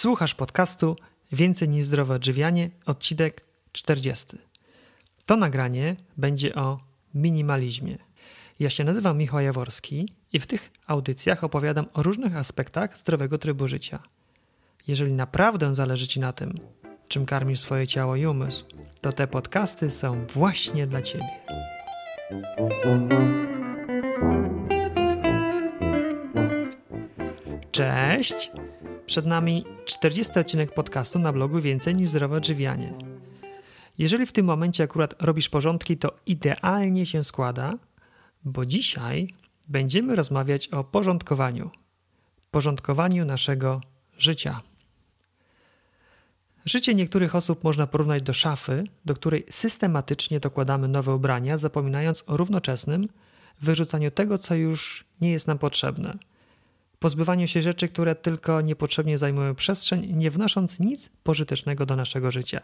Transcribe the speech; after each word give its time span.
Słuchasz 0.00 0.34
podcastu 0.34 0.96
Więcej 1.32 1.68
niż 1.68 1.84
zdrowe 1.84 2.14
odżywianie, 2.14 2.70
odcinek 2.86 3.44
40. 3.72 4.26
To 5.26 5.36
nagranie 5.36 5.96
będzie 6.16 6.54
o 6.54 6.78
minimalizmie. 7.14 7.98
Ja 8.60 8.70
się 8.70 8.84
nazywam 8.84 9.18
Michał 9.18 9.40
Jaworski 9.40 10.08
i 10.32 10.40
w 10.40 10.46
tych 10.46 10.70
audycjach 10.86 11.44
opowiadam 11.44 11.86
o 11.92 12.02
różnych 12.02 12.36
aspektach 12.36 12.98
zdrowego 12.98 13.38
trybu 13.38 13.68
życia. 13.68 13.98
Jeżeli 14.88 15.12
naprawdę 15.12 15.74
zależy 15.74 16.08
Ci 16.08 16.20
na 16.20 16.32
tym, 16.32 16.54
czym 17.08 17.26
karmisz 17.26 17.60
swoje 17.60 17.86
ciało 17.86 18.16
i 18.16 18.26
umysł, 18.26 18.64
to 19.00 19.12
te 19.12 19.26
podcasty 19.26 19.90
są 19.90 20.26
właśnie 20.26 20.86
dla 20.86 21.02
Ciebie. 21.02 21.30
Cześć! 27.72 28.50
Przed 29.10 29.26
nami 29.26 29.64
40 29.84 30.38
odcinek 30.38 30.74
podcastu 30.74 31.18
na 31.18 31.32
blogu 31.32 31.60
Więcej 31.60 31.94
niż 31.94 32.08
zdrowe 32.08 32.36
odżywianie. 32.36 32.92
Jeżeli 33.98 34.26
w 34.26 34.32
tym 34.32 34.46
momencie 34.46 34.84
akurat 34.84 35.22
robisz 35.22 35.48
porządki, 35.48 35.96
to 35.96 36.16
idealnie 36.26 37.06
się 37.06 37.24
składa, 37.24 37.72
bo 38.44 38.66
dzisiaj 38.66 39.28
będziemy 39.68 40.16
rozmawiać 40.16 40.68
o 40.68 40.84
porządkowaniu. 40.84 41.70
Porządkowaniu 42.50 43.24
naszego 43.24 43.80
życia. 44.18 44.60
Życie 46.64 46.94
niektórych 46.94 47.34
osób 47.34 47.64
można 47.64 47.86
porównać 47.86 48.22
do 48.22 48.32
szafy, 48.32 48.84
do 49.04 49.14
której 49.14 49.46
systematycznie 49.50 50.40
dokładamy 50.40 50.88
nowe 50.88 51.14
ubrania, 51.14 51.58
zapominając 51.58 52.24
o 52.26 52.36
równoczesnym 52.36 53.08
wyrzucaniu 53.60 54.10
tego, 54.10 54.38
co 54.38 54.54
już 54.54 55.04
nie 55.20 55.30
jest 55.32 55.46
nam 55.46 55.58
potrzebne– 55.58 56.18
pozbywaniu 57.00 57.48
się 57.48 57.62
rzeczy, 57.62 57.88
które 57.88 58.14
tylko 58.14 58.60
niepotrzebnie 58.60 59.18
zajmują 59.18 59.54
przestrzeń, 59.54 60.16
nie 60.16 60.30
wnosząc 60.30 60.80
nic 60.80 61.10
pożytecznego 61.22 61.86
do 61.86 61.96
naszego 61.96 62.30
życia. 62.30 62.60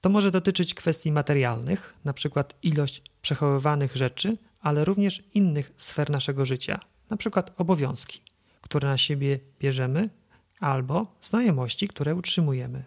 To 0.00 0.08
może 0.10 0.30
dotyczyć 0.30 0.74
kwestii 0.74 1.12
materialnych, 1.12 1.94
np. 2.04 2.44
ilość 2.62 3.02
przechowywanych 3.22 3.96
rzeczy, 3.96 4.38
ale 4.60 4.84
również 4.84 5.22
innych 5.34 5.72
sfer 5.76 6.10
naszego 6.10 6.44
życia, 6.44 6.80
np. 7.10 7.42
obowiązki, 7.56 8.20
które 8.60 8.88
na 8.88 8.98
siebie 8.98 9.40
bierzemy, 9.60 10.10
albo 10.60 11.16
znajomości, 11.20 11.88
które 11.88 12.14
utrzymujemy. 12.14 12.84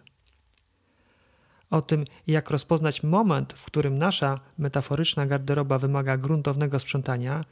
O 1.70 1.82
tym, 1.82 2.04
jak 2.26 2.50
rozpoznać 2.50 3.02
moment, 3.02 3.52
w 3.52 3.64
którym 3.64 3.98
nasza 3.98 4.40
metaforyczna 4.58 5.26
garderoba 5.26 5.78
wymaga 5.78 6.16
gruntownego 6.16 6.78
sprzątania 6.78 7.44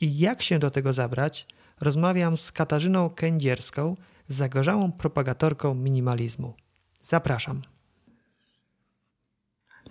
i 0.00 0.18
jak 0.18 0.42
się 0.42 0.58
do 0.58 0.70
tego 0.70 0.92
zabrać, 0.92 1.46
rozmawiam 1.80 2.36
z 2.36 2.52
Katarzyną 2.52 3.10
Kędzierską, 3.10 3.96
zagorzałą 4.28 4.92
propagatorką 4.92 5.74
minimalizmu. 5.74 6.54
Zapraszam. 7.02 7.62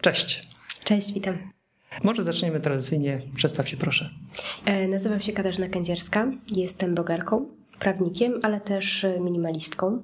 Cześć. 0.02 0.48
Cześć, 0.84 1.14
witam. 1.14 1.38
Może 2.04 2.24
zaczniemy 2.24 2.60
tradycyjnie. 2.60 3.22
Przedstaw 3.36 3.70
się 3.70 3.78
proszę. 3.78 4.10
E, 4.66 4.88
nazywam 4.88 5.20
się 5.20 5.34
Katarzyna 5.34 5.68
Kędzierska. 5.68 6.28
Jestem 6.48 6.96
blogerką, 6.96 7.46
prawnikiem, 7.80 8.40
ale 8.44 8.62
też 8.62 9.04
e, 9.04 9.20
minimalistką. 9.20 10.04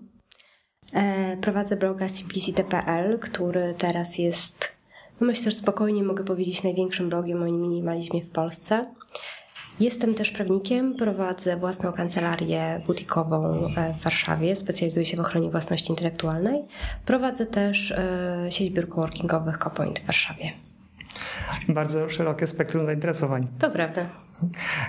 E, 0.94 1.38
prowadzę 1.38 1.76
bloga 1.76 2.10
simplicity.pl, 2.10 3.20
który 3.20 3.76
teraz 3.78 4.18
jest, 4.18 4.72
no 5.22 5.28
myślę, 5.28 5.52
że 5.52 5.58
spokojnie 5.58 6.04
mogę 6.04 6.23
powiedzieć, 6.23 6.64
największym 6.64 7.10
blogiem 7.10 7.44
o 7.44 7.45
minimalizmie 7.45 8.22
w 8.22 8.30
Polsce. 8.30 8.86
Jestem 9.80 10.14
też 10.14 10.31
prawnikiem, 10.31 10.95
prowadzę 10.95 11.58
własną 11.58 11.92
kancelarię 11.92 12.81
butikową 12.88 13.66
e, 13.76 13.94
w 14.00 14.04
Warszawie, 14.04 14.56
specjalizuję 14.56 15.06
się 15.06 15.17
w 15.17 15.20
ochronie 15.20 15.50
własności 15.50 15.92
intelektualnej. 15.92 16.64
Prowadzę 17.06 17.45
też 17.45 17.92
e, 17.92 18.48
sieć 18.50 18.73
biur 18.73 18.89
coworkingowych 18.89 19.58
Copoint 19.58 20.00
w 20.00 20.06
Warszawie. 20.06 20.52
Bardzo 21.70 22.09
szerokie 22.09 22.48
spektrum 22.48 22.86
zainteresowań. 22.86 23.48
To 23.60 23.70
prawda. 23.70 24.05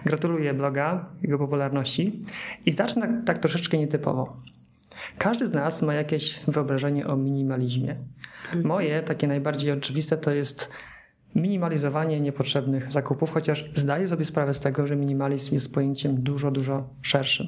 Gratuluję 0.05 0.55
bloga, 0.55 1.05
jego 1.23 1.39
popularności 1.39 2.23
i 2.67 2.73
zacznę 2.73 3.03
tak, 3.03 3.11
tak 3.27 3.39
troszeczkę 3.39 3.79
nietypowo. 3.79 4.37
Każdy 5.19 5.47
z 5.47 5.53
nas 5.53 5.83
ma 5.83 5.95
jakieś 5.95 6.41
wyobrażenie 6.49 7.07
o 7.07 7.17
minimalizmie. 7.17 7.97
Mhm. 8.45 8.67
Moje, 8.67 9.03
takie 9.03 9.27
najbardziej 9.27 9.73
oczywiste, 9.73 10.17
to 10.17 10.31
jest 10.31 10.71
minimalizowanie 11.35 12.21
niepotrzebnych 12.21 12.93
zakupów, 12.93 13.31
chociaż 13.31 13.71
zdaję 13.75 14.09
sobie 14.09 14.25
sprawę 14.25 14.55
z 14.55 14.61
tego, 14.61 14.87
że 14.87 14.97
minimalizm 14.97 15.55
jest 15.55 15.75
pojęciem 15.75 16.23
dużo, 16.23 16.51
dużo 16.51 16.89
szerszym. 17.03 17.47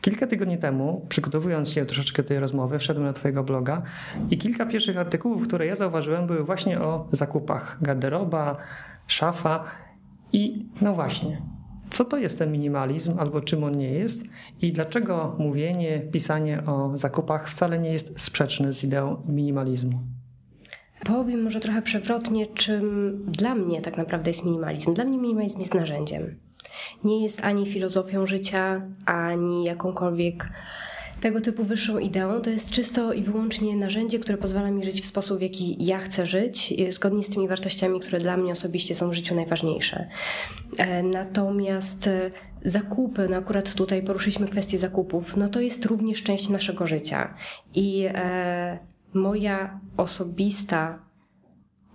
Kilka 0.00 0.26
tygodni 0.26 0.58
temu, 0.58 1.06
przygotowując 1.08 1.70
się 1.70 1.86
troszeczkę 1.86 2.22
tej 2.22 2.40
rozmowy, 2.40 2.78
wszedłem 2.78 3.06
na 3.06 3.12
Twojego 3.12 3.44
bloga 3.44 3.82
i 4.30 4.38
kilka 4.38 4.66
pierwszych 4.66 4.96
artykułów, 4.96 5.48
które 5.48 5.66
ja 5.66 5.74
zauważyłem, 5.74 6.26
były 6.26 6.44
właśnie 6.44 6.80
o 6.80 7.08
zakupach. 7.12 7.78
Garderoba, 7.82 8.56
szafa 9.06 9.64
i 10.32 10.66
no 10.80 10.94
właśnie, 10.94 11.42
co 11.90 12.04
to 12.04 12.18
jest 12.18 12.38
ten 12.38 12.52
minimalizm 12.52 13.18
albo 13.18 13.40
czym 13.40 13.64
on 13.64 13.78
nie 13.78 13.90
jest 13.90 14.24
i 14.60 14.72
dlaczego 14.72 15.36
mówienie, 15.38 16.00
pisanie 16.00 16.66
o 16.66 16.98
zakupach 16.98 17.48
wcale 17.48 17.78
nie 17.78 17.92
jest 17.92 18.20
sprzeczne 18.20 18.72
z 18.72 18.84
ideą 18.84 19.22
minimalizmu. 19.28 20.00
Powiem 21.04 21.42
może 21.42 21.60
trochę 21.60 21.82
przewrotnie, 21.82 22.46
czym 22.46 23.18
dla 23.26 23.54
mnie 23.54 23.80
tak 23.80 23.96
naprawdę 23.96 24.30
jest 24.30 24.44
minimalizm. 24.44 24.94
Dla 24.94 25.04
mnie 25.04 25.18
minimalizm 25.18 25.60
jest 25.60 25.74
narzędziem. 25.74 26.38
Nie 27.04 27.22
jest 27.22 27.44
ani 27.44 27.66
filozofią 27.66 28.26
życia, 28.26 28.82
ani 29.06 29.64
jakąkolwiek 29.64 30.48
tego 31.20 31.40
typu 31.40 31.64
wyższą 31.64 31.98
ideą. 31.98 32.40
To 32.40 32.50
jest 32.50 32.70
czysto 32.70 33.12
i 33.12 33.22
wyłącznie 33.22 33.76
narzędzie, 33.76 34.18
które 34.18 34.38
pozwala 34.38 34.70
mi 34.70 34.84
żyć 34.84 35.02
w 35.02 35.04
sposób, 35.04 35.38
w 35.38 35.42
jaki 35.42 35.84
ja 35.84 35.98
chcę 35.98 36.26
żyć, 36.26 36.74
zgodnie 36.90 37.22
z 37.22 37.28
tymi 37.28 37.48
wartościami, 37.48 38.00
które 38.00 38.18
dla 38.18 38.36
mnie 38.36 38.52
osobiście 38.52 38.94
są 38.94 39.10
w 39.10 39.12
życiu 39.12 39.34
najważniejsze. 39.34 40.08
E, 40.78 41.02
natomiast 41.02 42.06
e, 42.06 42.30
zakupy, 42.64 43.28
no 43.30 43.36
akurat 43.36 43.74
tutaj 43.74 44.02
poruszyliśmy 44.02 44.48
kwestię 44.48 44.78
zakupów, 44.78 45.36
no 45.36 45.48
to 45.48 45.60
jest 45.60 45.84
również 45.84 46.22
część 46.22 46.48
naszego 46.48 46.86
życia. 46.86 47.34
I 47.74 48.06
e, 48.14 48.78
moja 49.14 49.80
osobista 49.96 50.98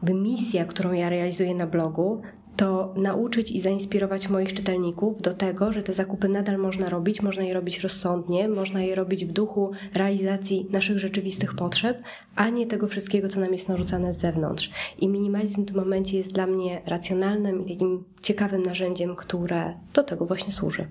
misja, 0.03 0.65
którą 0.65 0.91
ja 0.91 1.09
realizuję 1.09 1.55
na 1.55 1.67
blogu, 1.67 2.21
to 2.55 2.93
nauczyć 2.97 3.51
i 3.51 3.61
zainspirować 3.61 4.29
moich 4.29 4.53
czytelników 4.53 5.21
do 5.21 5.33
tego, 5.33 5.73
że 5.73 5.83
te 5.83 5.93
zakupy 5.93 6.29
nadal 6.29 6.57
można 6.57 6.89
robić, 6.89 7.21
można 7.21 7.43
je 7.43 7.53
robić 7.53 7.79
rozsądnie, 7.79 8.47
można 8.47 8.81
je 8.81 8.95
robić 8.95 9.25
w 9.25 9.31
duchu 9.31 9.71
realizacji 9.93 10.67
naszych 10.71 10.99
rzeczywistych 10.99 11.55
potrzeb, 11.55 12.03
a 12.35 12.49
nie 12.49 12.67
tego 12.67 12.87
wszystkiego, 12.87 13.27
co 13.27 13.39
nam 13.39 13.51
jest 13.51 13.69
narzucane 13.69 14.13
z 14.13 14.19
zewnątrz. 14.19 14.71
I 14.99 15.07
minimalizm 15.07 15.63
w 15.63 15.65
tym 15.65 15.75
momencie 15.75 16.17
jest 16.17 16.33
dla 16.33 16.47
mnie 16.47 16.81
racjonalnym 16.85 17.65
i 17.65 17.73
takim 17.73 18.03
ciekawym 18.21 18.63
narzędziem, 18.63 19.15
które 19.15 19.73
do 19.93 20.03
tego 20.03 20.25
właśnie 20.25 20.53
służy. 20.53 20.87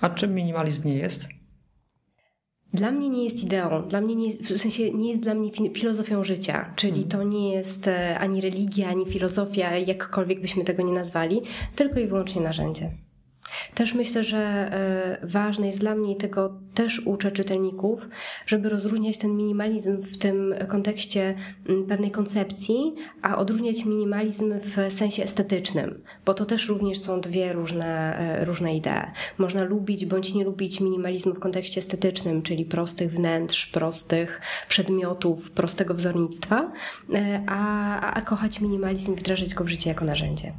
A 0.00 0.10
czym 0.10 0.34
minimalizm 0.34 0.88
nie 0.88 0.96
jest? 0.96 1.28
Dla 2.74 2.90
mnie 2.90 3.08
nie 3.08 3.24
jest 3.24 3.44
ideą, 3.44 3.82
dla 3.88 4.00
mnie 4.00 4.14
nie 4.16 4.26
jest, 4.26 4.42
w 4.42 4.58
sensie 4.58 4.90
nie 4.90 5.10
jest 5.10 5.22
dla 5.22 5.34
mnie 5.34 5.50
filozofią 5.74 6.24
życia, 6.24 6.72
czyli 6.76 7.02
mhm. 7.02 7.08
to 7.08 7.22
nie 7.22 7.52
jest 7.52 7.88
e, 7.88 8.18
ani 8.18 8.40
religia, 8.40 8.88
ani 8.88 9.06
filozofia, 9.06 9.76
jakkolwiek 9.76 10.40
byśmy 10.40 10.64
tego 10.64 10.82
nie 10.82 10.92
nazwali, 10.92 11.42
tylko 11.76 12.00
i 12.00 12.06
wyłącznie 12.06 12.42
narzędzie. 12.42 12.90
Też 13.74 13.94
myślę, 13.94 14.24
że 14.24 14.38
e, 14.38 15.26
ważne 15.26 15.66
jest 15.66 15.78
dla 15.78 15.94
mnie 15.94 16.12
i 16.12 16.16
tego 16.16 16.52
też 16.74 17.02
uczę 17.06 17.30
czytelników, 17.30 18.08
żeby 18.46 18.68
rozróżniać 18.68 19.18
ten 19.18 19.36
minimalizm 19.36 20.02
w 20.02 20.18
tym 20.18 20.54
kontekście 20.68 21.34
pewnej 21.88 22.10
koncepcji, 22.10 22.94
a 23.22 23.38
odróżniać 23.38 23.84
minimalizm 23.84 24.54
w 24.60 24.92
sensie 24.92 25.22
estetycznym, 25.22 26.02
bo 26.24 26.34
to 26.34 26.46
też 26.46 26.68
również 26.68 27.00
są 27.00 27.20
dwie 27.20 27.52
różne, 27.52 28.18
e, 28.18 28.44
różne 28.44 28.76
idee. 28.76 29.10
Można 29.38 29.64
lubić 29.64 30.06
bądź 30.06 30.34
nie 30.34 30.44
lubić 30.44 30.80
minimalizmu 30.80 31.34
w 31.34 31.40
kontekście 31.40 31.80
estetycznym, 31.80 32.42
czyli 32.42 32.64
prostych 32.64 33.12
wnętrz, 33.12 33.66
prostych 33.66 34.40
przedmiotów, 34.68 35.50
prostego 35.50 35.94
wzornictwa, 35.94 36.72
e, 37.14 37.42
a, 37.46 38.00
a 38.00 38.20
kochać 38.20 38.60
minimalizm 38.60 39.12
i 39.12 39.16
wdrażać 39.16 39.54
go 39.54 39.64
w 39.64 39.68
życie 39.68 39.90
jako 39.90 40.04
narzędzie. 40.04 40.52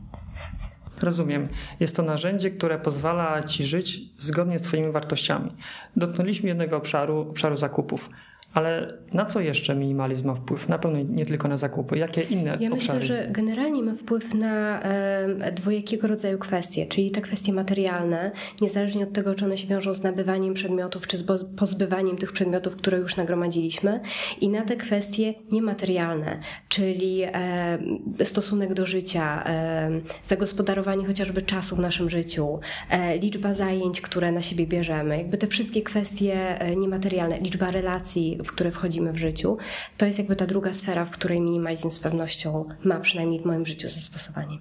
Rozumiem. 1.02 1.48
Jest 1.80 1.96
to 1.96 2.04
narzędzie, 2.04 2.52
które 2.52 2.80
pozwala 2.80 3.44
ci 3.44 3.66
żyć 3.66 4.00
zgodnie 4.18 4.60
z 4.60 4.62
Twoimi 4.62 4.92
wartościami. 4.92 5.50
Dotknęliśmy 5.96 6.50
jednego 6.50 6.78
obszaru, 6.78 7.20
obszaru 7.20 7.58
zakupów. 7.58 8.10
Ale 8.54 8.94
na 9.14 9.26
co 9.26 9.40
jeszcze 9.40 9.76
minimalizm 9.76 10.28
ma 10.28 10.36
wpływ? 10.36 10.70
Na 10.70 10.80
pewno 10.80 11.00
nie 11.10 11.26
tylko 11.26 11.48
na 11.48 11.58
zakupy. 11.58 11.98
Jakie 11.98 12.22
inne 12.22 12.58
Ja 12.60 12.72
obszary? 12.72 13.00
myślę, 13.00 13.04
że 13.04 13.28
generalnie 13.32 13.84
ma 13.84 13.96
wpływ 13.96 14.34
na 14.34 14.82
e, 14.82 15.52
dwojakiego 15.52 16.08
rodzaju 16.08 16.38
kwestie, 16.38 16.86
czyli 16.86 17.12
te 17.12 17.22
kwestie 17.22 17.54
materialne, 17.54 18.32
niezależnie 18.62 19.04
od 19.04 19.14
tego, 19.14 19.36
czy 19.36 19.46
one 19.46 19.58
się 19.58 19.68
wiążą 19.68 19.94
z 19.94 20.04
nabywaniem 20.04 20.54
przedmiotów, 20.54 21.08
czy 21.08 21.18
z 21.18 21.24
pozbywaniem 21.58 22.18
tych 22.18 22.32
przedmiotów, 22.32 22.76
które 22.76 22.98
już 22.98 23.16
nagromadziliśmy, 23.16 24.00
i 24.42 24.50
na 24.50 24.62
te 24.66 24.76
kwestie 24.76 25.34
niematerialne, 25.52 26.40
czyli 26.70 27.22
e, 27.24 28.26
stosunek 28.26 28.74
do 28.74 28.86
życia, 28.86 29.44
e, 29.46 29.90
zagospodarowanie 30.24 31.06
chociażby 31.08 31.42
czasu 31.42 31.76
w 31.76 31.80
naszym 31.80 32.10
życiu, 32.10 32.60
e, 32.90 33.18
liczba 33.18 33.54
zajęć, 33.54 34.02
które 34.02 34.32
na 34.32 34.42
siebie 34.42 34.68
bierzemy, 34.68 35.18
jakby 35.18 35.38
te 35.38 35.48
wszystkie 35.48 35.82
kwestie 35.82 36.62
e, 36.62 36.76
niematerialne, 36.76 37.38
liczba 37.40 37.72
relacji, 37.72 38.37
w 38.44 38.52
które 38.52 38.72
wchodzimy 38.72 39.14
w 39.14 39.18
życiu, 39.18 39.58
to 39.98 40.06
jest 40.06 40.18
jakby 40.18 40.36
ta 40.36 40.46
druga 40.46 40.74
sfera, 40.74 41.06
w 41.06 41.10
której 41.10 41.42
minimalizm 41.42 41.92
z 41.92 42.00
pewnością 42.00 42.66
ma 42.84 43.00
przynajmniej 43.00 43.40
w 43.40 43.46
moim 43.46 43.66
życiu 43.66 43.90
zastosowanie. 43.90 44.58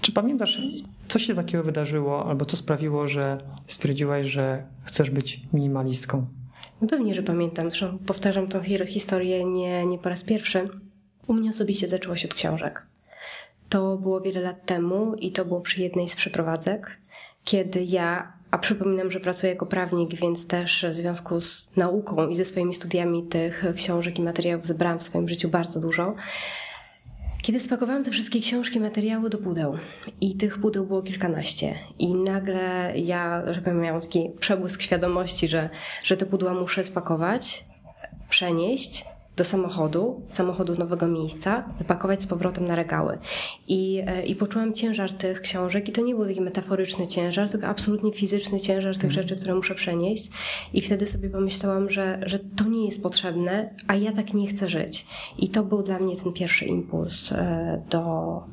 Czy 0.00 0.12
pamiętasz, 0.12 0.62
co 1.08 1.18
się 1.18 1.34
takiego 1.34 1.64
wydarzyło, 1.64 2.26
albo 2.26 2.44
co 2.44 2.56
sprawiło, 2.56 3.08
że 3.08 3.38
stwierdziłaś, 3.66 4.26
że 4.26 4.66
chcesz 4.84 5.10
być 5.10 5.40
minimalistką? 5.52 6.26
No 6.80 6.88
pewnie, 6.88 7.14
że 7.14 7.22
pamiętam. 7.22 7.70
Zresztą 7.70 7.98
powtarzam 7.98 8.48
tą 8.48 8.62
historię 8.86 9.44
nie, 9.44 9.86
nie 9.86 9.98
po 9.98 10.08
raz 10.08 10.24
pierwszy. 10.24 10.68
U 11.26 11.34
mnie 11.34 11.50
osobiście 11.50 11.88
zaczęło 11.88 12.16
się 12.16 12.28
od 12.28 12.34
książek. 12.34 12.86
To 13.68 13.96
było 13.96 14.20
wiele 14.20 14.40
lat 14.40 14.66
temu 14.66 15.14
i 15.14 15.32
to 15.32 15.44
było 15.44 15.60
przy 15.60 15.82
jednej 15.82 16.08
z 16.08 16.16
przeprowadzek, 16.16 16.98
kiedy 17.44 17.84
ja 17.84 18.37
a 18.50 18.58
przypominam, 18.58 19.10
że 19.10 19.20
pracuję 19.20 19.52
jako 19.52 19.66
prawnik, 19.66 20.14
więc 20.14 20.46
też 20.46 20.86
w 20.90 20.94
związku 20.94 21.40
z 21.40 21.70
nauką 21.76 22.28
i 22.28 22.34
ze 22.34 22.44
swoimi 22.44 22.74
studiami 22.74 23.22
tych 23.22 23.64
książek 23.76 24.18
i 24.18 24.22
materiałów 24.22 24.66
zebrałam 24.66 24.98
w 24.98 25.02
swoim 25.02 25.28
życiu 25.28 25.48
bardzo 25.48 25.80
dużo. 25.80 26.14
Kiedy 27.42 27.60
spakowałam 27.60 28.04
te 28.04 28.10
wszystkie 28.10 28.40
książki, 28.40 28.80
materiały 28.80 29.30
do 29.30 29.38
pudeł 29.38 29.76
i 30.20 30.36
tych 30.36 30.58
pudeł 30.58 30.86
było 30.86 31.02
kilkanaście 31.02 31.74
i 31.98 32.14
nagle 32.14 32.92
ja, 32.96 33.42
że 33.52 33.74
miałam 33.74 34.00
taki 34.00 34.30
przebłysk 34.40 34.82
świadomości, 34.82 35.48
że, 35.48 35.70
że 36.04 36.16
te 36.16 36.26
pudła 36.26 36.54
muszę 36.54 36.84
spakować, 36.84 37.64
przenieść, 38.28 39.04
do 39.38 39.44
samochodu, 39.44 40.22
z 40.26 40.34
samochodu 40.34 40.74
nowego 40.74 41.08
miejsca, 41.08 41.64
wypakować 41.78 42.22
z 42.22 42.26
powrotem 42.26 42.66
na 42.66 42.76
regały. 42.76 43.18
I, 43.68 44.02
e, 44.06 44.26
I 44.26 44.34
poczułam 44.34 44.74
ciężar 44.74 45.12
tych 45.12 45.40
książek 45.40 45.88
i 45.88 45.92
to 45.92 46.00
nie 46.02 46.14
był 46.14 46.26
taki 46.26 46.40
metaforyczny 46.40 47.06
ciężar, 47.06 47.50
tylko 47.50 47.66
absolutnie 47.66 48.12
fizyczny 48.12 48.60
ciężar 48.60 48.94
tych 48.94 49.04
mhm. 49.04 49.22
rzeczy, 49.22 49.36
które 49.36 49.54
muszę 49.54 49.74
przenieść. 49.74 50.30
I 50.72 50.82
wtedy 50.82 51.06
sobie 51.06 51.30
pomyślałam, 51.30 51.90
że, 51.90 52.20
że 52.26 52.38
to 52.38 52.64
nie 52.64 52.84
jest 52.84 53.02
potrzebne, 53.02 53.74
a 53.86 53.94
ja 53.94 54.12
tak 54.12 54.34
nie 54.34 54.46
chcę 54.46 54.68
żyć. 54.68 55.06
I 55.38 55.48
to 55.48 55.62
był 55.62 55.82
dla 55.82 55.98
mnie 55.98 56.16
ten 56.16 56.32
pierwszy 56.32 56.64
impuls 56.64 57.32
e, 57.32 57.82
do 57.90 58.02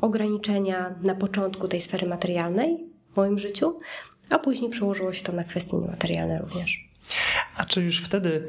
ograniczenia 0.02 0.96
na 1.04 1.16
początku 1.16 1.68
tej 1.68 1.82
sfery 1.82 2.08
materialnej 2.08 2.86
w 3.14 3.18
moim 3.18 3.40
życiu, 3.40 3.80
a 4.30 4.40
później 4.40 4.70
przełożyło 4.72 5.14
się 5.14 5.24
to 5.24 5.32
na 5.32 5.44
kwestie 5.44 5.78
niematerialne 5.78 6.40
również. 6.40 6.90
A 7.58 7.66
czy 7.66 7.82
już 7.82 8.02
wtedy 8.02 8.48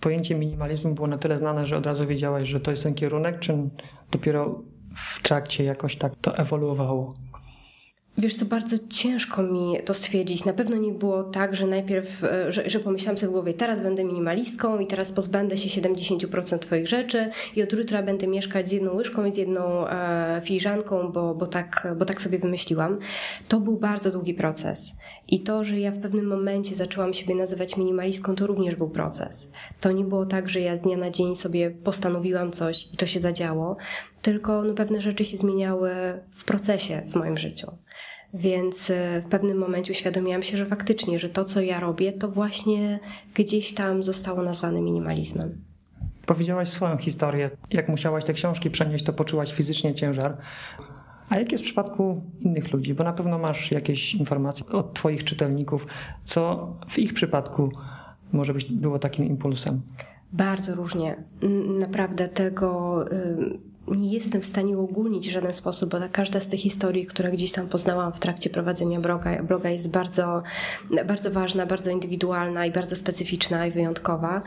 pojęcie 0.00 0.34
minimalizmu 0.34 0.94
było 0.94 1.06
na 1.06 1.18
tyle 1.18 1.38
znane, 1.38 1.66
że 1.66 1.76
od 1.76 1.86
razu 1.86 2.06
wiedziałaś, 2.06 2.48
że 2.48 2.60
to 2.60 2.70
jest 2.70 2.82
ten 2.82 2.94
kierunek, 2.94 3.38
czy 3.38 3.54
dopiero 4.10 4.62
w 4.94 5.22
trakcie 5.22 5.64
jakoś 5.64 5.96
tak 5.96 6.16
to 6.16 6.36
ewoluowało? 6.36 7.14
Wiesz 8.18 8.34
co, 8.34 8.44
bardzo 8.44 8.76
ciężko 8.88 9.42
mi 9.42 9.76
to 9.84 9.94
stwierdzić. 9.94 10.44
Na 10.44 10.52
pewno 10.52 10.76
nie 10.76 10.92
było 10.92 11.24
tak, 11.24 11.56
że 11.56 11.66
najpierw, 11.66 12.24
e, 12.24 12.52
że, 12.52 12.70
że 12.70 12.80
pomyślałam 12.80 13.18
sobie 13.18 13.30
w 13.30 13.32
głowie, 13.32 13.54
teraz 13.54 13.80
będę 13.80 14.04
minimalistką 14.04 14.78
i 14.78 14.86
teraz 14.86 15.12
pozbędę 15.12 15.56
się 15.56 15.80
70% 15.80 16.58
Twoich 16.58 16.88
rzeczy 16.88 17.30
i 17.56 17.62
od 17.62 17.72
jutra 17.72 18.02
będę 18.02 18.26
mieszkać 18.26 18.68
z 18.68 18.72
jedną 18.72 18.94
łyżką 18.94 19.24
i 19.24 19.32
z 19.32 19.36
jedną 19.36 19.88
e, 19.88 20.40
filiżanką, 20.44 21.12
bo, 21.12 21.34
bo, 21.34 21.46
tak, 21.46 21.88
bo 21.96 22.04
tak 22.04 22.22
sobie 22.22 22.38
wymyśliłam. 22.38 22.98
To 23.48 23.60
był 23.60 23.76
bardzo 23.76 24.10
długi 24.10 24.34
proces. 24.34 24.94
I 25.28 25.40
to, 25.40 25.64
że 25.64 25.80
ja 25.80 25.90
w 25.90 25.98
pewnym 25.98 26.26
momencie 26.26 26.74
zaczęłam 26.74 27.14
siebie 27.14 27.34
nazywać 27.34 27.76
minimalistką, 27.76 28.34
to 28.34 28.46
również 28.46 28.76
był 28.76 28.90
proces. 28.90 29.50
To 29.80 29.92
nie 29.92 30.04
było 30.04 30.26
tak, 30.26 30.48
że 30.48 30.60
ja 30.60 30.76
z 30.76 30.80
dnia 30.80 30.96
na 30.96 31.10
dzień 31.10 31.36
sobie 31.36 31.70
postanowiłam 31.70 32.52
coś 32.52 32.86
i 32.94 32.96
to 32.96 33.06
się 33.06 33.20
zadziało, 33.20 33.76
tylko 34.22 34.62
no, 34.62 34.74
pewne 34.74 35.02
rzeczy 35.02 35.24
się 35.24 35.36
zmieniały 35.36 35.90
w 36.30 36.44
procesie 36.44 37.02
w 37.08 37.14
moim 37.14 37.36
życiu. 37.36 37.70
Więc 38.34 38.90
e, 38.90 39.20
w 39.20 39.26
pewnym 39.26 39.58
momencie 39.58 39.92
uświadomiłam 39.92 40.42
się, 40.42 40.56
że 40.56 40.66
faktycznie, 40.66 41.18
że 41.18 41.28
to, 41.28 41.44
co 41.44 41.60
ja 41.60 41.80
robię, 41.80 42.12
to 42.12 42.28
właśnie 42.28 42.98
gdzieś 43.34 43.74
tam 43.74 44.02
zostało 44.02 44.42
nazwane 44.42 44.80
minimalizmem. 44.80 45.58
Powiedziałaś 46.26 46.68
swoją 46.68 46.96
historię. 46.96 47.50
Jak 47.70 47.88
musiałaś 47.88 48.24
te 48.24 48.32
książki 48.32 48.70
przenieść, 48.70 49.04
to 49.04 49.12
poczułaś 49.12 49.52
fizycznie 49.52 49.94
ciężar. 49.94 50.36
A 51.28 51.38
jak 51.38 51.52
jest 51.52 51.64
w 51.64 51.66
przypadku 51.66 52.22
innych 52.40 52.72
ludzi? 52.72 52.94
Bo 52.94 53.04
na 53.04 53.12
pewno 53.12 53.38
masz 53.38 53.70
jakieś 53.70 54.14
informacje 54.14 54.66
od 54.66 54.94
Twoich 54.94 55.24
czytelników, 55.24 55.86
co 56.24 56.72
w 56.88 56.98
ich 56.98 57.14
przypadku 57.14 57.72
może 58.32 58.54
być 58.54 58.64
było 58.64 58.98
takim 58.98 59.24
impulsem? 59.24 59.80
Bardzo 60.32 60.74
różnie. 60.74 61.16
Naprawdę 61.78 62.28
tego 62.28 63.04
nie 63.94 64.12
jestem 64.12 64.40
w 64.40 64.44
stanie 64.44 64.78
uogólnić 64.78 65.28
w 65.28 65.32
żaden 65.32 65.52
sposób, 65.52 65.90
bo 65.90 65.98
każda 66.12 66.40
z 66.40 66.48
tych 66.48 66.60
historii, 66.60 67.06
które 67.06 67.30
gdzieś 67.30 67.52
tam 67.52 67.68
poznałam 67.68 68.12
w 68.12 68.20
trakcie 68.20 68.50
prowadzenia 68.50 69.00
bloga, 69.00 69.42
bloga 69.42 69.70
jest 69.70 69.90
bardzo, 69.90 70.42
bardzo 71.06 71.30
ważna, 71.30 71.66
bardzo 71.66 71.90
indywidualna 71.90 72.66
i 72.66 72.70
bardzo 72.70 72.96
specyficzna 72.96 73.66
i 73.66 73.70
wyjątkowa. 73.70 74.42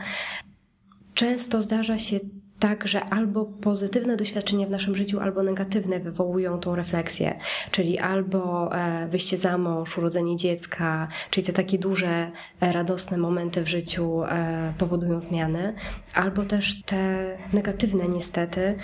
Często 1.14 1.62
zdarza 1.62 1.98
się 1.98 2.20
tak, 2.62 2.88
że 2.88 3.04
albo 3.04 3.44
pozytywne 3.44 4.16
doświadczenia 4.16 4.66
w 4.66 4.70
naszym 4.70 4.94
życiu, 4.94 5.20
albo 5.20 5.42
negatywne 5.42 6.00
wywołują 6.00 6.58
tą 6.58 6.76
refleksję, 6.76 7.38
czyli 7.70 7.98
albo 7.98 8.74
e, 8.76 9.08
wyjście 9.08 9.38
za 9.38 9.58
mąż, 9.58 9.98
urodzenie 9.98 10.36
dziecka, 10.36 11.08
czyli 11.30 11.46
te 11.46 11.52
takie 11.52 11.78
duże, 11.78 12.30
e, 12.60 12.72
radosne 12.72 13.18
momenty 13.18 13.62
w 13.62 13.68
życiu 13.68 14.22
e, 14.24 14.72
powodują 14.78 15.20
zmiany, 15.20 15.74
albo 16.14 16.44
też 16.44 16.82
te 16.82 17.36
negatywne 17.52 18.08
niestety. 18.08 18.76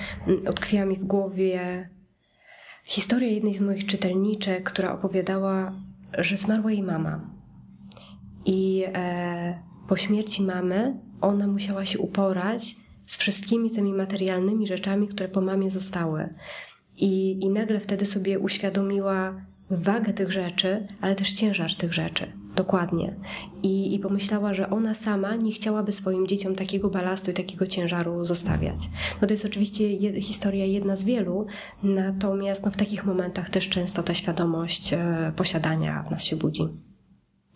Utkwiła 0.50 0.84
mi 0.84 0.96
w 0.96 1.04
głowie 1.04 1.88
historia 2.84 3.28
jednej 3.28 3.54
z 3.54 3.60
moich 3.60 3.86
czytelniczek, 3.86 4.62
która 4.62 4.92
opowiadała, 4.92 5.72
że 6.18 6.36
zmarła 6.36 6.72
jej 6.72 6.82
mama. 6.82 7.20
I 8.44 8.84
po 9.88 9.96
śmierci 9.96 10.42
mamy 10.42 11.00
ona 11.20 11.46
musiała 11.46 11.86
się 11.86 11.98
uporać 11.98 12.76
z 13.08 13.18
wszystkimi 13.18 13.70
tymi 13.70 13.92
materialnymi 13.92 14.66
rzeczami, 14.66 15.08
które 15.08 15.28
po 15.28 15.40
mamie 15.40 15.70
zostały. 15.70 16.34
I, 16.96 17.44
I 17.44 17.50
nagle 17.50 17.80
wtedy 17.80 18.06
sobie 18.06 18.38
uświadomiła 18.38 19.34
wagę 19.70 20.12
tych 20.12 20.32
rzeczy, 20.32 20.86
ale 21.00 21.14
też 21.14 21.32
ciężar 21.32 21.76
tych 21.76 21.94
rzeczy. 21.94 22.32
Dokładnie. 22.56 23.14
I, 23.62 23.94
I 23.94 23.98
pomyślała, 23.98 24.54
że 24.54 24.70
ona 24.70 24.94
sama 24.94 25.36
nie 25.36 25.52
chciałaby 25.52 25.92
swoim 25.92 26.26
dzieciom 26.26 26.54
takiego 26.54 26.90
balastu 26.90 27.30
i 27.30 27.34
takiego 27.34 27.66
ciężaru 27.66 28.24
zostawiać. 28.24 28.90
No 29.22 29.28
to 29.28 29.34
jest 29.34 29.44
oczywiście 29.44 30.12
historia 30.20 30.64
jedna 30.64 30.96
z 30.96 31.04
wielu, 31.04 31.46
natomiast 31.82 32.64
no, 32.64 32.70
w 32.70 32.76
takich 32.76 33.04
momentach 33.04 33.50
też 33.50 33.68
często 33.68 34.02
ta 34.02 34.14
świadomość 34.14 34.92
e, 34.92 35.32
posiadania 35.36 36.04
w 36.08 36.10
nas 36.10 36.24
się 36.24 36.36
budzi. 36.36 36.68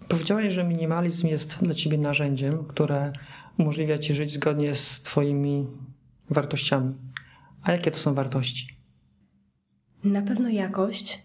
Powiedziałaś, 0.08 0.52
że 0.52 0.64
minimalizm 0.64 1.26
jest 1.26 1.64
dla 1.64 1.74
ciebie 1.74 1.98
narzędziem, 1.98 2.64
które 2.64 3.12
umożliwia 3.58 3.98
ci 3.98 4.14
żyć 4.14 4.32
zgodnie 4.32 4.74
z 4.74 5.02
twoimi 5.02 5.66
wartościami. 6.30 6.94
A 7.62 7.72
jakie 7.72 7.90
to 7.90 7.98
są 7.98 8.14
wartości? 8.14 8.66
Na 10.04 10.22
pewno 10.22 10.48
jakość 10.48 11.22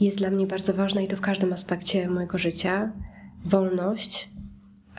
jest 0.00 0.16
dla 0.16 0.30
mnie 0.30 0.46
bardzo 0.46 0.74
ważna 0.74 1.00
i 1.00 1.08
to 1.08 1.16
w 1.16 1.20
każdym 1.20 1.52
aspekcie 1.52 2.08
mojego 2.08 2.38
życia. 2.38 2.92
Wolność. 3.44 4.30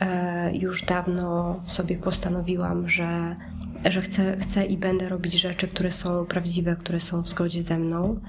E, 0.00 0.56
już 0.56 0.82
dawno 0.82 1.60
sobie 1.66 1.96
postanowiłam, 1.96 2.88
że, 2.88 3.36
że 3.90 4.02
chcę, 4.02 4.36
chcę 4.40 4.66
i 4.66 4.76
będę 4.76 5.08
robić 5.08 5.34
rzeczy, 5.34 5.68
które 5.68 5.92
są 5.92 6.26
prawdziwe, 6.26 6.76
które 6.76 7.00
są 7.00 7.22
w 7.22 7.28
zgodzie 7.28 7.62
ze 7.62 7.78
mną. 7.78 8.20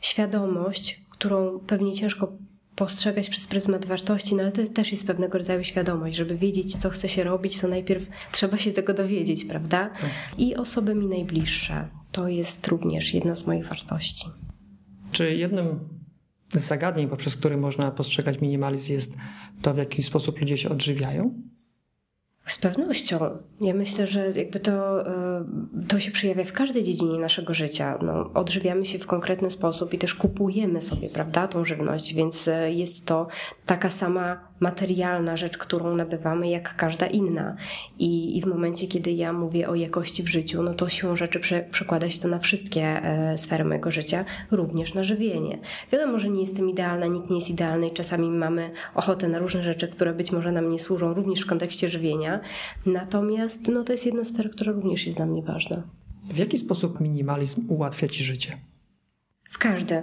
Świadomość, 0.00 1.04
którą 1.10 1.58
pewnie 1.58 1.92
ciężko 1.92 2.32
postrzegać 2.76 3.28
przez 3.28 3.46
pryzmat 3.46 3.86
wartości, 3.86 4.34
no 4.34 4.42
ale 4.42 4.52
to 4.52 4.66
też 4.66 4.92
jest 4.92 5.06
pewnego 5.06 5.38
rodzaju 5.38 5.64
świadomość. 5.64 6.16
Żeby 6.16 6.36
wiedzieć, 6.36 6.76
co 6.76 6.90
chce 6.90 7.08
się 7.08 7.24
robić, 7.24 7.60
to 7.60 7.68
najpierw 7.68 8.06
trzeba 8.32 8.58
się 8.58 8.72
tego 8.72 8.94
dowiedzieć, 8.94 9.44
prawda? 9.44 9.90
Tak. 10.00 10.10
I 10.38 10.56
osoby 10.56 10.94
mi 10.94 11.06
najbliższe. 11.06 11.88
To 12.12 12.28
jest 12.28 12.68
również 12.68 13.14
jedna 13.14 13.34
z 13.34 13.46
moich 13.46 13.66
wartości. 13.66 14.26
Czy 15.12 15.36
jednym 15.36 15.80
z 16.54 16.60
zagadnień, 16.60 17.08
poprzez 17.08 17.36
które 17.36 17.56
można 17.56 17.90
postrzegać 17.90 18.40
minimalizm, 18.40 18.92
jest 18.92 19.16
to, 19.62 19.74
w 19.74 19.76
jaki 19.76 20.02
sposób 20.02 20.40
ludzie 20.40 20.56
się 20.56 20.68
odżywiają? 20.68 21.42
Z 22.46 22.58
pewnością. 22.58 23.38
Ja 23.60 23.74
myślę, 23.74 24.06
że 24.06 24.30
jakby 24.30 24.60
to, 24.60 25.06
e, 25.06 25.44
to 25.88 26.00
się 26.00 26.10
przejawia 26.10 26.44
w 26.44 26.52
każdej 26.52 26.84
dziedzinie 26.84 27.18
naszego 27.18 27.54
życia. 27.54 27.98
No, 28.02 28.30
odżywiamy 28.34 28.86
się 28.86 28.98
w 28.98 29.06
konkretny 29.06 29.50
sposób 29.50 29.94
i 29.94 29.98
też 29.98 30.14
kupujemy 30.14 30.82
sobie, 30.82 31.08
prawda, 31.08 31.48
tą 31.48 31.64
żywność, 31.64 32.14
więc 32.14 32.48
e, 32.48 32.72
jest 32.72 33.06
to 33.06 33.28
taka 33.66 33.90
sama 33.90 34.52
materialna 34.60 35.36
rzecz, 35.36 35.58
którą 35.58 35.96
nabywamy, 35.96 36.48
jak 36.48 36.76
każda 36.76 37.06
inna. 37.06 37.56
I, 37.98 38.38
i 38.38 38.42
w 38.42 38.46
momencie, 38.46 38.86
kiedy 38.86 39.10
ja 39.12 39.32
mówię 39.32 39.68
o 39.68 39.74
jakości 39.74 40.22
w 40.22 40.28
życiu, 40.28 40.62
no 40.62 40.74
to 40.74 40.88
siłą 40.88 41.16
rzeczy 41.16 41.40
prze, 41.40 41.60
przekłada 41.70 42.10
się 42.10 42.20
to 42.20 42.28
na 42.28 42.38
wszystkie 42.38 42.82
e, 42.82 43.38
sfery 43.38 43.64
mojego 43.64 43.90
życia, 43.90 44.24
również 44.50 44.94
na 44.94 45.02
żywienie. 45.02 45.58
Wiadomo, 45.92 46.18
że 46.18 46.28
nie 46.28 46.40
jestem 46.40 46.70
idealna, 46.70 47.06
nikt 47.06 47.30
nie 47.30 47.36
jest 47.36 47.50
idealny 47.50 47.88
i 47.88 47.92
czasami 47.92 48.30
mamy 48.30 48.70
ochotę 48.94 49.28
na 49.28 49.38
różne 49.38 49.62
rzeczy, 49.62 49.88
które 49.88 50.14
być 50.14 50.32
może 50.32 50.52
nam 50.52 50.68
nie 50.68 50.78
służą, 50.78 51.14
również 51.14 51.40
w 51.40 51.46
kontekście 51.46 51.88
żywienia. 51.88 52.31
Natomiast 52.86 53.68
no, 53.68 53.84
to 53.84 53.92
jest 53.92 54.06
jedna 54.06 54.24
sfera, 54.24 54.48
która 54.50 54.72
również 54.72 55.06
jest 55.06 55.16
dla 55.16 55.26
mnie 55.26 55.42
ważna. 55.42 55.82
W 56.24 56.36
jaki 56.36 56.58
sposób 56.58 57.00
minimalizm 57.00 57.64
ułatwia 57.68 58.08
Ci 58.08 58.24
życie? 58.24 58.52
W 59.50 59.58
każde 59.58 60.02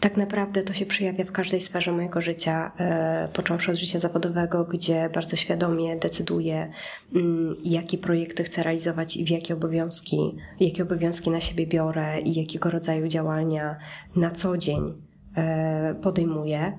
tak 0.00 0.16
naprawdę 0.16 0.62
to 0.62 0.74
się 0.74 0.86
przejawia 0.86 1.24
w 1.24 1.32
każdej 1.32 1.60
sferze 1.60 1.92
mojego 1.92 2.20
życia, 2.20 2.72
e, 2.78 3.28
począwszy 3.32 3.70
od 3.70 3.76
życia 3.76 3.98
zawodowego, 3.98 4.64
gdzie 4.64 5.10
bardzo 5.14 5.36
świadomie 5.36 5.96
decyduję, 5.96 6.72
mm, 7.14 7.56
jakie 7.64 7.98
projekty 7.98 8.44
chcę 8.44 8.62
realizować 8.62 9.16
i 9.16 9.24
w 9.24 9.30
jakie 9.30 9.54
obowiązki, 9.54 10.36
jakie 10.60 10.82
obowiązki 10.82 11.30
na 11.30 11.40
siebie 11.40 11.66
biorę 11.66 12.20
i 12.20 12.34
jakiego 12.40 12.70
rodzaju 12.70 13.08
działania 13.08 13.76
na 14.16 14.30
co 14.30 14.58
dzień 14.58 14.94
e, 15.36 15.94
podejmuję. 16.02 16.78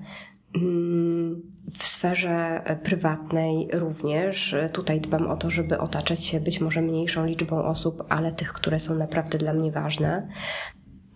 Mm, 0.56 1.42
w 1.70 1.84
sferze 1.84 2.62
prywatnej 2.82 3.68
również 3.72 4.56
tutaj 4.72 5.00
dbam 5.00 5.26
o 5.26 5.36
to, 5.36 5.50
żeby 5.50 5.78
otaczać 5.78 6.24
się 6.24 6.40
być 6.40 6.60
może 6.60 6.82
mniejszą 6.82 7.26
liczbą 7.26 7.64
osób, 7.64 8.04
ale 8.08 8.32
tych, 8.32 8.52
które 8.52 8.80
są 8.80 8.94
naprawdę 8.94 9.38
dla 9.38 9.52
mnie 9.52 9.72
ważne 9.72 10.28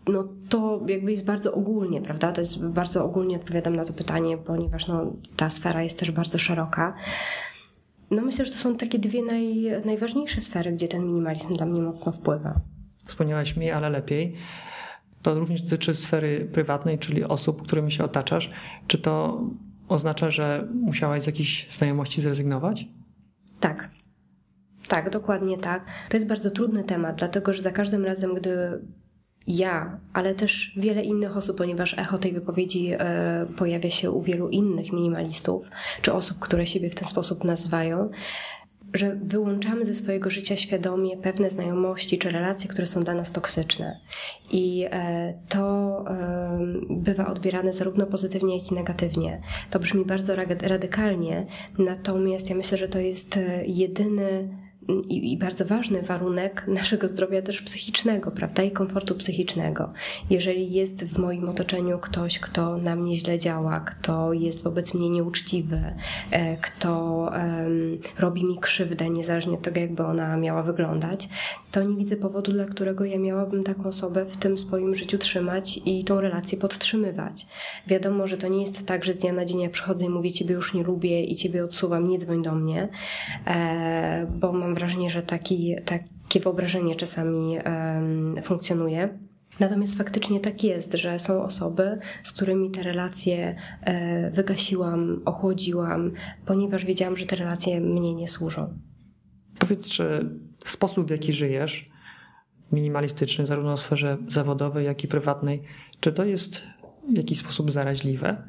no 0.09 0.29
to 0.49 0.81
jakby 0.89 1.11
jest 1.11 1.25
bardzo 1.25 1.55
ogólnie, 1.55 2.01
prawda? 2.01 2.33
To 2.33 2.41
jest 2.41 2.67
bardzo 2.67 3.05
ogólnie 3.05 3.37
odpowiadam 3.37 3.77
na 3.77 3.85
to 3.85 3.93
pytanie, 3.93 4.39
ponieważ 4.39 4.87
no, 4.87 5.13
ta 5.37 5.51
sfera 5.51 5.83
jest 5.83 5.99
też 5.99 6.11
bardzo 6.11 6.39
szeroka. 6.39 6.95
No 8.11 8.23
myślę, 8.23 8.45
że 8.45 8.53
to 8.53 8.59
są 8.59 8.77
takie 8.77 8.99
dwie 8.99 9.23
naj, 9.23 9.67
najważniejsze 9.85 10.41
sfery, 10.41 10.73
gdzie 10.73 10.89
ten 10.89 11.07
minimalizm 11.07 11.55
dla 11.55 11.67
mnie 11.67 11.81
mocno 11.81 12.13
wpływa. 12.13 12.61
Wspomniałaś 13.05 13.57
mi, 13.57 13.71
ale 13.71 13.91
lepiej. 13.91 14.37
To 15.27 15.35
również 15.35 15.63
dotyczy 15.63 15.95
sfery 15.95 16.49
prywatnej, 16.53 16.99
czyli 16.99 17.25
osób, 17.25 17.63
którymi 17.63 17.93
się 17.93 18.05
otaczasz. 18.05 18.51
Czy 18.87 18.99
to 18.99 19.41
oznacza, 19.89 20.31
że 20.31 20.69
musiałaś 20.75 21.23
z 21.23 21.27
jakichś 21.27 21.71
znajomości 21.71 22.23
zrezygnować? 22.23 22.87
Tak. 23.61 23.91
Tak, 24.89 25.11
dokładnie 25.11 25.59
tak. 25.59 25.85
To 26.09 26.17
jest 26.17 26.27
bardzo 26.27 26.51
trudny 26.51 26.85
temat, 26.85 27.17
dlatego 27.17 27.53
że 27.53 27.63
za 27.63 27.71
każdym 27.71 28.05
razem, 28.05 28.35
gdy 28.35 28.83
ja, 29.47 30.01
ale 30.13 30.35
też 30.35 30.73
wiele 30.77 31.03
innych 31.03 31.37
osób, 31.37 31.57
ponieważ 31.57 31.99
echo 31.99 32.19
tej 32.19 32.33
wypowiedzi 32.33 32.93
e, 32.93 33.47
pojawia 33.57 33.91
się 33.91 34.11
u 34.11 34.23
wielu 34.23 34.49
innych 34.49 34.93
minimalistów, 34.93 35.71
czy 36.03 36.13
osób, 36.13 36.39
które 36.39 36.67
siebie 36.67 36.91
w 36.91 36.95
ten 36.95 37.09
sposób 37.09 37.45
nazywają, 37.45 38.11
że 38.95 39.19
wyłączamy 39.23 39.85
ze 39.85 39.95
swojego 39.95 40.31
życia 40.31 40.57
świadomie 40.57 41.17
pewne 41.17 41.51
znajomości 41.51 42.19
czy 42.19 42.31
relacje, 42.31 42.71
które 42.71 42.87
są 42.87 43.01
dla 43.01 43.15
nas 43.15 43.33
toksyczne. 43.33 44.01
I 44.51 44.87
e, 44.91 45.35
to 45.49 46.05
e, 46.09 46.59
bywa 46.91 47.27
odbierane 47.27 47.73
zarówno 47.73 48.07
pozytywnie, 48.07 48.59
jak 48.59 48.73
i 48.73 48.75
negatywnie. 48.75 49.41
To 49.71 49.79
brzmi 49.79 50.05
bardzo 50.05 50.37
radykalnie, 50.63 51.47
natomiast 51.79 52.51
ja 52.51 52.57
myślę, 52.57 52.79
że 52.79 52.89
to 52.89 52.99
jest 52.99 53.39
jedyny 53.67 54.49
i, 54.89 55.33
i, 55.33 55.37
bardzo 55.37 55.65
ważny 55.65 56.03
warunek 56.03 56.65
naszego 56.69 57.09
zdrowia 57.09 57.43
też 57.43 57.63
psychicznego, 57.63 58.31
prawda, 58.31 58.63
i 58.63 58.71
komfortu 58.71 59.15
psychicznego. 59.15 59.93
Jeżeli 60.31 60.73
jest 60.73 61.05
w 61.05 61.19
moim 61.19 61.49
otoczeniu 61.49 61.99
ktoś, 61.99 62.39
kto 62.39 62.77
na 62.77 62.97
mnie 62.97 63.17
źle 63.17 63.39
działa, 63.39 63.81
kto 63.81 64.33
jest 64.33 64.65
wobec 64.65 64.95
mnie 64.95 65.11
nieuczciwy, 65.11 65.81
e, 66.31 66.57
kto 66.57 67.31
robi 68.19 68.45
mi 68.45 68.59
krzywdę, 68.59 69.11
niezależnie 69.11 69.55
od 69.55 69.63
tego, 69.63 69.81
jakby 69.81 70.05
ona 70.05 70.37
miała 70.37 70.63
wyglądać, 70.63 71.29
to 71.73 71.83
nie 71.83 71.97
widzę 71.97 72.17
powodu, 72.17 72.53
dla 72.53 72.65
którego 72.65 73.05
ja 73.05 73.19
miałabym 73.19 73.65
taką 73.65 73.85
osobę 73.85 74.25
w 74.25 74.37
tym 74.37 74.59
swoim 74.59 74.95
życiu 74.95 75.19
trzymać 75.19 75.81
i 75.85 76.05
tą 76.05 76.21
relację 76.21 76.59
podtrzymywać. 76.59 77.47
Wiadomo, 77.87 78.27
że 78.27 78.37
to 78.37 78.49
nie 78.49 78.61
jest 78.61 78.87
tak, 78.87 79.05
że 79.05 79.13
z 79.13 79.21
dnia 79.21 79.33
na 79.33 79.45
dzień 79.45 79.61
ja 79.61 79.71
przychodzę 79.71 80.05
i 80.05 80.09
mówię, 80.09 80.33
ciebie 80.33 80.55
już 80.55 80.75
nie 80.75 80.83
lubię 80.83 81.25
i 81.25 81.37
ciebie 81.37 81.65
odsuwam, 81.65 82.09
nie 82.09 82.19
dzwoń 82.19 82.43
do 82.43 82.55
mnie, 82.55 82.89
e, 83.47 84.27
bo 84.41 84.53
mam 84.53 84.76
wrażenie, 84.77 85.11
że 85.11 85.23
taki, 85.23 85.75
takie 85.85 86.41
wyobrażenie 86.41 86.95
czasami 86.95 87.59
funkcjonuje. 88.43 89.19
Natomiast 89.61 89.99
faktycznie 89.99 90.41
tak 90.41 90.65
jest, 90.65 90.95
że 90.95 91.19
są 91.19 91.43
osoby, 91.43 91.99
z 92.23 92.33
którymi 92.33 92.71
te 92.71 92.83
relacje 92.83 93.57
e, 93.81 94.31
wygasiłam, 94.31 95.23
ochłodziłam, 95.25 96.13
ponieważ 96.47 96.85
wiedziałam, 96.85 97.17
że 97.17 97.27
te 97.27 97.37
relacje 97.37 97.81
mnie 97.81 98.15
nie 98.15 98.29
służą. 98.29 98.79
Powiedz, 99.59 99.89
czy 99.89 100.31
sposób, 100.65 101.07
w 101.07 101.11
jaki 101.11 101.33
żyjesz, 101.33 101.91
minimalistyczny, 102.73 103.47
zarówno 103.47 103.77
w 103.77 103.81
sferze 103.81 104.19
zawodowej, 104.29 104.87
jak 104.87 105.05
i 105.05 105.09
prywatnej, 105.09 105.61
czy 106.01 106.13
to 106.13 106.25
jest 106.25 106.63
w 107.13 107.17
jakiś 107.17 107.39
sposób 107.39 107.71
zaraźliwe? 107.71 108.43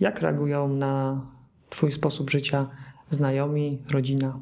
Jak 0.00 0.20
reagują 0.20 0.68
na 0.68 1.26
Twój 1.70 1.92
sposób 1.92 2.30
życia 2.30 2.70
znajomi, 3.10 3.82
rodzina? 3.90 4.40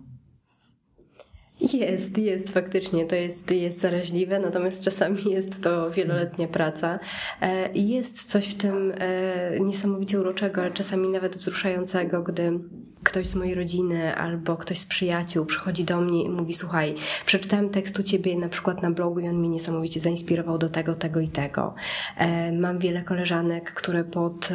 Jest, 1.74 2.18
jest 2.18 2.50
faktycznie, 2.50 3.06
to 3.06 3.14
jest, 3.16 3.50
jest 3.50 3.80
zaraźliwe, 3.80 4.38
natomiast 4.38 4.84
czasami 4.84 5.24
jest 5.24 5.62
to 5.62 5.90
wieloletnia 5.90 6.48
praca 6.48 6.98
e, 7.40 7.72
jest 7.74 8.24
coś 8.24 8.48
w 8.48 8.54
tym 8.54 8.92
e, 8.98 9.60
niesamowicie 9.60 10.20
uroczego, 10.20 10.60
ale 10.60 10.70
czasami 10.70 11.08
nawet 11.08 11.36
wzruszającego, 11.36 12.22
gdy 12.22 12.60
ktoś 13.02 13.26
z 13.26 13.34
mojej 13.34 13.54
rodziny 13.54 14.16
albo 14.16 14.56
ktoś 14.56 14.78
z 14.78 14.86
przyjaciół 14.86 15.46
przychodzi 15.46 15.84
do 15.84 16.00
mnie 16.00 16.24
i 16.24 16.30
mówi: 16.30 16.54
Słuchaj, 16.54 16.94
przeczytałem 17.26 17.70
tekst 17.70 17.98
u 17.98 18.02
ciebie 18.02 18.38
na 18.38 18.48
przykład 18.48 18.82
na 18.82 18.90
blogu 18.90 19.20
i 19.20 19.28
on 19.28 19.36
mnie 19.36 19.48
niesamowicie 19.48 20.00
zainspirował 20.00 20.58
do 20.58 20.68
tego, 20.68 20.94
tego 20.94 21.20
i 21.20 21.28
tego. 21.28 21.74
E, 22.16 22.52
mam 22.52 22.78
wiele 22.78 23.02
koleżanek, 23.02 23.72
które 23.72 24.04
pod, 24.04 24.48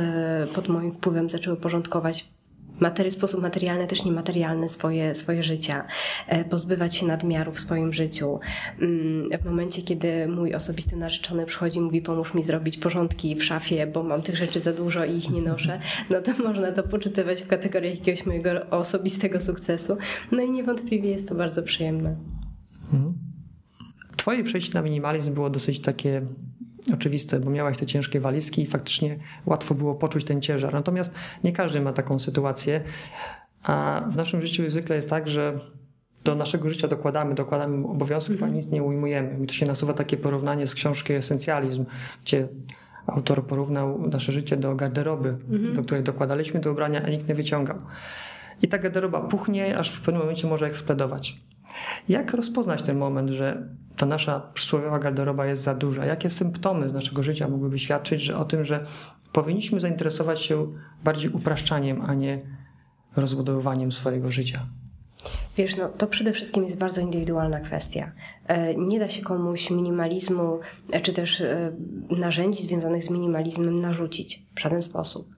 pod 0.56 0.68
moim 0.68 0.92
wpływem 0.92 1.30
zaczęły 1.30 1.58
porządkować 1.58 2.35
matery, 2.80 3.12
sposób 3.12 3.42
materialny, 3.42 3.88
też 3.88 4.06
niematerialny 4.06 4.70
swoje, 4.70 5.16
swoje 5.16 5.44
życia, 5.44 5.88
e, 6.28 6.46
pozbywać 6.46 6.96
się 6.96 7.06
nadmiaru 7.06 7.52
w 7.52 7.60
swoim 7.60 7.94
życiu. 7.94 8.40
Mm, 8.82 9.30
w 9.42 9.46
momencie, 9.46 9.82
kiedy 9.82 10.28
mój 10.28 10.54
osobisty 10.54 10.96
narzeczony 10.96 11.46
przychodzi 11.46 11.78
i 11.78 11.82
mówi, 11.82 12.02
pomóż 12.02 12.34
mi 12.34 12.44
zrobić 12.44 12.78
porządki 12.78 13.36
w 13.36 13.44
szafie, 13.44 13.88
bo 13.88 14.04
mam 14.04 14.22
tych 14.22 14.36
rzeczy 14.36 14.60
za 14.60 14.74
dużo 14.74 15.06
i 15.06 15.18
ich 15.18 15.30
nie 15.30 15.42
noszę, 15.42 15.80
no 16.10 16.22
to 16.22 16.32
można 16.44 16.72
to 16.72 16.84
poczytywać 16.84 17.44
w 17.44 17.48
kategoriach 17.48 18.00
jakiegoś 18.00 18.26
mojego 18.26 18.70
osobistego 18.70 19.40
sukcesu. 19.40 19.98
No 20.32 20.42
i 20.42 20.52
niewątpliwie 20.52 21.10
jest 21.10 21.28
to 21.28 21.36
bardzo 21.36 21.64
przyjemne. 21.64 22.16
Mhm. 22.94 23.14
Twoje 24.18 24.44
przejście 24.44 24.74
na 24.74 24.82
minimalizm 24.82 25.34
było 25.34 25.50
dosyć 25.50 25.82
takie 25.82 26.22
oczywiste, 26.94 27.40
bo 27.40 27.50
miałaś 27.50 27.78
te 27.78 27.86
ciężkie 27.86 28.20
walizki 28.20 28.62
i 28.62 28.66
faktycznie 28.66 29.18
łatwo 29.46 29.76
było 29.76 29.96
poczuć 29.96 30.24
ten 30.24 30.42
ciężar. 30.42 30.74
Natomiast 30.74 31.16
nie 31.44 31.52
każdy 31.52 31.82
ma 31.82 31.94
taką 31.94 32.20
sytuację, 32.20 32.82
a 33.64 34.02
w 34.12 34.16
naszym 34.16 34.42
życiu 34.42 34.70
zwykle 34.70 34.96
jest 34.96 35.10
tak, 35.10 35.28
że 35.28 35.60
do 36.24 36.36
naszego 36.36 36.70
życia 36.70 36.88
dokładamy, 36.88 37.36
dokładamy 37.36 37.88
obowiązków, 37.88 38.44
a 38.44 38.48
nic 38.48 38.70
nie 38.70 38.84
ujmujemy. 38.84 39.38
Mi 39.38 39.48
to 39.48 39.54
się 39.54 39.66
nasuwa 39.66 39.94
takie 39.94 40.18
porównanie 40.18 40.68
z 40.68 40.76
książki 40.76 41.14
Esencjalizm, 41.14 41.86
gdzie 42.24 42.48
autor 43.08 43.46
porównał 43.46 44.08
nasze 44.08 44.32
życie 44.32 44.58
do 44.58 44.76
garderoby, 44.76 45.30
mhm. 45.30 45.74
do 45.74 45.84
której 45.84 46.04
dokładaliśmy 46.04 46.60
do 46.60 46.72
ubrania, 46.72 47.04
a 47.04 47.10
nikt 47.10 47.28
nie 47.28 47.36
wyciągał. 47.36 47.78
I 48.62 48.68
ta 48.68 48.78
garderoba 48.78 49.22
puchnie, 49.22 49.78
aż 49.78 49.92
w 49.92 50.02
pewnym 50.02 50.22
momencie 50.22 50.48
może 50.48 50.66
eksplodować. 50.66 51.36
Jak 52.10 52.34
rozpoznać 52.34 52.82
ten 52.82 52.98
moment, 52.98 53.30
że 53.30 53.70
ta 53.96 54.06
nasza 54.06 54.40
przysłowiowa 54.54 55.00
garderoba 55.00 55.46
jest 55.46 55.64
za 55.64 55.76
duża? 55.76 56.06
Jakie 56.06 56.30
symptomy 56.30 56.90
z 56.90 56.94
naszego 56.94 57.24
życia 57.24 57.48
mogłyby 57.48 57.80
świadczyć 57.80 58.22
że 58.22 58.38
o 58.38 58.46
tym, 58.46 58.64
że 58.64 58.86
powinniśmy 59.32 59.80
zainteresować 59.80 60.42
się 60.42 60.72
bardziej 61.04 61.32
upraszczaniem, 61.32 62.02
a 62.02 62.14
nie 62.14 62.42
rozbudowywaniem 63.16 63.92
swojego 63.92 64.32
życia? 64.32 64.60
Wiesz, 65.58 65.78
no 65.78 65.90
to 65.90 66.08
przede 66.08 66.34
wszystkim 66.34 66.64
jest 66.64 66.78
bardzo 66.78 67.02
indywidualna 67.02 67.60
kwestia. 67.60 68.12
E, 68.48 68.76
nie 68.76 69.00
da 69.00 69.10
się 69.10 69.22
komuś 69.22 69.70
minimalizmu, 69.70 70.60
e, 70.92 71.02
czy 71.02 71.14
też 71.14 71.42
e, 71.42 71.72
narzędzi 72.10 72.64
związanych 72.64 73.04
z 73.04 73.10
minimalizmem 73.10 73.80
narzucić 73.80 74.44
w 74.56 74.60
żaden 74.60 74.82
sposób. 74.82 75.35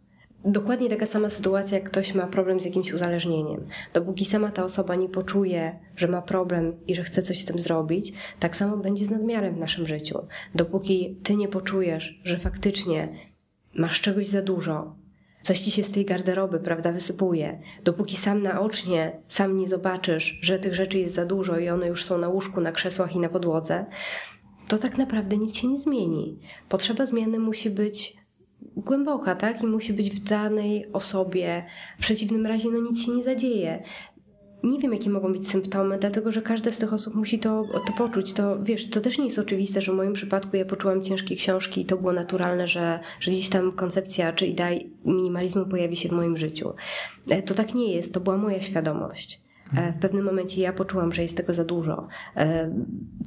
Dokładnie 0.50 0.89
taka 0.89 1.06
sama 1.06 1.30
sytuacja, 1.30 1.77
jak 1.77 1.89
ktoś 1.89 2.13
ma 2.13 2.27
problem 2.27 2.60
z 2.60 2.66
jakimś 2.66 2.94
uzależnieniem. 2.94 3.68
Dopóki 3.94 4.25
sama 4.25 4.51
ta 4.51 4.63
osoba 4.63 4.96
nie 4.96 5.10
poczuje, 5.10 5.80
że 5.96 6.08
ma 6.08 6.22
problem 6.22 6.74
i 6.88 6.96
że 6.96 7.04
chce 7.04 7.24
coś 7.24 7.42
z 7.42 7.46
tym 7.46 7.60
zrobić, 7.60 8.13
tak 8.39 8.56
samo 8.56 8.77
będzie 8.77 9.06
z 9.06 9.10
nadmiarem 9.10 9.56
w 9.56 9.60
naszym 9.60 9.88
życiu. 9.88 10.27
Dopóki 10.56 11.18
ty 11.24 11.36
nie 11.36 11.48
poczujesz, 11.48 12.22
że 12.24 12.38
faktycznie 12.38 13.10
masz 13.74 14.01
czegoś 14.01 14.27
za 14.27 14.42
dużo, 14.42 14.96
coś 15.42 15.60
ci 15.60 15.72
się 15.72 15.84
z 15.84 15.92
tej 15.92 16.06
garderoby, 16.06 16.60
prawda, 16.60 16.92
wysypuje. 16.92 17.62
Dopóki 17.84 18.18
sam 18.18 18.42
naocznie, 18.42 19.22
sam 19.27 19.58
nie 19.58 19.68
zobaczysz, 19.68 20.39
że 20.42 20.60
tych 20.60 20.75
rzeczy 20.75 21.00
jest 21.00 21.13
za 21.13 21.25
dużo 21.25 21.60
i 21.60 21.70
one 21.70 21.88
już 21.88 22.06
są 22.06 22.18
na 22.18 22.27
łóżku, 22.27 22.62
na 22.62 22.72
krzesłach 22.72 23.16
i 23.16 23.20
na 23.20 23.30
podłodze, 23.30 23.86
to 24.68 24.77
tak 24.77 24.98
naprawdę 24.98 25.38
nic 25.38 25.56
się 25.56 25.68
nie 25.68 25.77
zmieni. 25.77 26.39
Potrzeba 26.70 27.06
zmiany 27.06 27.39
musi 27.39 27.70
być 27.70 28.26
głęboka, 28.62 29.36
tak? 29.36 29.62
I 29.64 29.66
musi 29.66 29.94
być 29.94 30.10
w 30.10 30.24
danej 30.24 30.92
osobie. 30.94 31.66
W 31.98 32.02
przeciwnym 32.02 32.46
razie 32.46 32.70
no 32.70 32.80
nic 32.80 33.06
się 33.06 33.12
nie 33.12 33.24
zadzieje 33.24 33.84
nie 34.64 34.80
wiem, 34.80 34.94
jakie 34.94 35.10
mogą 35.10 35.34
być 35.34 35.50
symptomy, 35.50 35.98
dlatego 35.98 36.32
że 36.32 36.42
każda 36.42 36.72
z 36.72 36.78
tych 36.78 36.94
osób 36.94 37.16
musi 37.16 37.40
to, 37.40 37.64
to 37.88 37.94
poczuć. 37.94 38.34
To 38.34 38.64
wiesz, 38.64 38.90
to 38.90 39.02
też 39.02 39.18
nie 39.18 39.26
jest 39.26 39.40
oczywiste, 39.40 39.82
że 39.82 39.92
w 39.92 39.96
moim 39.96 40.14
przypadku 40.14 40.58
ja 40.58 40.66
poczułam 40.66 41.04
ciężkie 41.04 41.36
książki 41.36 41.82
i 41.82 41.86
to 41.86 41.98
było 41.98 42.14
naturalne, 42.14 42.68
że, 42.68 43.00
że 43.20 43.32
gdzieś 43.32 43.50
tam 43.50 43.72
koncepcja 43.72 44.34
czy 44.34 44.48
idea 44.48 44.70
minimalizmu 45.06 45.66
pojawi 45.66 45.96
się 45.96 46.10
w 46.10 46.12
moim 46.12 46.38
życiu. 46.38 46.74
E, 47.30 47.42
to 47.42 47.54
tak 47.54 47.76
nie 47.76 47.94
jest, 47.94 48.14
to 48.14 48.20
była 48.20 48.38
moja 48.38 48.62
świadomość. 48.62 49.47
E, 49.76 49.92
w 49.92 50.00
pewnym 50.00 50.26
momencie 50.26 50.62
ja 50.62 50.74
poczułam, 50.74 51.12
że 51.14 51.22
jest 51.22 51.38
tego 51.38 51.54
za 51.54 51.64
dużo. 51.64 52.08
E, 52.36 52.72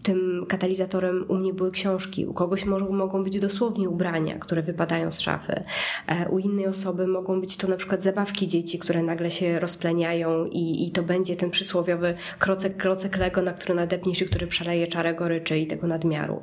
tym 0.03 0.47
katalizatorem 0.49 1.25
u 1.29 1.37
mnie 1.37 1.55
były 1.55 1.71
książki, 1.71 2.27
u 2.27 2.35
kogoś 2.35 2.65
mogą 2.65 3.25
być 3.25 3.41
dosłownie 3.41 3.89
ubrania, 3.89 4.39
które 4.39 4.63
wypadają 4.63 5.11
z 5.11 5.21
szafy. 5.21 5.63
E, 6.07 6.29
u 6.29 6.39
innej 6.39 6.67
osoby 6.67 7.07
mogą 7.07 7.41
być 7.41 7.57
to 7.57 7.69
na 7.69 7.77
przykład 7.77 8.03
zabawki 8.03 8.49
dzieci, 8.49 8.79
które 8.79 9.03
nagle 9.03 9.31
się 9.31 9.61
rozpleniają 9.61 10.47
i, 10.47 10.87
i 10.87 10.91
to 10.91 11.03
będzie 11.03 11.37
ten 11.37 11.51
przysłowiowy 11.51 12.15
krocek, 12.39 12.77
krocek 12.77 13.17
Lego, 13.17 13.43
na 13.43 13.53
który 13.53 13.75
nadepniesz 13.75 14.23
i 14.23 14.27
który 14.27 14.47
przeleje 14.47 14.87
czarę 14.87 15.15
goryczy 15.15 15.59
i 15.59 15.67
tego 15.67 15.87
nadmiaru. 15.87 16.43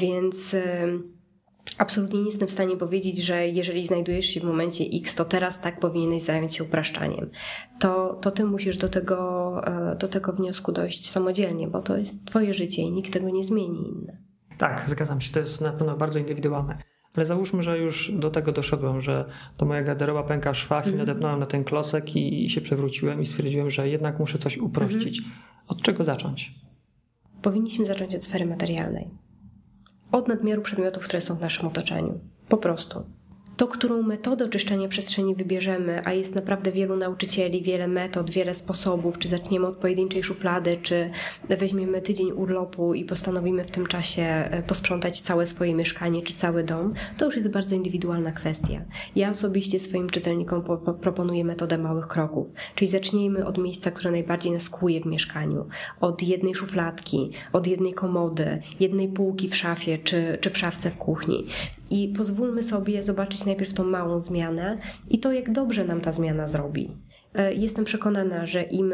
Więc 0.00 0.56
absolutnie 1.80 2.20
nie 2.20 2.26
jestem 2.26 2.48
w 2.48 2.50
stanie 2.50 2.76
powiedzieć, 2.76 3.18
że 3.18 3.48
jeżeli 3.48 3.86
znajdujesz 3.86 4.26
się 4.26 4.40
w 4.40 4.44
momencie 4.44 4.84
X, 4.94 5.14
to 5.14 5.24
teraz 5.24 5.60
tak 5.60 5.80
powinieneś 5.80 6.22
zająć 6.22 6.56
się 6.56 6.64
upraszczaniem. 6.64 7.30
To, 7.80 8.14
to 8.14 8.30
ty 8.30 8.44
musisz 8.44 8.76
do 8.76 8.88
tego, 8.88 9.60
e, 9.92 9.96
do 9.96 10.08
tego 10.08 10.32
wniosku 10.32 10.72
dojść 10.72 11.10
samodzielnie, 11.10 11.68
bo 11.68 11.82
to 11.82 11.96
jest 11.96 12.26
twoje 12.26 12.54
życie 12.54 12.82
i 12.82 12.92
nikt 12.92 13.12
tego 13.12 13.30
nie 13.30 13.44
zmieni 13.44 13.88
inne. 13.88 14.16
Tak, 14.58 14.84
zgadzam 14.86 15.20
się, 15.20 15.32
to 15.32 15.38
jest 15.38 15.60
na 15.60 15.72
pewno 15.72 15.96
bardzo 15.96 16.18
indywidualne. 16.18 16.78
Ale 17.16 17.26
załóżmy, 17.26 17.62
że 17.62 17.78
już 17.78 18.12
do 18.12 18.30
tego 18.30 18.52
doszedłem, 18.52 19.00
że 19.00 19.24
to 19.56 19.66
moja 19.66 19.82
garderoba 19.82 20.22
pęka 20.22 20.52
w 20.52 20.56
szwach 20.56 20.86
mm. 20.86 20.90
i 20.90 20.92
mhm. 20.92 21.08
nadepnąłem 21.08 21.40
na 21.40 21.46
ten 21.46 21.64
klocek 21.64 22.16
i, 22.16 22.44
i, 22.44 22.50
się 22.50 22.60
przewróciłem 22.60 23.20
i 23.20 23.26
stwierdziłem, 23.26 23.70
że 23.70 23.88
jednak 23.88 24.18
muszę 24.18 24.38
coś 24.38 24.58
uprościć. 24.58 25.18
Mm. 25.18 25.30
Od 25.68 25.82
czego 25.82 26.04
zacząć? 26.04 26.52
Powinniśmy 27.42 27.84
zacząć 27.84 28.14
od 28.14 28.24
sfery 28.24 28.46
materialnej 28.46 29.29
od 30.12 30.28
nadmiaru 30.28 30.62
przedmiotów, 30.62 31.04
które 31.04 31.20
są 31.20 31.34
w 31.34 31.40
naszym 31.40 31.66
otoczeniu. 31.66 32.20
Po 32.48 32.56
prostu 32.56 33.04
to, 33.60 33.68
którą 33.68 34.02
metodę 34.02 34.44
oczyszczania 34.44 34.88
przestrzeni 34.88 35.34
wybierzemy, 35.34 36.02
a 36.04 36.12
jest 36.12 36.34
naprawdę 36.34 36.72
wielu 36.72 36.96
nauczycieli, 36.96 37.62
wiele 37.62 37.88
metod, 37.88 38.30
wiele 38.30 38.54
sposobów, 38.54 39.18
czy 39.18 39.28
zaczniemy 39.28 39.66
od 39.66 39.76
pojedynczej 39.76 40.22
szuflady, 40.22 40.78
czy 40.82 41.10
weźmiemy 41.48 42.02
tydzień 42.02 42.32
urlopu 42.32 42.94
i 42.94 43.04
postanowimy 43.04 43.64
w 43.64 43.70
tym 43.70 43.86
czasie 43.86 44.22
e, 44.22 44.62
posprzątać 44.62 45.20
całe 45.20 45.46
swoje 45.46 45.74
mieszkanie, 45.74 46.22
czy 46.22 46.34
cały 46.34 46.64
dom, 46.64 46.94
to 47.18 47.24
już 47.24 47.36
jest 47.36 47.48
bardzo 47.48 47.74
indywidualna 47.74 48.32
kwestia. 48.32 48.80
Ja 49.16 49.30
osobiście 49.30 49.80
swoim 49.80 50.10
czytelnikom 50.10 50.62
po, 50.62 50.76
po, 50.76 50.94
proponuję 50.94 51.44
metodę 51.44 51.78
małych 51.78 52.06
kroków, 52.06 52.48
czyli 52.74 52.90
zacznijmy 52.90 53.46
od 53.46 53.58
miejsca, 53.58 53.90
które 53.90 54.10
najbardziej 54.10 54.52
nas 54.52 54.70
kłuje 54.70 55.00
w 55.00 55.06
mieszkaniu, 55.06 55.66
od 56.00 56.22
jednej 56.22 56.54
szufladki, 56.54 57.30
od 57.52 57.66
jednej 57.66 57.94
komody, 57.94 58.62
jednej 58.80 59.08
półki 59.08 59.48
w 59.48 59.56
szafie, 59.56 59.98
czy, 59.98 60.38
czy 60.40 60.50
w 60.50 60.58
szafce 60.58 60.90
w 60.90 60.96
kuchni 60.96 61.46
i 61.90 62.14
pozwólmy 62.16 62.62
sobie 62.62 63.02
zobaczyć 63.02 63.44
najpierw 63.44 63.74
tą 63.74 63.84
małą 63.84 64.20
zmianę 64.20 64.78
i 65.10 65.18
to, 65.18 65.32
jak 65.32 65.52
dobrze 65.52 65.84
nam 65.84 66.00
ta 66.00 66.12
zmiana 66.12 66.46
zrobi. 66.46 66.90
E, 67.34 67.54
jestem 67.54 67.84
przekonana, 67.84 68.46
że 68.46 68.62
im 68.62 68.92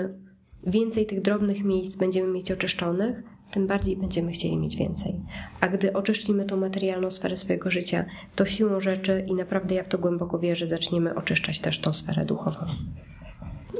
więcej 0.66 1.06
tych 1.06 1.22
drobnych 1.22 1.64
miejsc 1.64 1.96
będziemy 1.96 2.32
mieć 2.32 2.52
oczyszczonych, 2.52 3.22
tym 3.50 3.66
bardziej 3.66 3.96
będziemy 3.96 4.32
chcieli 4.32 4.56
mieć 4.56 4.76
więcej. 4.76 5.20
A 5.60 5.68
gdy 5.68 5.92
oczyszczymy 5.92 6.44
tą 6.44 6.56
materialną 6.56 7.10
sferę 7.10 7.36
swojego 7.36 7.70
życia, 7.70 8.04
to 8.36 8.46
siłą 8.46 8.80
rzeczy 8.80 9.24
i 9.28 9.34
naprawdę 9.34 9.74
ja 9.74 9.84
w 9.84 9.88
to 9.88 9.98
głęboko 9.98 10.38
wierzę, 10.38 10.66
zaczniemy 10.66 11.14
oczyszczać 11.14 11.58
też 11.58 11.78
tą 11.80 11.92
sferę 11.92 12.24
duchową. 12.24 12.66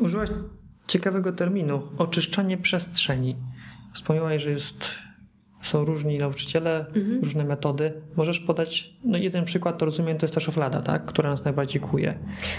Użyłaś 0.01 0.31
ciekawego 0.87 1.33
terminu 1.33 1.83
oczyszczanie 1.99 2.59
przestrzeni. 2.59 3.37
Wspomniałaś, 3.95 4.43
że 4.43 4.51
jest 4.51 5.06
są 5.67 5.85
różni 5.85 6.19
nauczyciele, 6.19 6.87
mhm. 6.87 7.21
różne 7.23 7.45
metody. 7.45 7.93
Możesz 8.17 8.41
podać, 8.41 8.95
no 9.05 9.19
jeden 9.19 9.45
przykład, 9.45 9.79
to 9.79 9.85
rozumiem, 9.85 10.19
to 10.19 10.25
jest 10.25 10.35
ta 10.35 10.41
szuflada, 10.41 10.83
tak? 10.83 11.05
która 11.05 11.31
nas 11.31 11.45
najbardziej 11.45 11.81
kuje. 11.81 12.19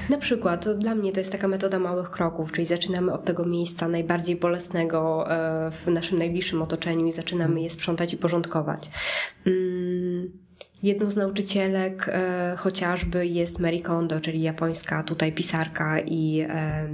Na 0.10 0.18
przykład, 0.18 0.78
dla 0.78 0.96
mnie 0.96 1.12
to 1.12 1.20
jest 1.20 1.32
taka 1.32 1.48
metoda 1.48 1.80
małych 1.80 2.10
kroków, 2.10 2.52
czyli 2.52 2.68
zaczynamy 2.68 3.14
od 3.14 3.26
tego 3.26 3.46
miejsca 3.46 3.88
najbardziej 3.88 4.36
bolesnego 4.36 5.32
e, 5.32 5.72
w 5.72 5.88
naszym 5.88 6.18
najbliższym 6.18 6.62
otoczeniu 6.62 7.06
i 7.06 7.12
zaczynamy 7.12 7.62
je 7.62 7.70
sprzątać 7.70 8.14
i 8.14 8.18
porządkować. 8.18 8.92
Mm 9.46 10.47
Jedną 10.84 11.12
z 11.12 11.16
nauczycielek 11.16 12.10
e, 12.10 12.56
chociażby 12.58 13.28
jest 13.28 13.60
Mary 13.60 13.82
Kondo, 13.82 14.20
czyli 14.20 14.42
japońska 14.42 15.04
tutaj 15.04 15.32
pisarka 15.32 16.00
i, 16.00 16.46
e, 16.50 16.90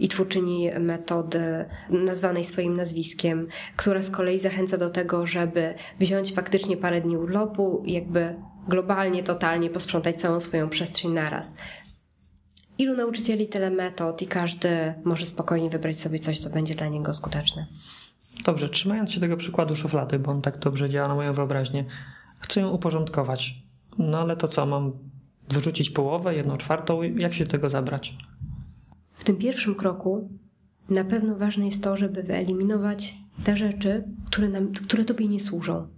i 0.00 0.08
twórczyni 0.08 0.70
metody 0.80 1.64
nazwanej 1.90 2.44
swoim 2.44 2.76
nazwiskiem, 2.76 3.48
która 3.76 4.02
z 4.02 4.10
kolei 4.10 4.38
zachęca 4.38 4.76
do 4.76 4.90
tego, 4.90 5.26
żeby 5.26 5.74
wziąć 6.00 6.34
faktycznie 6.34 6.76
parę 6.76 7.00
dni 7.00 7.16
urlopu 7.16 7.82
jakby 7.86 8.34
globalnie, 8.68 9.22
totalnie 9.22 9.70
posprzątać 9.70 10.16
całą 10.16 10.40
swoją 10.40 10.68
przestrzeń 10.68 11.12
naraz. 11.12 11.54
Ilu 12.78 12.96
nauczycieli, 12.96 13.48
tyle 13.48 13.70
metod 13.70 14.22
i 14.22 14.26
każdy 14.26 14.94
może 15.04 15.26
spokojnie 15.26 15.70
wybrać 15.70 16.00
sobie 16.00 16.18
coś, 16.18 16.38
co 16.38 16.50
będzie 16.50 16.74
dla 16.74 16.88
niego 16.88 17.14
skuteczne. 17.14 17.66
Dobrze, 18.44 18.68
trzymając 18.68 19.12
się 19.12 19.20
tego 19.20 19.36
przykładu 19.36 19.76
szuflady, 19.76 20.18
bo 20.18 20.30
on 20.30 20.42
tak 20.42 20.58
dobrze 20.58 20.88
działa 20.88 21.08
na 21.08 21.14
moją 21.14 21.32
wyobraźnię, 21.32 21.84
Chcę 22.42 22.60
ją 22.60 22.70
uporządkować. 22.70 23.62
No 23.98 24.18
ale 24.18 24.36
to 24.36 24.48
co, 24.48 24.66
mam 24.66 24.92
wyrzucić 25.50 25.90
połowę, 25.90 26.34
jedną 26.34 26.56
czwartą? 26.56 27.02
Jak 27.02 27.34
się 27.34 27.46
tego 27.46 27.68
zabrać? 27.68 28.16
W 29.08 29.24
tym 29.24 29.36
pierwszym 29.36 29.74
kroku 29.74 30.28
na 30.88 31.04
pewno 31.04 31.36
ważne 31.36 31.66
jest 31.66 31.82
to, 31.82 31.96
żeby 31.96 32.22
wyeliminować 32.22 33.16
te 33.44 33.56
rzeczy, 33.56 34.04
które, 34.26 34.48
nam, 34.48 34.72
które 34.72 35.04
tobie 35.04 35.28
nie 35.28 35.40
służą 35.40 35.88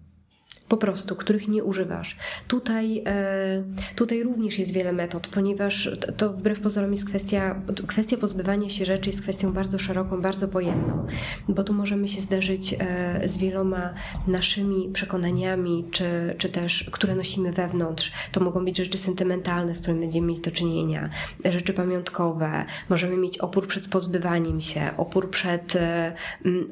po 0.75 0.79
prostu, 0.79 1.17
których 1.17 1.49
nie 1.49 1.65
używasz. 1.65 2.17
Tutaj, 2.49 3.03
e, 3.07 3.63
tutaj 3.97 4.23
również 4.23 4.59
jest 4.59 4.73
wiele 4.73 4.93
metod, 4.93 5.29
ponieważ 5.29 5.91
to 6.17 6.33
wbrew 6.33 6.61
pozorom 6.61 6.91
jest 6.91 7.05
kwestia, 7.05 7.61
kwestia 7.87 8.17
pozbywania 8.17 8.69
się 8.69 8.85
rzeczy 8.85 9.09
jest 9.09 9.23
kwestią 9.23 9.53
bardzo 9.53 9.79
szeroką, 9.79 10.21
bardzo 10.21 10.49
pojemną, 10.49 11.07
bo 11.49 11.65
tu 11.65 11.73
możemy 11.73 12.09
się 12.09 12.21
zderzyć 12.21 12.75
e, 12.79 13.29
z 13.29 13.39
wieloma 13.39 13.95
naszymi 14.27 14.91
przekonaniami, 14.93 15.85
czy, 15.91 16.35
czy 16.39 16.49
też, 16.49 16.89
które 16.93 17.15
nosimy 17.15 17.53
wewnątrz. 17.53 18.13
To 18.33 18.41
mogą 18.41 18.65
być 18.65 18.77
rzeczy 18.77 18.99
sentymentalne, 18.99 19.75
z 19.75 19.81
którymi 19.81 20.01
będziemy 20.01 20.27
mieć 20.27 20.41
do 20.41 20.51
czynienia, 20.51 21.11
rzeczy 21.45 21.73
pamiątkowe, 21.73 22.65
możemy 22.89 23.17
mieć 23.17 23.39
opór 23.39 23.67
przed 23.67 23.89
pozbywaniem 23.89 24.61
się, 24.61 24.91
opór 24.97 25.31
przed 25.31 25.77
e, 25.77 26.13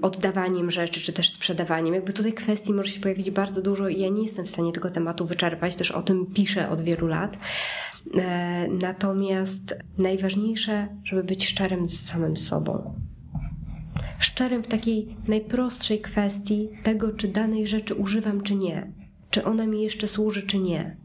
oddawaniem 0.02 0.70
rzeczy, 0.70 1.00
czy 1.00 1.12
też 1.12 1.30
sprzedawaniem. 1.30 1.94
Jakby 1.94 2.12
tutaj 2.12 2.32
kwestii 2.32 2.72
może 2.72 2.90
się 2.90 3.00
pojawić 3.00 3.30
bardzo 3.30 3.62
dużo 3.62 3.91
ja 3.92 4.08
nie 4.08 4.22
jestem 4.22 4.46
w 4.46 4.48
stanie 4.48 4.72
tego 4.72 4.90
tematu 4.90 5.26
wyczerpać, 5.26 5.76
też 5.76 5.90
o 5.90 6.02
tym 6.02 6.26
piszę 6.26 6.68
od 6.68 6.80
wielu 6.80 7.06
lat. 7.06 7.38
E, 8.14 8.68
natomiast 8.68 9.76
najważniejsze, 9.98 10.88
żeby 11.04 11.24
być 11.24 11.46
szczerym 11.46 11.88
z 11.88 12.06
samym 12.06 12.36
sobą. 12.36 12.94
Szczerym 14.18 14.62
w 14.62 14.66
takiej 14.66 15.16
najprostszej 15.28 16.00
kwestii 16.00 16.68
tego, 16.82 17.12
czy 17.12 17.28
danej 17.28 17.66
rzeczy 17.66 17.94
używam, 17.94 18.40
czy 18.40 18.54
nie. 18.54 18.92
Czy 19.30 19.44
ona 19.44 19.66
mi 19.66 19.82
jeszcze 19.82 20.08
służy, 20.08 20.42
czy 20.42 20.58
nie. 20.58 20.96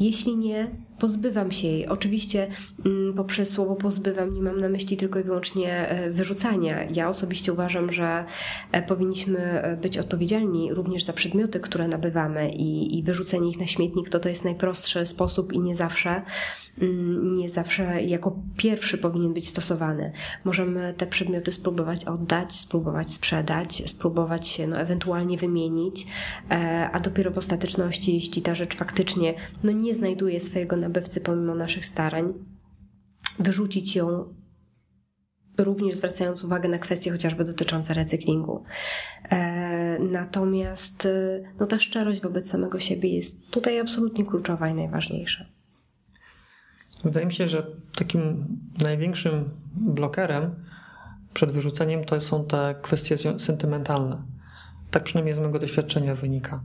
Jeśli 0.00 0.36
nie, 0.36 0.70
pozbywam 1.00 1.52
się 1.52 1.68
jej. 1.68 1.86
Oczywiście 1.88 2.48
mm, 2.86 3.14
poprzez 3.14 3.50
słowo 3.50 3.76
pozbywam 3.76 4.34
nie 4.34 4.42
mam 4.42 4.60
na 4.60 4.68
myśli 4.68 4.96
tylko 4.96 5.18
i 5.18 5.22
wyłącznie 5.22 5.88
e, 5.88 6.10
wyrzucania. 6.10 6.84
Ja 6.94 7.08
osobiście 7.08 7.52
uważam, 7.52 7.92
że 7.92 8.24
e, 8.72 8.82
powinniśmy 8.82 9.38
e, 9.38 9.76
być 9.76 9.98
odpowiedzialni 9.98 10.74
również 10.74 11.04
za 11.04 11.12
przedmioty, 11.12 11.60
które 11.60 11.88
nabywamy 11.88 12.50
i, 12.50 12.98
i 12.98 13.02
wyrzucenie 13.02 13.48
ich 13.48 13.60
na 13.60 13.66
śmietnik 13.66 14.08
to 14.08 14.20
to 14.20 14.28
jest 14.28 14.44
najprostszy 14.44 15.06
sposób 15.06 15.52
i 15.52 15.58
nie 15.58 15.76
zawsze, 15.76 16.22
mm, 16.82 17.34
nie 17.34 17.48
zawsze 17.48 18.02
jako 18.02 18.36
pierwszy 18.56 18.98
powinien 18.98 19.32
być 19.32 19.48
stosowany. 19.48 20.12
Możemy 20.44 20.94
te 20.96 21.06
przedmioty 21.06 21.52
spróbować 21.52 22.04
oddać, 22.04 22.52
spróbować 22.52 23.12
sprzedać, 23.12 23.82
spróbować 23.90 24.48
się 24.48 24.66
no, 24.66 24.76
ewentualnie 24.76 25.36
wymienić, 25.36 26.06
a 26.92 27.00
dopiero 27.00 27.30
w 27.30 27.38
ostateczności, 27.38 28.14
jeśli 28.14 28.42
ta 28.42 28.54
rzecz 28.54 28.76
faktycznie 28.76 29.34
no, 29.64 29.72
nie 29.72 29.94
znajduje 29.94 30.40
swojego 30.40 30.76
nabywcy 30.90 31.20
pomimo 31.20 31.54
naszych 31.54 31.86
starań, 31.86 32.32
wyrzucić 33.38 33.96
ją 33.96 34.34
również 35.58 35.96
zwracając 35.96 36.44
uwagę 36.44 36.68
na 36.68 36.78
kwestie 36.78 37.10
chociażby 37.10 37.44
dotyczące 37.44 37.94
recyklingu. 37.94 38.64
E, 39.30 39.98
natomiast 39.98 41.06
e, 41.06 41.42
no, 41.60 41.66
ta 41.66 41.78
szczerość 41.78 42.22
wobec 42.22 42.50
samego 42.50 42.80
siebie 42.80 43.08
jest 43.08 43.50
tutaj 43.50 43.80
absolutnie 43.80 44.26
kluczowa 44.26 44.68
i 44.68 44.74
najważniejsza. 44.74 45.44
Wydaje 47.04 47.26
mi 47.26 47.32
się, 47.32 47.48
że 47.48 47.66
takim 47.98 48.46
największym 48.82 49.50
blokerem 49.76 50.54
przed 51.34 51.50
wyrzuceniem 51.50 52.04
to 52.04 52.20
są 52.20 52.44
te 52.44 52.74
kwestie 52.82 53.16
sentymentalne. 53.38 54.22
Tak 54.90 55.02
przynajmniej 55.02 55.34
z 55.34 55.38
mojego 55.38 55.58
doświadczenia 55.58 56.14
wynika. 56.14 56.64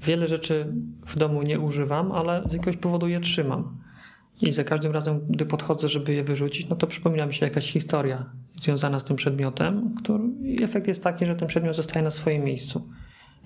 Wiele 0.00 0.28
rzeczy 0.28 0.72
w 1.06 1.18
domu 1.18 1.42
nie 1.42 1.60
używam, 1.60 2.12
ale 2.12 2.42
z 2.48 2.52
jakiegoś 2.52 2.76
powodu 2.76 3.08
je 3.08 3.20
trzymam. 3.20 3.78
I 4.40 4.52
za 4.52 4.64
każdym 4.64 4.92
razem, 4.92 5.20
gdy 5.28 5.46
podchodzę, 5.46 5.88
żeby 5.88 6.14
je 6.14 6.24
wyrzucić, 6.24 6.68
no 6.68 6.76
to 6.76 6.86
przypomina 6.86 7.26
mi 7.26 7.34
się 7.34 7.46
jakaś 7.46 7.72
historia 7.72 8.24
związana 8.62 8.98
z 8.98 9.04
tym 9.04 9.16
przedmiotem, 9.16 9.94
który 10.02 10.24
efekt 10.62 10.88
jest 10.88 11.02
taki, 11.02 11.26
że 11.26 11.36
ten 11.36 11.48
przedmiot 11.48 11.76
zostaje 11.76 12.04
na 12.04 12.10
swoim 12.10 12.44
miejscu. 12.44 12.82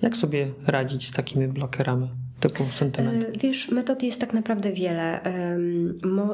Jak 0.02 0.16
sobie 0.16 0.48
radzić 0.66 1.06
z 1.06 1.10
takimi 1.10 1.48
blokerami 1.48 2.10
typu 2.40 2.64
sentyment? 2.70 3.24
E, 3.24 3.32
wiesz, 3.38 3.70
metod 3.70 4.02
jest 4.02 4.20
tak 4.20 4.32
naprawdę 4.32 4.72
wiele. 4.72 5.20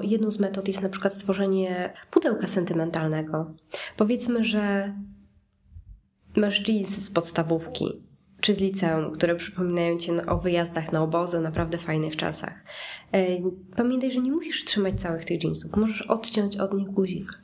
Jedną 0.02 0.30
z 0.30 0.38
metod 0.38 0.68
jest 0.68 0.82
na 0.82 0.88
przykład 0.88 1.12
stworzenie 1.12 1.92
pudełka 2.10 2.46
sentymentalnego. 2.46 3.54
Powiedzmy, 3.96 4.44
że 4.44 4.94
masz 6.36 6.68
jeans 6.68 6.88
z 6.88 7.10
podstawówki 7.10 8.09
czy 8.40 8.54
z 8.54 8.60
liceum, 8.60 9.12
które 9.12 9.34
przypominają 9.34 9.98
ci 9.98 10.10
o 10.26 10.38
wyjazdach 10.38 10.92
na 10.92 11.02
obozy, 11.02 11.40
naprawdę 11.40 11.78
fajnych 11.78 12.16
czasach. 12.16 12.54
Pamiętaj, 13.76 14.12
że 14.12 14.20
nie 14.20 14.32
musisz 14.32 14.64
trzymać 14.64 15.00
całych 15.00 15.24
tych 15.24 15.44
jeansów. 15.44 15.76
Możesz 15.76 16.02
odciąć 16.02 16.56
od 16.56 16.74
nich 16.74 16.88
guzik. 16.88 17.38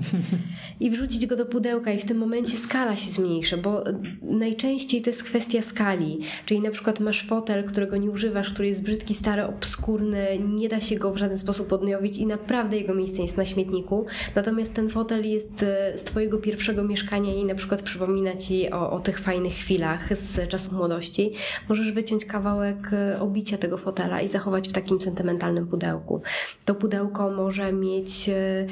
I 0.80 0.90
wrzucić 0.90 1.26
go 1.26 1.36
do 1.36 1.46
pudełka 1.46 1.92
i 1.92 1.98
w 1.98 2.04
tym 2.04 2.18
momencie 2.18 2.56
skala 2.56 2.96
się 2.96 3.10
zmniejszy, 3.10 3.56
bo 3.56 3.84
najczęściej 4.22 5.02
to 5.02 5.10
jest 5.10 5.22
kwestia 5.22 5.62
skali. 5.62 6.20
Czyli 6.46 6.60
na 6.60 6.70
przykład 6.70 7.00
masz 7.00 7.26
fotel, 7.26 7.64
którego 7.64 7.96
nie 7.96 8.10
używasz, 8.10 8.50
który 8.50 8.68
jest 8.68 8.82
brzydki, 8.82 9.14
stary, 9.14 9.44
obskurny, 9.44 10.26
nie 10.48 10.68
da 10.68 10.80
się 10.80 10.96
go 10.96 11.12
w 11.12 11.16
żaden 11.16 11.38
sposób 11.38 11.72
odnowić 11.72 12.18
i 12.18 12.26
naprawdę 12.26 12.76
jego 12.76 12.94
miejsce 12.94 13.22
jest 13.22 13.36
na 13.36 13.44
śmietniku. 13.44 14.06
Natomiast 14.34 14.74
ten 14.74 14.88
fotel 14.88 15.30
jest 15.30 15.62
e, 15.62 15.98
z 15.98 16.02
twojego 16.02 16.38
pierwszego 16.38 16.84
mieszkania 16.84 17.34
i 17.34 17.44
na 17.44 17.54
przykład 17.54 17.82
przypomina 17.82 18.36
ci 18.36 18.70
o, 18.70 18.90
o 18.90 19.00
tych 19.00 19.20
fajnych 19.20 19.52
chwilach 19.52 20.16
z 20.16 20.48
czasów 20.48 20.72
młodości. 20.72 21.32
Możesz 21.68 21.92
wyciąć 21.92 22.24
kawałek 22.24 22.92
e, 22.92 23.20
obicia 23.20 23.58
tego 23.58 23.78
fotela 23.78 24.20
i 24.20 24.28
zachować 24.28 24.65
w 24.68 24.72
takim 24.72 25.00
sentymentalnym 25.00 25.66
pudełku. 25.66 26.22
To 26.64 26.74
pudełko 26.74 27.30
może 27.30 27.72
mieć 27.72 28.28
e, 28.28 28.66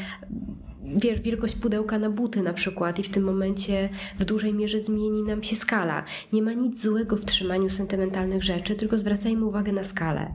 wiesz, 0.85 1.21
wielkość 1.21 1.55
pudełka 1.55 1.99
na 1.99 2.11
buty 2.11 2.43
na 2.43 2.53
przykład 2.53 2.99
i 2.99 3.03
w 3.03 3.09
tym 3.09 3.25
momencie 3.25 3.89
w 4.19 4.25
dużej 4.25 4.55
mierze 4.55 4.83
zmieni 4.83 5.23
nam 5.23 5.43
się 5.43 5.57
skala. 5.57 6.05
Nie 6.33 6.43
ma 6.43 6.53
nic 6.53 6.83
złego 6.83 7.17
w 7.17 7.25
trzymaniu 7.25 7.69
sentymentalnych 7.69 8.43
rzeczy, 8.43 8.75
tylko 8.75 8.99
zwracajmy 8.99 9.45
uwagę 9.45 9.73
na 9.73 9.85
skalę. 9.85 10.33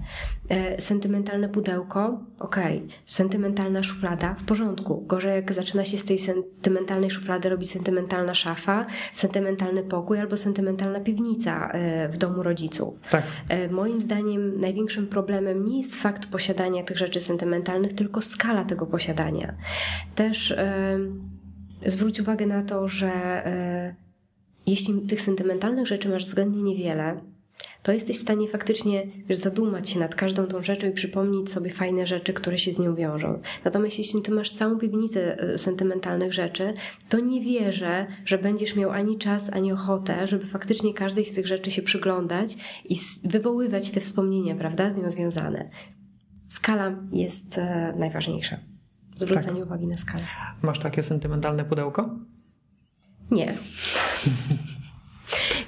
E, 0.50 0.82
sentymentalne 0.82 1.50
pudełko, 1.50 2.20
okej. 2.40 2.78
Okay. 2.78 2.90
Sentymentalna 3.06 3.84
szuflada, 3.84 4.34
w 4.34 4.44
porządku. 4.44 5.04
Gorzej 5.08 5.36
jak 5.36 5.54
zaczyna 5.54 5.86
się 5.86 5.98
z 5.98 6.06
tej 6.06 6.18
sentymentalnej 6.18 7.12
szuflady 7.12 7.50
robi 7.50 7.66
sentymentalna 7.66 8.34
szafa, 8.34 8.86
sentymentalny 9.14 9.84
pokój 9.84 10.20
albo 10.20 10.38
sentymentalna 10.38 11.00
piwnica 11.00 11.70
e, 11.72 12.10
w 12.10 12.18
domu 12.18 12.44
rodziców. 12.44 13.02
Tak. 13.10 13.24
E, 13.50 13.70
moim 13.70 14.02
zdaniem 14.02 14.60
największym 14.60 15.08
problemem 15.08 15.66
nie 15.66 15.78
jest 15.78 15.96
fakt 15.96 16.26
posiadania 16.26 16.84
tych 16.84 16.98
rzeczy 16.98 17.22
sentymentalnych, 17.22 17.94
tylko 17.94 18.22
skala 18.22 18.66
tego 18.66 18.86
posiadania. 18.86 19.54
Też 20.16 20.39
też 20.40 20.54
zwróć 21.86 22.20
uwagę 22.20 22.46
na 22.46 22.64
to, 22.64 22.88
że 22.88 23.12
e, 23.46 23.96
jeśli 24.68 25.02
tych 25.02 25.22
sentymentalnych 25.22 25.88
rzeczy 25.88 26.10
masz 26.10 26.26
względnie 26.26 26.64
niewiele, 26.64 27.22
to 27.84 27.92
jesteś 27.92 28.18
w 28.18 28.22
stanie 28.22 28.48
faktycznie 28.48 29.08
wiesz, 29.28 29.38
zadumać 29.38 29.90
się 29.90 30.00
nad 30.00 30.16
każdą 30.16 30.46
tą 30.48 30.62
rzeczą 30.62 30.88
i 30.88 30.92
przypomnieć 30.92 31.52
sobie 31.52 31.70
fajne 31.70 32.08
rzeczy, 32.08 32.34
które 32.34 32.58
się 32.58 32.74
z 32.74 32.80
nią 32.80 32.96
wiążą. 32.96 33.42
Natomiast 33.66 34.00
jeśli 34.00 34.22
ty 34.22 34.32
masz 34.32 34.52
całą 34.52 34.78
piwnicę 34.78 35.40
e, 35.40 35.58
sentymentalnych 35.58 36.34
rzeczy, 36.34 36.74
to 37.10 37.20
nie 37.20 37.42
wierzę, 37.42 38.08
że 38.26 38.38
będziesz 38.38 38.76
miał 38.76 38.92
ani 38.92 39.18
czas, 39.18 39.50
ani 39.54 39.72
ochotę, 39.72 40.28
żeby 40.28 40.46
faktycznie 40.46 40.94
każdej 40.94 41.26
z 41.26 41.32
tych 41.32 41.48
rzeczy 41.48 41.72
się 41.72 41.82
przyglądać 41.82 42.56
i 42.90 42.96
wywoływać 43.24 43.92
te 43.92 44.02
wspomnienia, 44.02 44.56
prawda, 44.56 44.90
z 44.90 44.98
nią 44.98 45.12
związane. 45.12 45.70
Skala 46.50 46.96
jest 47.12 47.58
e, 47.58 47.94
najważniejsza 47.98 48.79
zwrócenie 49.20 49.60
tak. 49.60 49.66
uwagi 49.66 49.88
na 49.88 49.98
skalę. 49.98 50.24
Masz 50.62 50.80
takie 50.80 51.04
sentymentalne 51.04 51.66
pudełko? 51.66 52.10
Nie. 53.32 53.58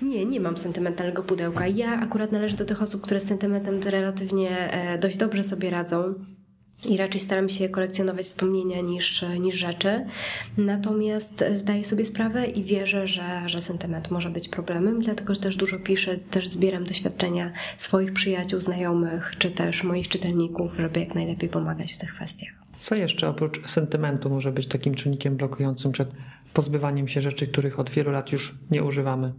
Nie, 0.02 0.26
nie 0.26 0.40
mam 0.40 0.58
sentymentalnego 0.58 1.24
pudełka. 1.24 1.68
Ja 1.68 2.00
akurat 2.00 2.32
należę 2.32 2.58
do 2.58 2.66
tych 2.66 2.82
osób, 2.82 3.02
które 3.02 3.20
z 3.20 3.28
sentymentem 3.28 3.80
relatywnie 3.82 4.72
e, 4.72 4.98
dość 4.98 5.18
dobrze 5.18 5.44
sobie 5.44 5.70
radzą. 5.70 6.14
I 6.86 6.98
raczej 6.98 7.22
staram 7.22 7.50
się 7.50 7.70
kolekcjonować 7.70 8.26
wspomnienia 8.26 8.82
niż, 8.82 9.26
niż 9.40 9.56
rzeczy. 9.56 10.06
Natomiast 10.58 11.44
zdaję 11.56 11.86
sobie 11.86 12.06
sprawę 12.06 12.46
i 12.46 12.64
wierzę, 12.64 13.08
że, 13.08 13.44
że 13.46 13.62
sentyment 13.62 14.12
może 14.12 14.30
być 14.30 14.50
problemem, 14.50 15.02
dlatego 15.02 15.36
że 15.36 15.42
też 15.42 15.56
dużo 15.56 15.80
piszę, 15.80 16.18
też 16.18 16.50
zbieram 16.50 16.84
doświadczenia 16.84 17.52
swoich 17.78 18.14
przyjaciół, 18.14 18.60
znajomych, 18.60 19.34
czy 19.38 19.52
też 19.52 19.84
moich 19.84 20.08
czytelników, 20.08 20.78
żeby 20.78 21.00
jak 21.00 21.16
najlepiej 21.16 21.50
pomagać 21.50 21.94
w 21.94 21.98
tych 21.98 22.14
kwestiach. 22.16 22.54
Co 22.82 22.96
jeszcze 22.96 23.30
oprócz 23.30 23.68
sentymentu 23.68 24.30
może 24.30 24.52
być 24.52 24.68
takim 24.68 24.96
czynnikiem 24.96 25.38
blokującym 25.38 25.92
przed 25.92 26.10
pozbywaniem 26.54 27.08
się 27.08 27.22
rzeczy, 27.22 27.48
których 27.48 27.80
od 27.80 27.90
wielu 27.90 28.12
lat 28.12 28.32
już 28.32 28.56
nie 28.72 28.84
używamy? 28.84 29.34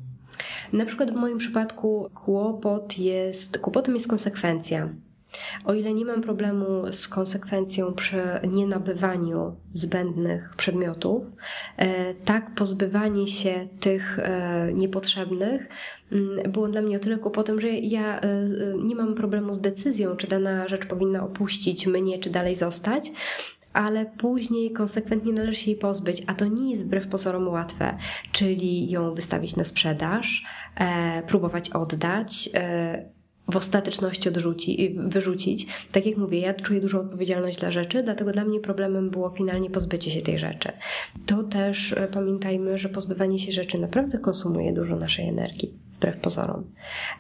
Na 0.73 0.87
przykład 0.87 1.11
w 1.11 1.15
moim 1.15 1.39
przypadku 1.39 2.11
kłopot 2.15 2.99
jest, 2.99 3.59
kłopotem 3.59 3.95
jest 3.95 4.09
konsekwencja. 4.09 4.89
O 5.65 5.75
ile 5.75 5.95
nie 5.95 6.05
mam 6.05 6.23
problemu 6.23 6.93
z 6.93 7.09
konsekwencją 7.09 7.93
przy 7.93 8.23
nienabywaniu 8.49 9.57
zbędnych 9.73 10.55
przedmiotów, 10.57 11.25
e, 11.77 12.15
tak 12.15 12.55
pozbywanie 12.55 13.29
się 13.29 13.69
tych 13.81 14.19
e, 14.19 14.71
niepotrzebnych 14.73 15.69
było 16.49 16.69
dla 16.69 16.83
mnie 16.83 16.97
o 16.97 17.01
tyle 17.01 17.19
kłopotem, 17.19 17.61
że 17.61 17.69
ja 17.69 18.21
e, 18.21 18.29
nie 18.83 18.95
mam 18.95 19.15
problemu 19.15 19.55
z 19.55 19.61
decyzją, 19.61 20.17
czy 20.17 20.27
dana 20.27 20.69
rzecz 20.69 20.87
powinna 20.87 21.25
opuścić 21.25 21.87
mnie, 21.87 22.19
czy 22.19 22.31
dalej 22.31 22.55
zostać, 22.55 23.13
ale 23.73 24.07
później 24.07 24.73
konsekwentnie 24.73 25.33
należy 25.33 25.59
się 25.59 25.71
jej 25.71 25.81
pozbyć, 25.81 26.23
a 26.27 26.35
to 26.35 26.47
nie 26.47 26.71
jest 26.71 26.85
wbrew 26.85 27.07
pozorom 27.07 27.49
łatwe, 27.49 27.97
czyli 28.33 28.91
ją 28.91 29.15
wystawić 29.15 29.57
na 29.57 29.65
sprzedaż, 29.65 30.45
próbować 31.27 31.71
oddać 31.71 32.51
w 33.53 33.57
ostateczności 33.57 34.29
odrzuci, 34.29 34.95
wyrzucić. 35.07 35.67
Tak 35.93 36.07
jak 36.07 36.17
mówię, 36.17 36.39
ja 36.39 36.55
czuję 36.55 36.81
dużą 36.81 37.01
odpowiedzialność 37.01 37.59
dla 37.59 37.71
rzeczy, 37.71 38.03
dlatego 38.03 38.33
dla 38.33 38.45
mnie 38.45 38.61
problemem 38.61 39.11
było 39.11 39.31
finalnie 39.31 39.71
pozbycie 39.71 40.11
się 40.11 40.23
tej 40.23 40.39
rzeczy. 40.39 40.73
To 41.27 41.43
też 41.43 41.93
e, 41.93 42.09
pamiętajmy, 42.09 42.79
że 42.79 42.89
pozbywanie 42.89 43.39
się 43.39 43.53
rzeczy 43.53 43.81
naprawdę 43.81 44.19
konsumuje 44.19 44.73
dużo 44.73 44.97
naszej 44.97 45.29
energii 45.29 45.75
wbrew 46.03 46.17
pozorom. 46.17 46.65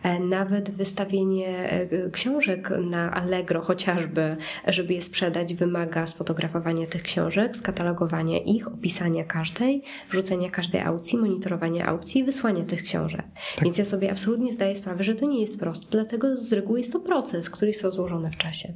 E, 0.03 0.21
nawet 0.21 0.71
wystawienie 0.71 1.71
e, 1.71 2.11
książek 2.11 2.71
na 2.91 3.13
Allegro 3.13 3.61
chociażby, 3.61 4.37
żeby 4.67 4.95
je 4.95 5.03
sprzedać, 5.03 5.55
wymaga 5.55 6.07
sfotografowania 6.07 6.87
tych 6.87 7.03
książek, 7.03 7.57
skatalogowania 7.57 8.39
ich, 8.39 8.69
opisania 8.69 9.25
każdej, 9.25 9.83
wrzucenia 10.11 10.51
każdej 10.51 10.81
aukcji, 10.81 11.19
monitorowania 11.19 11.87
aukcji 11.87 12.21
i 12.21 12.25
wysłania 12.25 12.65
tych 12.65 12.83
książek. 12.83 13.23
Tak. 13.55 13.65
Więc 13.65 13.79
ja 13.79 13.85
sobie 13.85 14.11
absolutnie 14.11 14.53
zdaję 14.53 14.77
sprawę, 14.77 15.05
że 15.05 15.15
to 15.15 15.27
nie 15.27 15.41
jest 15.41 15.61
proste, 15.61 15.91
dlatego 15.91 16.37
z 16.37 16.53
reguły 16.53 16.79
jest 16.79 16.93
to 16.93 17.01
proces, 17.01 17.51
który 17.51 17.69
jest 17.69 17.83
rozłożony 17.83 18.31
w 18.31 18.37
czasie. 18.37 18.73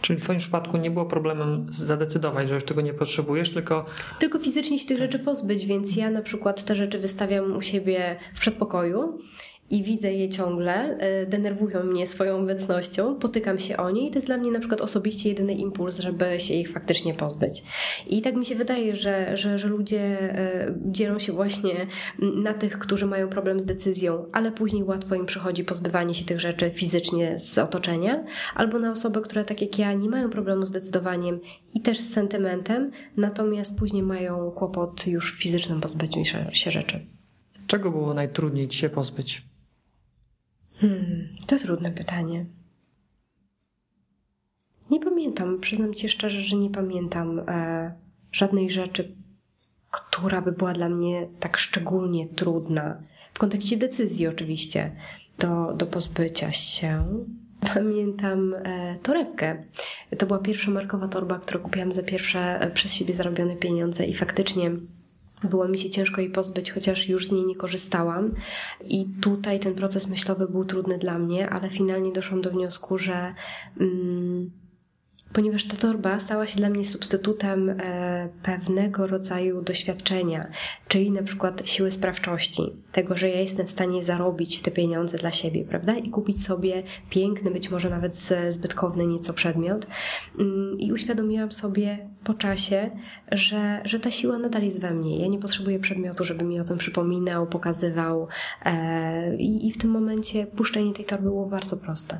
Czyli 0.00 0.18
w 0.18 0.22
Twoim 0.22 0.38
przypadku 0.38 0.76
nie 0.76 0.90
było 0.90 1.06
problemem 1.06 1.66
zadecydować, 1.70 2.48
że 2.48 2.54
już 2.54 2.64
tego 2.64 2.80
nie 2.80 2.94
potrzebujesz, 2.94 3.50
tylko. 3.50 3.86
Tylko 4.18 4.38
fizycznie 4.38 4.78
się 4.78 4.86
tych 4.86 4.98
rzeczy 4.98 5.18
pozbyć, 5.18 5.66
więc 5.66 5.96
ja 5.96 6.10
na 6.10 6.22
przykład 6.22 6.64
te 6.64 6.76
rzeczy 6.76 6.98
wystawiam 6.98 7.56
u 7.56 7.62
siebie 7.62 8.16
w 8.34 8.40
przedpokoju 8.40 9.18
i 9.70 9.82
widzę 9.82 10.12
je 10.12 10.28
ciągle, 10.28 10.98
e, 10.98 11.26
denerwują 11.26 11.84
mnie 11.84 12.06
swoją 12.06 12.38
obecnością, 12.38 13.14
potykam 13.14 13.58
się 13.58 13.76
o 13.76 13.90
nie 13.90 14.08
i 14.08 14.10
to 14.10 14.18
jest 14.18 14.26
dla 14.26 14.36
mnie 14.36 14.50
na 14.50 14.58
przykład 14.58 14.80
osobiście 14.80 15.28
jedyny 15.28 15.54
impuls, 15.54 15.98
żeby 15.98 16.40
się 16.40 16.54
ich 16.54 16.70
faktycznie 16.70 17.14
pozbyć. 17.14 17.62
I 18.06 18.22
tak 18.22 18.36
mi 18.36 18.46
się 18.46 18.54
wydaje, 18.54 18.96
że, 18.96 19.36
że, 19.36 19.58
że 19.58 19.68
ludzie 19.68 20.00
e, 20.00 20.74
dzielą 20.86 21.18
się 21.18 21.32
właśnie 21.32 21.86
na 22.18 22.54
tych, 22.54 22.78
którzy 22.78 23.06
mają 23.06 23.28
problem 23.28 23.60
z 23.60 23.64
decyzją, 23.64 24.26
ale 24.32 24.52
później 24.52 24.84
łatwo 24.84 25.14
im 25.14 25.26
przychodzi 25.26 25.64
pozbywanie 25.64 26.14
się 26.14 26.24
tych 26.24 26.40
rzeczy 26.40 26.70
fizycznie 26.70 27.40
z 27.40 27.58
otoczenia, 27.58 28.24
albo 28.54 28.78
na 28.78 28.90
osoby, 28.90 29.20
które 29.20 29.44
tak 29.44 29.60
jak 29.60 29.78
ja 29.78 29.92
nie 29.92 30.08
mają 30.08 30.30
problemu 30.30 30.66
z 30.66 30.70
decydowaniem 30.70 31.40
i 31.74 31.80
też 31.80 31.98
z 31.98 32.12
sentymentem, 32.12 32.90
natomiast 33.16 33.78
później 33.78 34.02
mają 34.02 34.50
kłopot 34.50 35.06
już 35.06 35.34
w 35.34 35.42
fizycznym 35.42 35.80
pozbyciu 35.80 36.24
się 36.52 36.70
rzeczy. 36.70 37.06
Czego 37.66 37.90
było 37.90 38.14
najtrudniej 38.14 38.68
ci 38.68 38.78
się 38.78 38.88
pozbyć? 38.88 39.49
Hmm, 40.80 41.28
to 41.46 41.58
trudne 41.58 41.90
pytanie. 41.90 42.46
Nie 44.90 45.00
pamiętam, 45.00 45.60
przyznam 45.60 45.94
ci 45.94 46.08
szczerze, 46.08 46.40
że 46.40 46.56
nie 46.56 46.70
pamiętam 46.70 47.38
e, 47.48 47.94
żadnej 48.32 48.70
rzeczy, 48.70 49.16
która 49.90 50.42
by 50.42 50.52
była 50.52 50.72
dla 50.72 50.88
mnie 50.88 51.28
tak 51.40 51.58
szczególnie 51.58 52.28
trudna. 52.28 53.02
W 53.34 53.38
kontekście 53.38 53.76
decyzji, 53.76 54.26
oczywiście, 54.26 54.96
do, 55.38 55.74
do 55.74 55.86
pozbycia 55.86 56.52
się. 56.52 57.04
Pamiętam 57.74 58.54
e, 58.54 58.96
torebkę. 59.02 59.64
To 60.18 60.26
była 60.26 60.38
pierwsza 60.38 60.70
markowa 60.70 61.08
torba, 61.08 61.38
którą 61.38 61.60
kupiłam 61.60 61.92
za 61.92 62.02
pierwsze 62.02 62.60
e, 62.60 62.70
przez 62.70 62.94
siebie 62.94 63.14
zarobione 63.14 63.56
pieniądze 63.56 64.06
i 64.06 64.14
faktycznie 64.14 64.70
było 65.48 65.68
mi 65.68 65.78
się 65.78 65.90
ciężko 65.90 66.20
jej 66.20 66.30
pozbyć, 66.30 66.72
chociaż 66.72 67.08
już 67.08 67.28
z 67.28 67.32
niej 67.32 67.46
nie 67.46 67.56
korzystałam. 67.56 68.34
I 68.84 69.06
tutaj 69.20 69.60
ten 69.60 69.74
proces 69.74 70.08
myślowy 70.08 70.48
był 70.48 70.64
trudny 70.64 70.98
dla 70.98 71.18
mnie, 71.18 71.50
ale 71.50 71.70
finalnie 71.70 72.12
doszłam 72.12 72.40
do 72.40 72.50
wniosku, 72.50 72.98
że. 72.98 73.34
Mm, 73.80 74.59
ponieważ 75.32 75.64
ta 75.64 75.76
torba 75.76 76.20
stała 76.20 76.46
się 76.46 76.56
dla 76.56 76.70
mnie 76.70 76.84
substytutem 76.84 77.70
e, 77.70 78.28
pewnego 78.42 79.06
rodzaju 79.06 79.62
doświadczenia, 79.62 80.50
czyli 80.88 81.10
na 81.10 81.22
przykład 81.22 81.62
siły 81.64 81.90
sprawczości, 81.90 82.62
tego, 82.92 83.16
że 83.16 83.28
ja 83.28 83.40
jestem 83.40 83.66
w 83.66 83.70
stanie 83.70 84.02
zarobić 84.02 84.62
te 84.62 84.70
pieniądze 84.70 85.16
dla 85.16 85.32
siebie, 85.32 85.64
prawda? 85.64 85.94
I 85.94 86.10
kupić 86.10 86.44
sobie 86.44 86.82
piękny, 87.10 87.50
być 87.50 87.70
może 87.70 87.90
nawet 87.90 88.16
zbytkowny 88.48 89.06
nieco 89.06 89.32
przedmiot. 89.32 89.86
Mm, 90.38 90.78
I 90.78 90.92
uświadomiłam 90.92 91.52
sobie 91.52 92.08
po 92.24 92.34
czasie, 92.34 92.90
że, 93.32 93.80
że 93.84 94.00
ta 94.00 94.10
siła 94.10 94.38
nadal 94.38 94.62
jest 94.62 94.80
we 94.80 94.90
mnie. 94.90 95.18
Ja 95.18 95.26
nie 95.26 95.38
potrzebuję 95.38 95.78
przedmiotu, 95.78 96.24
żeby 96.24 96.44
mi 96.44 96.60
o 96.60 96.64
tym 96.64 96.78
przypominał, 96.78 97.46
pokazywał. 97.46 98.28
E, 98.64 99.36
I, 99.36 99.68
i 99.68 99.72
w 99.72 99.78
tym 99.78 99.90
momencie 99.90 100.46
puszczenie 100.46 100.92
tej 100.92 101.04
torby 101.04 101.24
było 101.24 101.46
bardzo 101.46 101.76
proste. 101.76 102.18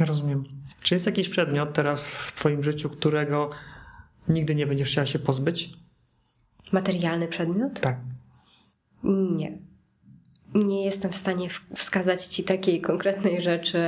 Rozumiem. 0.00 0.44
Czy 0.82 0.94
jest 0.94 1.06
jakiś 1.06 1.28
przedmiot 1.28 1.72
teraz 1.72 2.14
w 2.14 2.32
Twoim 2.32 2.62
życiu, 2.62 2.90
którego 2.90 3.50
nigdy 4.28 4.54
nie 4.54 4.66
będziesz 4.66 4.90
chciała 4.90 5.06
się 5.06 5.18
pozbyć? 5.18 5.70
Materialny 6.72 7.28
przedmiot? 7.28 7.80
Tak. 7.80 8.00
Nie 9.04 9.71
nie 10.54 10.84
jestem 10.84 11.12
w 11.12 11.16
stanie 11.16 11.48
wskazać 11.76 12.26
ci 12.26 12.44
takiej 12.44 12.80
konkretnej 12.80 13.40
rzeczy, 13.40 13.78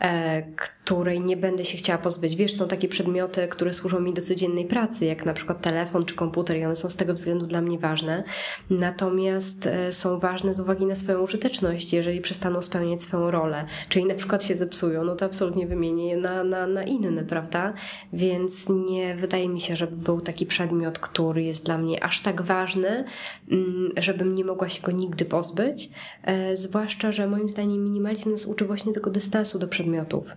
e, 0.00 0.42
której 0.84 1.20
nie 1.20 1.36
będę 1.36 1.64
się 1.64 1.78
chciała 1.78 1.98
pozbyć. 1.98 2.36
Wiesz, 2.36 2.56
są 2.56 2.68
takie 2.68 2.88
przedmioty, 2.88 3.48
które 3.48 3.72
służą 3.72 4.00
mi 4.00 4.14
do 4.14 4.22
codziennej 4.22 4.64
pracy, 4.64 5.04
jak 5.04 5.26
na 5.26 5.32
przykład 5.32 5.62
telefon 5.62 6.04
czy 6.04 6.14
komputer, 6.14 6.56
i 6.56 6.64
one 6.64 6.76
są 6.76 6.90
z 6.90 6.96
tego 6.96 7.14
względu 7.14 7.46
dla 7.46 7.60
mnie 7.60 7.78
ważne. 7.78 8.24
Natomiast 8.70 9.66
e, 9.66 9.92
są 9.92 10.18
ważne 10.18 10.54
z 10.54 10.60
uwagi 10.60 10.86
na 10.86 10.94
swoją 10.94 11.20
użyteczność, 11.20 11.92
jeżeli 11.92 12.20
przestaną 12.20 12.62
spełniać 12.62 13.02
swoją 13.02 13.30
rolę, 13.30 13.64
czyli 13.88 14.04
na 14.04 14.14
przykład 14.14 14.44
się 14.44 14.54
zepsują, 14.54 15.04
no 15.04 15.16
to 15.16 15.24
absolutnie 15.24 15.66
wymienię 15.66 16.08
je 16.08 16.16
na, 16.16 16.44
na, 16.44 16.66
na 16.66 16.82
inne, 16.82 17.24
prawda? 17.24 17.72
Więc 18.12 18.68
nie 18.68 19.14
wydaje 19.14 19.48
mi 19.48 19.60
się, 19.60 19.76
żeby 19.76 19.96
był 19.96 20.20
taki 20.20 20.46
przedmiot, 20.46 20.98
który 20.98 21.42
jest 21.42 21.64
dla 21.64 21.78
mnie 21.78 22.04
aż 22.04 22.22
tak 22.22 22.42
ważny, 22.42 23.04
mm, 23.50 23.92
żebym 23.96 24.34
nie 24.34 24.44
mogła 24.44 24.68
się 24.68 24.82
go 24.82 24.92
nigdy 24.92 25.24
pozbyć. 25.24 25.90
E, 26.22 26.56
zwłaszcza, 26.56 27.12
że 27.12 27.26
moim 27.26 27.48
zdaniem 27.48 27.84
minimalizm 27.84 28.32
nas 28.32 28.46
uczy 28.46 28.64
właśnie 28.64 28.92
tego 28.92 29.10
dystansu 29.10 29.58
do 29.58 29.68
przedmiotów. 29.68 30.36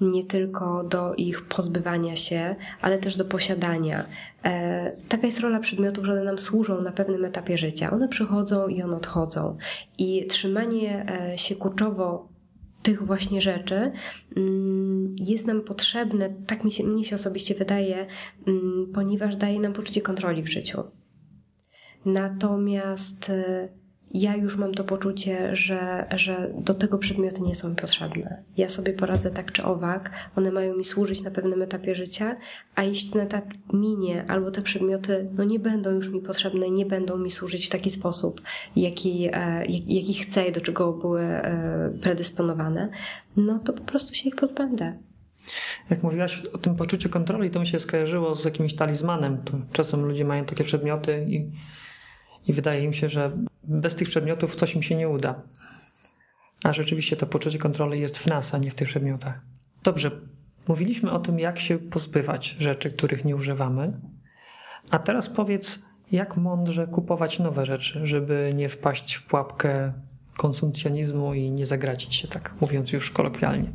Nie 0.00 0.24
tylko 0.24 0.84
do 0.84 1.14
ich 1.14 1.44
pozbywania 1.44 2.16
się, 2.16 2.56
ale 2.80 2.98
też 2.98 3.16
do 3.16 3.24
posiadania. 3.24 4.04
E, 4.44 4.92
taka 5.08 5.26
jest 5.26 5.40
rola 5.40 5.60
przedmiotów, 5.60 6.04
że 6.04 6.12
one 6.12 6.24
nam 6.24 6.38
służą 6.38 6.82
na 6.82 6.92
pewnym 6.92 7.24
etapie 7.24 7.58
życia. 7.58 7.90
One 7.90 8.08
przychodzą 8.08 8.68
i 8.68 8.82
one 8.82 8.96
odchodzą. 8.96 9.56
I 9.98 10.26
trzymanie 10.26 11.06
e, 11.32 11.38
się 11.38 11.56
kurczowo 11.56 12.28
tych 12.82 13.06
właśnie 13.06 13.40
rzeczy 13.40 13.92
mm, 14.36 15.16
jest 15.18 15.46
nam 15.46 15.60
potrzebne, 15.60 16.30
tak 16.46 16.64
mi 16.64 16.72
się, 16.72 16.84
mnie 16.84 17.04
się 17.04 17.16
osobiście 17.16 17.54
wydaje, 17.54 18.06
mm, 18.46 18.92
ponieważ 18.94 19.36
daje 19.36 19.60
nam 19.60 19.72
poczucie 19.72 20.00
kontroli 20.00 20.42
w 20.42 20.48
życiu. 20.48 20.82
Natomiast 22.04 23.32
ja 24.14 24.36
już 24.36 24.56
mam 24.56 24.74
to 24.74 24.84
poczucie, 24.84 25.56
że, 25.56 26.06
że 26.16 26.50
do 26.58 26.74
tego 26.74 26.98
przedmioty 26.98 27.42
nie 27.42 27.54
są 27.54 27.68
mi 27.68 27.76
potrzebne. 27.76 28.42
Ja 28.56 28.68
sobie 28.68 28.92
poradzę 28.92 29.30
tak 29.30 29.52
czy 29.52 29.64
owak, 29.64 30.10
one 30.36 30.52
mają 30.52 30.76
mi 30.76 30.84
służyć 30.84 31.22
na 31.22 31.30
pewnym 31.30 31.62
etapie 31.62 31.94
życia, 31.94 32.36
a 32.74 32.82
jeśli 32.82 33.10
ten 33.10 33.20
etap 33.20 33.44
minie, 33.72 34.24
albo 34.28 34.50
te 34.50 34.62
przedmioty 34.62 35.28
no 35.32 35.44
nie 35.44 35.58
będą 35.58 35.90
już 35.90 36.08
mi 36.08 36.20
potrzebne, 36.20 36.70
nie 36.70 36.86
będą 36.86 37.18
mi 37.18 37.30
służyć 37.30 37.66
w 37.66 37.70
taki 37.70 37.90
sposób, 37.90 38.40
jaki, 38.76 39.28
e, 39.32 39.64
jaki 39.86 40.14
chcę 40.14 40.48
i 40.48 40.52
do 40.52 40.60
czego 40.60 40.92
były 40.92 41.22
e, 41.22 41.92
predysponowane, 42.02 42.90
no 43.36 43.58
to 43.58 43.72
po 43.72 43.82
prostu 43.82 44.14
się 44.14 44.28
ich 44.28 44.36
pozbędę. 44.36 44.98
Jak 45.90 46.02
mówiłaś 46.02 46.42
o 46.52 46.58
tym 46.58 46.76
poczuciu 46.76 47.08
kontroli, 47.08 47.50
to 47.50 47.60
mi 47.60 47.66
się 47.66 47.80
skojarzyło 47.80 48.34
z 48.34 48.44
jakimś 48.44 48.74
talizmanem. 48.74 49.42
To 49.44 49.52
czasem 49.72 50.04
ludzie 50.04 50.24
mają 50.24 50.44
takie 50.44 50.64
przedmioty 50.64 51.26
i, 51.28 51.50
i 52.46 52.52
wydaje 52.52 52.84
im 52.84 52.92
się, 52.92 53.08
że 53.08 53.32
bez 53.64 53.94
tych 53.94 54.08
przedmiotów 54.08 54.56
coś 54.56 54.74
im 54.74 54.82
się 54.82 54.96
nie 54.96 55.08
uda. 55.08 55.42
A 56.64 56.72
rzeczywiście 56.72 57.16
to 57.16 57.26
poczucie 57.26 57.58
kontroli 57.58 58.00
jest 58.00 58.18
w 58.18 58.26
nas, 58.26 58.54
a 58.54 58.58
nie 58.58 58.70
w 58.70 58.74
tych 58.74 58.88
przedmiotach. 58.88 59.40
Dobrze, 59.82 60.10
mówiliśmy 60.68 61.10
o 61.10 61.18
tym, 61.18 61.38
jak 61.38 61.58
się 61.58 61.78
pozbywać 61.78 62.56
rzeczy, 62.58 62.90
których 62.90 63.24
nie 63.24 63.36
używamy. 63.36 64.00
A 64.90 64.98
teraz 64.98 65.28
powiedz, 65.28 65.84
jak 66.12 66.36
mądrze 66.36 66.86
kupować 66.86 67.38
nowe 67.38 67.66
rzeczy, 67.66 68.06
żeby 68.06 68.52
nie 68.54 68.68
wpaść 68.68 69.14
w 69.14 69.26
pułapkę 69.26 69.92
konsumpcjonizmu 70.36 71.34
i 71.34 71.50
nie 71.50 71.66
zagracić 71.66 72.14
się, 72.14 72.28
tak 72.28 72.54
mówiąc 72.60 72.92
już 72.92 73.10
kolokwialnie. 73.10 73.72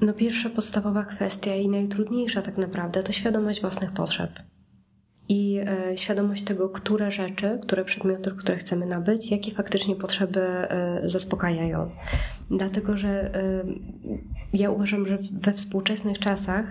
No 0.00 0.12
pierwsza 0.12 0.50
podstawowa 0.50 1.04
kwestia 1.04 1.54
i 1.54 1.68
najtrudniejsza 1.68 2.42
tak 2.42 2.58
naprawdę 2.58 3.02
to 3.02 3.12
świadomość 3.12 3.60
własnych 3.60 3.92
potrzeb 3.92 4.30
i 5.30 5.58
e, 5.58 5.98
świadomość 5.98 6.42
tego, 6.44 6.68
które 6.68 7.10
rzeczy, 7.10 7.58
które 7.62 7.84
przedmioty, 7.84 8.30
które 8.30 8.58
chcemy 8.58 8.86
nabyć, 8.86 9.30
jakie 9.30 9.54
faktycznie 9.54 9.96
potrzeby 9.96 10.40
e, 10.40 11.00
zaspokajają. 11.04 11.90
Dlatego, 12.50 12.96
że 12.96 13.34
e, 13.34 13.64
ja 14.52 14.70
uważam, 14.70 15.06
że 15.06 15.18
we 15.32 15.52
współczesnych 15.52 16.18
czasach 16.18 16.64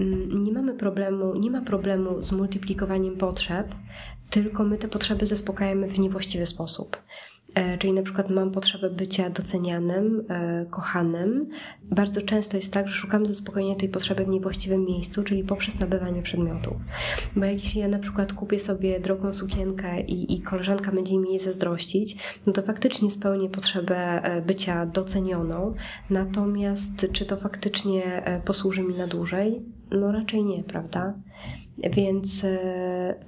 mm, 0.00 0.44
nie 0.44 0.52
mamy 0.52 0.74
problemu, 0.74 1.34
nie 1.34 1.50
ma 1.50 1.60
problemu 1.60 2.22
z 2.22 2.32
multiplikowaniem 2.32 3.16
potrzeb, 3.16 3.74
tylko 4.30 4.64
my 4.64 4.78
te 4.78 4.88
potrzeby 4.88 5.26
zaspokajamy 5.26 5.88
w 5.88 5.98
niewłaściwy 5.98 6.46
sposób. 6.46 6.96
E, 7.56 7.78
czyli 7.78 7.92
na 7.92 8.02
przykład 8.02 8.30
mam 8.30 8.50
potrzebę 8.50 8.90
bycia 8.90 9.30
docenianym, 9.30 10.24
e, 10.28 10.66
kochanym. 10.70 11.48
Bardzo 11.82 12.22
często 12.22 12.56
jest 12.56 12.72
tak, 12.72 12.88
że 12.88 12.94
szukam 12.94 13.26
zaspokojenia 13.26 13.74
tej 13.74 13.88
potrzeby 13.88 14.24
w 14.24 14.28
niewłaściwym 14.28 14.84
miejscu, 14.84 15.24
czyli 15.24 15.44
poprzez 15.44 15.80
nabywanie 15.80 16.22
przedmiotów. 16.22 16.76
Bo 17.36 17.44
jak 17.44 17.54
jeśli 17.54 17.80
ja 17.80 17.88
na 17.88 17.98
przykład 17.98 18.32
kupię 18.32 18.58
sobie 18.58 19.00
drogą 19.00 19.32
sukienkę 19.32 20.00
i, 20.00 20.34
i 20.34 20.42
koleżanka 20.42 20.92
będzie 20.92 21.18
mi 21.18 21.28
jej 21.28 21.38
zazdrościć, 21.38 22.16
no 22.46 22.52
to 22.52 22.62
faktycznie 22.62 23.10
spełnię 23.10 23.48
potrzebę 23.48 24.22
e, 24.22 24.42
bycia 24.42 24.86
docenioną, 24.86 25.74
natomiast 26.10 27.06
czy 27.12 27.26
to 27.26 27.36
faktycznie 27.36 28.22
posłuży 28.44 28.82
mi 28.82 28.94
na 28.94 29.06
dłużej? 29.06 29.62
No 29.90 30.12
raczej 30.12 30.44
nie, 30.44 30.62
prawda? 30.62 31.14
Więc 31.92 32.46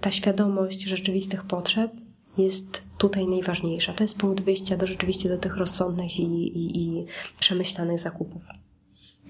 ta 0.00 0.10
świadomość 0.10 0.82
rzeczywistych 0.82 1.44
potrzeb 1.44 1.90
jest 2.38 2.82
tutaj 2.98 3.28
najważniejsza. 3.28 3.92
To 3.92 4.04
jest 4.04 4.18
punkt 4.18 4.44
wyjścia 4.44 4.76
do 4.76 4.86
rzeczywiście 4.86 5.28
do 5.28 5.38
tych 5.38 5.56
rozsądnych 5.56 6.20
i, 6.20 6.22
i, 6.22 6.78
i 6.82 7.06
przemyślanych 7.40 7.98
zakupów. 7.98 8.42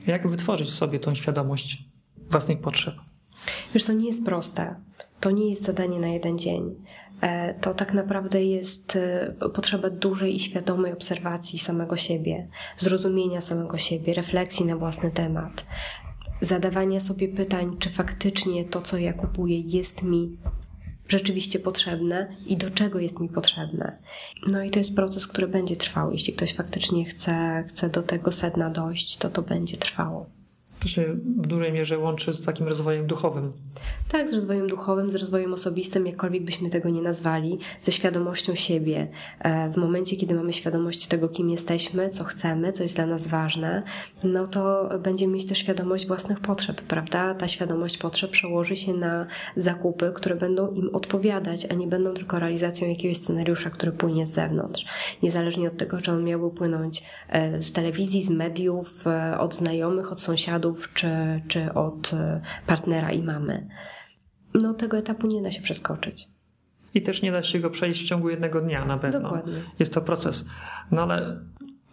Jak 0.06 0.28
wytworzyć 0.28 0.70
sobie 0.70 1.00
tą 1.00 1.14
świadomość 1.14 1.84
własnych 2.30 2.60
potrzeb? 2.60 2.94
Wiesz, 3.74 3.84
to 3.84 3.92
nie 3.92 4.06
jest 4.06 4.24
proste. 4.24 4.74
To 5.20 5.30
nie 5.30 5.48
jest 5.48 5.64
zadanie 5.64 6.00
na 6.00 6.08
jeden 6.08 6.38
dzień. 6.38 6.74
E, 7.20 7.54
to 7.54 7.74
tak 7.74 7.94
naprawdę 7.94 8.44
jest 8.44 8.96
e, 8.96 9.34
potrzeba 9.54 9.90
dużej 9.90 10.36
i 10.36 10.40
świadomej 10.40 10.92
obserwacji 10.92 11.58
samego 11.58 11.96
siebie, 11.96 12.48
zrozumienia 12.76 13.40
samego 13.40 13.78
siebie, 13.78 14.14
refleksji 14.14 14.66
na 14.66 14.76
własny 14.76 15.10
temat, 15.10 15.66
zadawania 16.40 17.00
sobie 17.00 17.28
pytań, 17.28 17.76
czy 17.78 17.90
faktycznie 17.90 18.64
to, 18.64 18.82
co 18.82 18.98
ja 18.98 19.12
kupuję, 19.12 19.60
jest 19.60 20.02
mi 20.02 20.36
rzeczywiście 21.08 21.58
potrzebne 21.58 22.36
i 22.46 22.56
do 22.56 22.70
czego 22.70 22.98
jest 22.98 23.20
mi 23.20 23.28
potrzebne. 23.28 23.98
No 24.46 24.62
i 24.62 24.70
to 24.70 24.78
jest 24.78 24.96
proces, 24.96 25.26
który 25.26 25.48
będzie 25.48 25.76
trwał. 25.76 26.12
Jeśli 26.12 26.32
ktoś 26.32 26.54
faktycznie 26.54 27.04
chce, 27.04 27.64
chce 27.68 27.88
do 27.88 28.02
tego 28.02 28.32
sedna 28.32 28.70
dojść, 28.70 29.16
to 29.16 29.30
to 29.30 29.42
będzie 29.42 29.76
trwało. 29.76 30.37
To 30.80 30.88
się 30.88 31.14
w 31.14 31.46
dużej 31.46 31.72
mierze 31.72 31.98
łączy 31.98 32.32
z 32.32 32.44
takim 32.44 32.68
rozwojem 32.68 33.06
duchowym. 33.06 33.52
Tak, 34.08 34.28
z 34.28 34.32
rozwojem 34.32 34.66
duchowym, 34.66 35.10
z 35.10 35.14
rozwojem 35.14 35.52
osobistym, 35.52 36.06
jakkolwiek 36.06 36.44
byśmy 36.44 36.70
tego 36.70 36.88
nie 36.88 37.02
nazwali, 37.02 37.58
ze 37.80 37.92
świadomością 37.92 38.54
siebie. 38.54 39.08
E, 39.38 39.70
w 39.70 39.76
momencie, 39.76 40.16
kiedy 40.16 40.34
mamy 40.34 40.52
świadomość 40.52 41.06
tego, 41.06 41.28
kim 41.28 41.50
jesteśmy, 41.50 42.10
co 42.10 42.24
chcemy, 42.24 42.72
co 42.72 42.82
jest 42.82 42.96
dla 42.96 43.06
nas 43.06 43.28
ważne, 43.28 43.82
no 44.24 44.46
to 44.46 44.88
będziemy 45.02 45.34
mieć 45.34 45.46
też 45.46 45.58
świadomość 45.58 46.06
własnych 46.06 46.40
potrzeb, 46.40 46.80
prawda? 46.80 47.34
Ta 47.34 47.48
świadomość 47.48 47.98
potrzeb 47.98 48.30
przełoży 48.30 48.76
się 48.76 48.94
na 48.94 49.26
zakupy, 49.56 50.12
które 50.14 50.36
będą 50.36 50.72
im 50.72 50.94
odpowiadać, 50.94 51.66
a 51.70 51.74
nie 51.74 51.86
będą 51.86 52.14
tylko 52.14 52.38
realizacją 52.38 52.88
jakiegoś 52.88 53.16
scenariusza, 53.16 53.70
który 53.70 53.92
płynie 53.92 54.26
z 54.26 54.32
zewnątrz. 54.32 54.84
Niezależnie 55.22 55.68
od 55.68 55.76
tego, 55.76 56.00
czy 56.00 56.12
on 56.12 56.24
miałby 56.24 56.50
płynąć 56.50 57.02
e, 57.28 57.62
z 57.62 57.72
telewizji, 57.72 58.22
z 58.22 58.30
mediów, 58.30 59.06
e, 59.06 59.38
od 59.38 59.54
znajomych, 59.54 60.12
od 60.12 60.20
sąsiadów, 60.20 60.67
czy, 60.94 61.42
czy 61.48 61.74
od 61.74 62.10
partnera 62.66 63.12
i 63.12 63.22
mamy 63.22 63.68
no 64.54 64.74
tego 64.74 64.96
etapu 64.96 65.26
nie 65.26 65.42
da 65.42 65.50
się 65.50 65.62
przeskoczyć. 65.62 66.28
I 66.94 67.02
też 67.02 67.22
nie 67.22 67.32
da 67.32 67.42
się 67.42 67.60
go 67.60 67.70
przejść 67.70 68.02
w 68.02 68.06
ciągu 68.06 68.30
jednego 68.30 68.60
dnia 68.60 68.84
na 68.84 68.98
pewno. 68.98 69.20
Dokładnie. 69.20 69.62
Jest 69.78 69.94
to 69.94 70.00
proces. 70.00 70.44
No 70.90 71.02
ale 71.02 71.40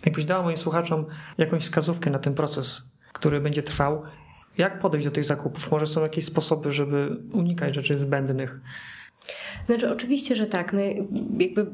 Jakbyś 0.06 0.26
dała 0.26 0.44
moim 0.44 0.58
słuchaczom 0.58 1.06
jakąś 1.38 1.64
wskazówkę 1.64 2.10
na 2.10 2.20
ten 2.20 2.34
proces, 2.34 2.82
który 3.14 3.42
będzie 3.42 3.64
trwał, 3.64 4.04
jak 4.58 4.80
podejść 4.80 5.06
do 5.06 5.12
tych 5.12 5.24
zakupów? 5.24 5.72
Może 5.72 5.88
są 5.88 6.02
jakieś 6.02 6.26
sposoby, 6.26 6.72
żeby 6.72 7.18
unikać 7.34 7.76
rzeczy 7.76 7.98
zbędnych? 7.98 8.60
Znaczy, 9.66 9.92
oczywiście, 9.92 10.36
że 10.36 10.48
tak. 10.48 10.74
No, 10.74 10.80
jakby 11.40 11.68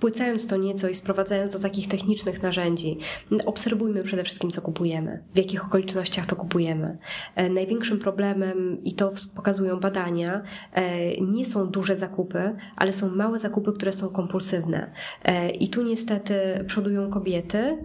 Płycając 0.00 0.46
to 0.46 0.56
nieco 0.56 0.88
i 0.88 0.94
sprowadzając 0.94 1.52
do 1.52 1.58
takich 1.58 1.88
technicznych 1.88 2.42
narzędzi, 2.42 2.98
obserwujmy 3.46 4.02
przede 4.02 4.22
wszystkim, 4.22 4.50
co 4.50 4.62
kupujemy, 4.62 5.22
w 5.34 5.38
jakich 5.38 5.64
okolicznościach 5.64 6.26
to 6.26 6.36
kupujemy. 6.36 6.98
E, 7.34 7.50
największym 7.50 7.98
problemem, 7.98 8.84
i 8.84 8.92
to 8.92 9.12
pokazują 9.36 9.80
badania, 9.80 10.42
e, 10.72 11.20
nie 11.20 11.44
są 11.44 11.66
duże 11.66 11.96
zakupy, 11.96 12.56
ale 12.76 12.92
są 12.92 13.10
małe 13.10 13.38
zakupy, 13.38 13.72
które 13.72 13.92
są 13.92 14.08
kompulsywne. 14.08 14.92
E, 15.24 15.50
I 15.50 15.68
tu 15.68 15.82
niestety 15.82 16.64
przodują 16.66 17.10
kobiety, 17.10 17.78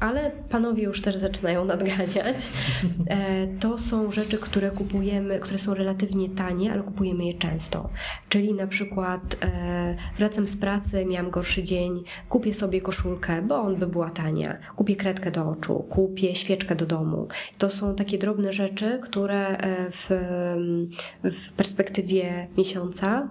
ale 0.00 0.30
panowie 0.30 0.82
już 0.82 1.02
też 1.02 1.16
zaczynają 1.16 1.64
nadganiać. 1.64 2.36
E, 3.08 3.46
to 3.46 3.78
są 3.78 4.12
rzeczy, 4.12 4.38
które 4.38 4.70
kupujemy, 4.70 5.38
które 5.38 5.58
są 5.58 5.74
relatywnie 5.74 6.28
tanie, 6.28 6.72
ale 6.72 6.82
kupujemy 6.82 7.24
je 7.24 7.34
często. 7.34 7.88
Czyli 8.28 8.54
na 8.54 8.66
przykład 8.66 9.36
e, 9.42 9.96
wracam 10.16 10.48
z 10.48 10.56
pracy, 10.56 11.06
miałam 11.06 11.30
gorszy 11.30 11.62
dzień, 11.62 12.02
kupię 12.28 12.54
sobie 12.54 12.80
koszulkę, 12.80 13.42
bo 13.42 13.60
on 13.60 13.76
by 13.76 13.86
była 13.86 14.10
tania, 14.10 14.58
kupię 14.76 14.96
kredkę 14.96 15.30
do 15.30 15.48
oczu, 15.48 15.74
kupię 15.88 16.34
świeczkę 16.34 16.76
do 16.76 16.86
domu. 16.86 17.28
To 17.58 17.70
są 17.70 17.94
takie 17.94 18.18
drobne 18.18 18.52
rzeczy, 18.52 18.98
które 19.02 19.58
e, 19.58 19.90
w, 19.90 20.10
w 21.24 21.52
perspektywie 21.52 22.48
miesiąca 22.56 23.28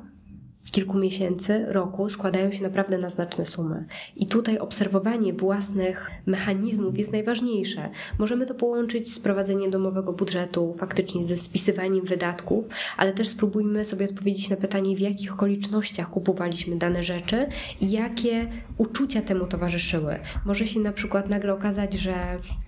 kilku 0.71 0.97
miesięcy, 0.97 1.65
roku 1.67 2.09
składają 2.09 2.51
się 2.51 2.63
naprawdę 2.63 2.97
na 2.97 3.09
znaczne 3.09 3.45
sumy. 3.45 3.85
I 4.15 4.27
tutaj 4.27 4.59
obserwowanie 4.59 5.33
własnych 5.33 6.11
mechanizmów 6.25 6.97
jest 6.97 7.11
najważniejsze. 7.11 7.89
Możemy 8.19 8.45
to 8.45 8.55
połączyć 8.55 9.13
z 9.13 9.19
prowadzeniem 9.19 9.71
domowego 9.71 10.13
budżetu, 10.13 10.73
faktycznie 10.73 11.25
ze 11.25 11.37
spisywaniem 11.37 12.05
wydatków, 12.05 12.65
ale 12.97 13.13
też 13.13 13.27
spróbujmy 13.27 13.85
sobie 13.85 14.05
odpowiedzieć 14.05 14.49
na 14.49 14.55
pytanie, 14.55 14.95
w 14.95 14.99
jakich 14.99 15.33
okolicznościach 15.33 16.09
kupowaliśmy 16.09 16.75
dane 16.75 17.03
rzeczy 17.03 17.47
i 17.81 17.91
jakie 17.91 18.47
uczucia 18.77 19.21
temu 19.21 19.47
towarzyszyły. 19.47 20.19
Może 20.45 20.67
się 20.67 20.79
na 20.79 20.91
przykład 20.91 21.29
nagle 21.29 21.53
okazać, 21.53 21.93
że, 21.93 22.15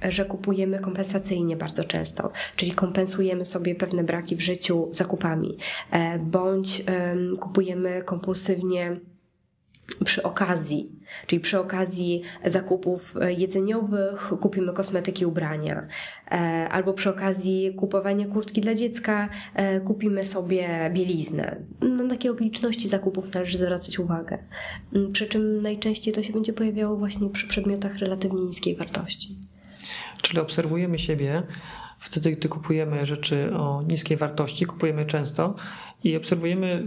że 0.10 0.26
kupujemy 0.26 0.80
kompensacyjnie 0.80 1.56
bardzo 1.56 1.84
często, 1.84 2.32
czyli 2.56 2.72
kompensujemy 2.72 3.46
sobie 3.46 3.76
pewne 3.76 4.04
braki 4.04 4.36
w 4.36 4.42
życiu 4.42 4.88
zakupami, 4.92 5.58
e, 5.92 6.20
bądź 6.20 6.84
kupujemy 7.40 7.89
kompulsywnie 8.06 9.00
przy 10.06 10.24
okazji, 10.24 10.92
czyli 11.28 11.40
przy 11.40 11.60
okazji 11.60 12.22
zakupów 12.46 13.16
jedzeniowych 13.38 14.32
kupimy 14.42 14.74
kosmetyki, 14.74 15.26
ubrania, 15.26 15.88
e, 16.32 16.36
albo 16.72 16.94
przy 16.94 17.10
okazji 17.10 17.74
kupowania 17.74 18.28
kurtki 18.28 18.62
dla 18.62 18.74
dziecka 18.76 19.30
e, 19.54 19.80
kupimy 19.80 20.26
sobie 20.26 20.92
bieliznę. 20.94 21.56
Na 21.82 22.10
takie 22.10 22.32
okoliczności 22.32 22.88
zakupów 22.88 23.34
należy 23.34 23.58
zwracać 23.58 24.00
uwagę. 24.00 24.38
Mm, 24.94 25.12
przy 25.12 25.28
czym 25.28 25.62
najczęściej 25.62 26.14
to 26.14 26.24
się 26.24 26.34
będzie 26.34 26.54
pojawiało 26.54 26.98
właśnie 26.98 27.30
przy 27.30 27.48
przedmiotach 27.48 27.98
relatywnie 27.98 28.42
niskiej 28.42 28.76
wartości. 28.76 29.36
Czyli 30.22 30.40
obserwujemy 30.40 31.00
siebie, 31.00 31.44
wtedy 32.00 32.32
gdy 32.32 32.50
kupujemy 32.50 33.06
rzeczy 33.06 33.54
o 33.54 33.84
niskiej 33.88 34.18
wartości, 34.18 34.66
kupujemy 34.66 35.06
często 35.06 35.56
i 36.04 36.18
obserwujemy 36.18 36.86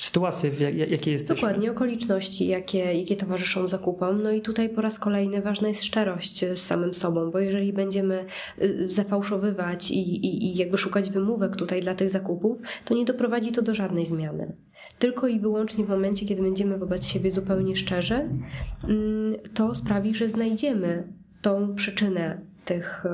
sytuacje, 0.00 0.50
w 0.50 0.60
jakiej 0.90 1.12
jesteśmy. 1.12 1.34
Dokładnie, 1.34 1.70
okoliczności, 1.70 2.46
jakie, 2.46 2.78
jakie 2.78 3.16
towarzyszą 3.16 3.68
zakupom. 3.68 4.22
No 4.22 4.30
i 4.30 4.40
tutaj 4.40 4.68
po 4.68 4.80
raz 4.80 4.98
kolejny 4.98 5.42
ważna 5.42 5.68
jest 5.68 5.84
szczerość 5.84 6.44
z 6.54 6.58
samym 6.58 6.94
sobą, 6.94 7.30
bo 7.30 7.38
jeżeli 7.38 7.72
będziemy 7.72 8.24
y, 8.62 8.90
zafałszowywać 8.90 9.90
i, 9.90 10.26
i, 10.26 10.44
i 10.44 10.56
jakby 10.56 10.78
szukać 10.78 11.10
wymówek 11.10 11.56
tutaj 11.56 11.80
dla 11.80 11.94
tych 11.94 12.10
zakupów, 12.10 12.58
to 12.84 12.94
nie 12.94 13.04
doprowadzi 13.04 13.52
to 13.52 13.62
do 13.62 13.74
żadnej 13.74 14.06
zmiany. 14.06 14.56
Tylko 14.98 15.28
i 15.28 15.40
wyłącznie 15.40 15.84
w 15.84 15.88
momencie, 15.88 16.26
kiedy 16.26 16.42
będziemy 16.42 16.78
wobec 16.78 17.06
siebie 17.06 17.30
zupełnie 17.30 17.76
szczerzy, 17.76 18.14
mm, 18.14 19.36
to 19.54 19.74
sprawi, 19.74 20.14
że 20.14 20.28
znajdziemy 20.28 21.12
tą 21.42 21.74
przyczynę 21.74 22.40
tych 22.64 23.04
y, 23.06 23.10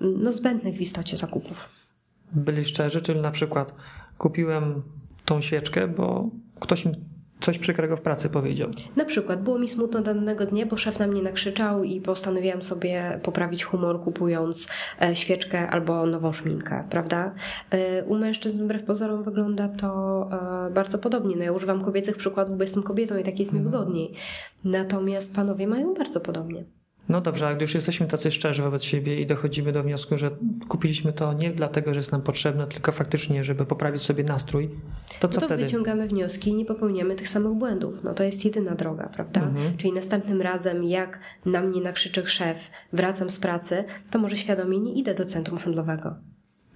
no, 0.00 0.32
zbędnych 0.32 0.74
w 0.74 0.80
istocie 0.80 1.16
zakupów. 1.16 1.88
Byli 2.32 2.64
szczerzy, 2.64 3.02
czyli 3.02 3.20
na 3.20 3.30
przykład 3.30 3.74
kupiłem 4.18 4.82
tą 5.28 5.40
świeczkę, 5.40 5.88
bo 5.88 6.30
ktoś 6.60 6.84
mi 6.84 6.92
coś 7.40 7.58
przykrego 7.58 7.96
w 7.96 8.00
pracy 8.00 8.28
powiedział. 8.28 8.70
Na 8.96 9.04
przykład 9.04 9.42
było 9.42 9.58
mi 9.58 9.68
smutno 9.68 10.02
danego 10.02 10.46
dnia, 10.46 10.66
bo 10.66 10.76
szef 10.76 10.98
na 10.98 11.06
mnie 11.06 11.22
nakrzyczał 11.22 11.84
i 11.84 12.00
postanowiłam 12.00 12.62
sobie 12.62 13.20
poprawić 13.22 13.64
humor 13.64 14.00
kupując 14.00 14.68
e, 15.02 15.16
świeczkę 15.16 15.68
albo 15.70 16.06
nową 16.06 16.32
szminkę, 16.32 16.84
prawda? 16.90 17.34
E, 17.70 18.04
u 18.04 18.18
mężczyzn 18.18 18.64
wbrew 18.64 18.84
pozorom 18.84 19.22
wygląda 19.22 19.68
to 19.68 20.28
e, 20.66 20.70
bardzo 20.70 20.98
podobnie. 20.98 21.36
No 21.36 21.44
ja 21.44 21.52
używam 21.52 21.84
kobiecych 21.84 22.16
przykładów, 22.16 22.56
bo 22.56 22.62
jestem 22.62 22.82
kobietą 22.82 23.18
i 23.18 23.24
tak 23.24 23.38
jest 23.38 23.52
mi 23.52 23.58
mhm. 23.58 23.72
wygodniej. 23.72 24.14
Natomiast 24.64 25.34
panowie 25.34 25.66
mają 25.66 25.94
bardzo 25.94 26.20
podobnie. 26.20 26.64
No 27.08 27.20
dobrze, 27.20 27.48
a 27.48 27.54
gdy 27.54 27.64
już 27.64 27.74
jesteśmy 27.74 28.06
tacy 28.06 28.30
szczerzy 28.30 28.62
wobec 28.62 28.82
siebie 28.82 29.20
i 29.20 29.26
dochodzimy 29.26 29.72
do 29.72 29.82
wniosku, 29.82 30.18
że 30.18 30.30
kupiliśmy 30.68 31.12
to 31.12 31.32
nie 31.32 31.50
dlatego, 31.50 31.94
że 31.94 32.00
jest 32.00 32.12
nam 32.12 32.22
potrzebne, 32.22 32.66
tylko 32.66 32.92
faktycznie, 32.92 33.44
żeby 33.44 33.66
poprawić 33.66 34.02
sobie 34.02 34.24
nastrój, 34.24 34.68
to 35.20 35.28
co 35.28 35.34
no 35.34 35.40
to 35.40 35.46
wtedy? 35.46 35.64
wyciągamy 35.64 36.08
wnioski 36.08 36.50
i 36.50 36.54
nie 36.54 36.64
popełniamy 36.64 37.14
tych 37.14 37.28
samych 37.28 37.52
błędów. 37.52 38.04
No 38.04 38.14
to 38.14 38.22
jest 38.22 38.44
jedyna 38.44 38.74
droga, 38.74 39.08
prawda? 39.14 39.42
Mhm. 39.42 39.76
Czyli 39.76 39.92
następnym 39.92 40.42
razem, 40.42 40.84
jak 40.84 41.20
na 41.46 41.60
mnie 41.60 41.80
nakrzyczy 41.80 42.26
szef, 42.26 42.70
wracam 42.92 43.30
z 43.30 43.38
pracy, 43.38 43.84
to 44.10 44.18
może 44.18 44.36
świadomie 44.36 44.78
nie 44.78 44.92
idę 44.94 45.14
do 45.14 45.24
centrum 45.24 45.58
handlowego. 45.58 46.14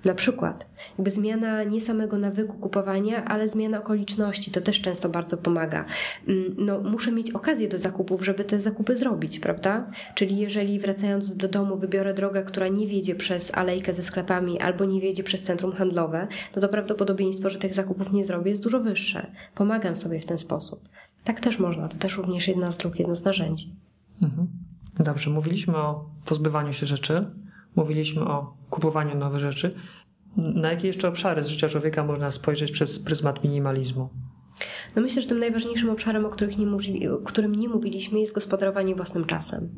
Na 0.04 0.14
przykład, 0.14 0.70
jakby 0.98 1.10
zmiana 1.10 1.62
nie 1.62 1.80
samego 1.80 2.18
nawyku 2.18 2.56
kupowania, 2.56 3.24
ale 3.24 3.48
zmiana 3.48 3.78
okoliczności, 3.78 4.50
to 4.50 4.60
też 4.60 4.80
często 4.80 5.08
bardzo 5.08 5.36
pomaga. 5.36 5.84
Mm, 6.28 6.54
no, 6.58 6.80
muszę 6.80 7.12
mieć 7.12 7.30
okazję 7.30 7.68
do 7.68 7.78
zakupów, 7.78 8.24
żeby 8.24 8.44
te 8.44 8.60
zakupy 8.60 8.96
zrobić, 8.96 9.40
prawda? 9.40 9.86
Czyli 10.14 10.36
jeżeli 10.36 10.78
wracając 10.78 11.36
do 11.36 11.48
domu 11.48 11.76
wybiorę 11.76 12.14
drogę, 12.14 12.42
która 12.42 12.68
nie 12.68 12.86
wiedzie 12.86 13.14
przez 13.14 13.54
alejkę 13.54 13.92
ze 13.92 14.02
sklepami 14.02 14.60
albo 14.60 14.84
nie 14.84 15.00
wiedzie 15.00 15.24
przez 15.24 15.42
centrum 15.42 15.72
handlowe, 15.72 16.28
no 16.56 16.62
to 16.62 16.68
prawdopodobieństwo, 16.68 17.50
że 17.50 17.58
tych 17.58 17.74
zakupów 17.74 18.12
nie 18.12 18.24
zrobię 18.24 18.50
jest 18.50 18.62
dużo 18.62 18.80
wyższe. 18.80 19.26
Pomagam 19.54 19.96
sobie 19.96 20.20
w 20.20 20.26
ten 20.26 20.38
sposób. 20.38 20.88
Tak 21.24 21.40
też 21.40 21.58
można, 21.58 21.88
to 21.88 21.98
też 21.98 22.16
również 22.16 22.48
jedna 22.48 22.70
z 22.70 22.78
dróg, 22.78 22.98
jedno 22.98 23.16
z 23.16 23.24
narzędzi. 23.24 23.72
Mhm. 24.22 24.48
Dobrze, 24.98 25.30
mówiliśmy 25.30 25.76
o 25.76 26.04
pozbywaniu 26.24 26.72
się 26.72 26.86
rzeczy, 26.86 27.26
mówiliśmy 27.76 28.22
o 28.22 28.56
kupowaniu 28.70 29.18
nowych 29.18 29.40
rzeczy. 29.40 29.74
Na 30.36 30.70
jakie 30.70 30.86
jeszcze 30.86 31.08
obszary 31.08 31.44
z 31.44 31.48
życia 31.48 31.68
człowieka 31.68 32.04
można 32.04 32.30
spojrzeć 32.30 32.70
przez 32.70 32.98
pryzmat 32.98 33.44
minimalizmu? 33.44 34.08
No 34.96 35.02
myślę, 35.02 35.22
że 35.22 35.28
tym 35.28 35.38
najważniejszym 35.38 35.90
obszarem, 35.90 36.24
o 36.26 36.28
nie 36.58 36.66
o 37.08 37.18
którym 37.18 37.54
nie 37.54 37.68
mówiliśmy, 37.68 38.20
jest 38.20 38.34
gospodarowanie 38.34 38.94
własnym 38.94 39.24
czasem. 39.24 39.68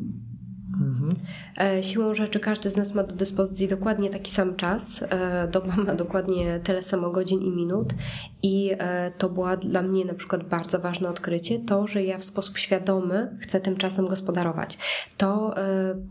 Mhm. 1.11 1.83
Siłą 1.83 2.14
rzeczy 2.14 2.40
każdy 2.40 2.71
z 2.71 2.77
nas 2.77 2.95
ma 2.95 3.03
do 3.03 3.17
dyspozycji 3.17 3.69
dokładnie 3.69 4.11
taki 4.11 4.31
sam 4.31 4.57
czas, 4.57 5.03
e, 5.03 5.85
ma 5.87 5.95
dokładnie 5.95 6.61
tyle 6.64 6.83
samo 6.83 7.11
godzin 7.11 7.40
i 7.40 7.51
minut 7.51 7.95
i 8.43 8.71
e, 8.79 9.12
to 9.19 9.29
była 9.29 9.57
dla 9.57 9.83
mnie 9.83 10.05
na 10.05 10.14
przykład 10.14 10.45
bardzo 10.49 10.79
ważne 10.79 11.09
odkrycie, 11.09 11.59
to, 11.59 11.87
że 11.87 12.03
ja 12.03 12.19
w 12.19 12.25
sposób 12.25 12.59
świadomy 12.59 13.38
chcę 13.40 13.61
tym 13.61 13.77
czasem 13.77 14.07
gospodarować. 14.07 14.79
To 15.17 15.55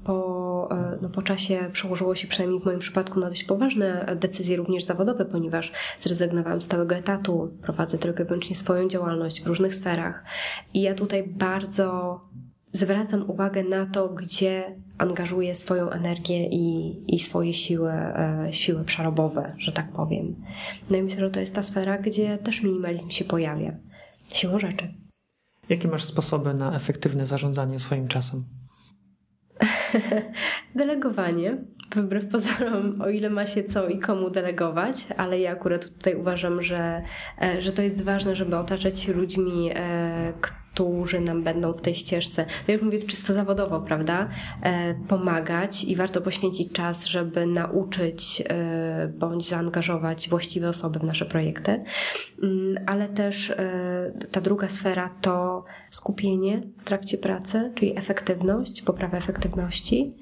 po, 0.03 0.69
no 1.01 1.09
po 1.09 1.21
czasie 1.21 1.59
przełożyło 1.73 2.15
się 2.15 2.27
przynajmniej 2.27 2.59
w 2.59 2.65
moim 2.65 2.79
przypadku 2.79 3.19
na 3.19 3.29
dość 3.29 3.43
poważne 3.43 4.15
decyzje 4.19 4.57
również 4.57 4.83
zawodowe, 4.83 5.25
ponieważ 5.25 5.71
zrezygnowałam 5.99 6.61
z 6.61 6.65
stałego 6.73 6.95
etatu, 6.95 7.51
prowadzę 7.61 7.97
tylko 7.97 8.23
i 8.23 8.25
wyłącznie 8.25 8.55
swoją 8.55 8.87
działalność 8.87 9.43
w 9.43 9.47
różnych 9.47 9.75
sferach 9.75 10.23
i 10.73 10.81
ja 10.81 10.95
tutaj 10.95 11.23
bardzo 11.27 12.19
zwracam 12.73 13.29
uwagę 13.29 13.63
na 13.63 13.85
to, 13.85 14.09
gdzie 14.09 14.63
angażuję 14.97 15.55
swoją 15.55 15.89
energię 15.89 16.47
i, 16.51 16.95
i 17.15 17.19
swoje 17.19 17.53
siły, 17.53 17.91
e, 17.91 18.47
siły 18.51 18.83
przerobowe, 18.83 19.55
że 19.57 19.71
tak 19.71 19.91
powiem. 19.91 20.35
No 20.89 20.97
i 20.97 21.03
myślę, 21.03 21.19
że 21.19 21.31
to 21.31 21.39
jest 21.39 21.55
ta 21.55 21.63
sfera, 21.63 21.97
gdzie 21.97 22.37
też 22.37 22.63
minimalizm 22.63 23.09
się 23.09 23.25
pojawia. 23.25 23.71
Siłą 24.33 24.59
rzeczy. 24.59 24.93
Jakie 25.69 25.87
masz 25.87 26.03
sposoby 26.03 26.53
na 26.53 26.75
efektywne 26.75 27.25
zarządzanie 27.25 27.79
swoim 27.79 28.07
czasem? 28.07 28.43
Delegowanie. 30.75 31.57
Wbrew 31.95 32.27
pozorom, 32.27 33.01
o 33.01 33.09
ile 33.09 33.29
ma 33.29 33.45
się 33.45 33.63
co 33.63 33.87
i 33.87 33.99
komu 33.99 34.29
delegować, 34.29 35.07
ale 35.17 35.39
ja 35.39 35.51
akurat 35.51 35.89
tutaj 35.89 36.15
uważam, 36.15 36.61
że, 36.61 37.03
e, 37.41 37.61
że 37.61 37.71
to 37.71 37.81
jest 37.81 38.03
ważne, 38.03 38.35
żeby 38.35 38.57
otaczać 38.57 38.99
się 38.99 39.13
ludźmi, 39.13 39.69
e, 39.75 40.33
którzy 40.73 41.19
nam 41.19 41.43
będą 41.43 41.73
w 41.73 41.81
tej 41.81 41.95
ścieżce, 41.95 42.45
no 42.67 42.71
jak 42.71 42.81
mówię, 42.81 42.99
czysto 42.99 43.33
zawodowo, 43.33 43.81
prawda, 43.81 44.29
e, 44.61 44.95
pomagać 45.07 45.83
i 45.83 45.95
warto 45.95 46.21
poświęcić 46.21 46.73
czas, 46.73 47.05
żeby 47.05 47.45
nauczyć 47.45 48.43
e, 48.49 49.07
bądź 49.07 49.49
zaangażować 49.49 50.29
właściwe 50.29 50.69
osoby 50.69 50.99
w 50.99 51.03
nasze 51.03 51.25
projekty. 51.25 51.83
Mm, 52.43 52.75
ale 52.85 53.09
też 53.09 53.49
e, 53.49 54.11
ta 54.31 54.41
druga 54.41 54.69
sfera 54.69 55.09
to 55.21 55.63
skupienie 55.91 56.61
w 56.77 56.83
trakcie 56.83 57.17
pracy, 57.17 57.71
czyli 57.75 57.97
efektywność, 57.97 58.81
poprawa 58.81 59.17
efektywności 59.17 60.15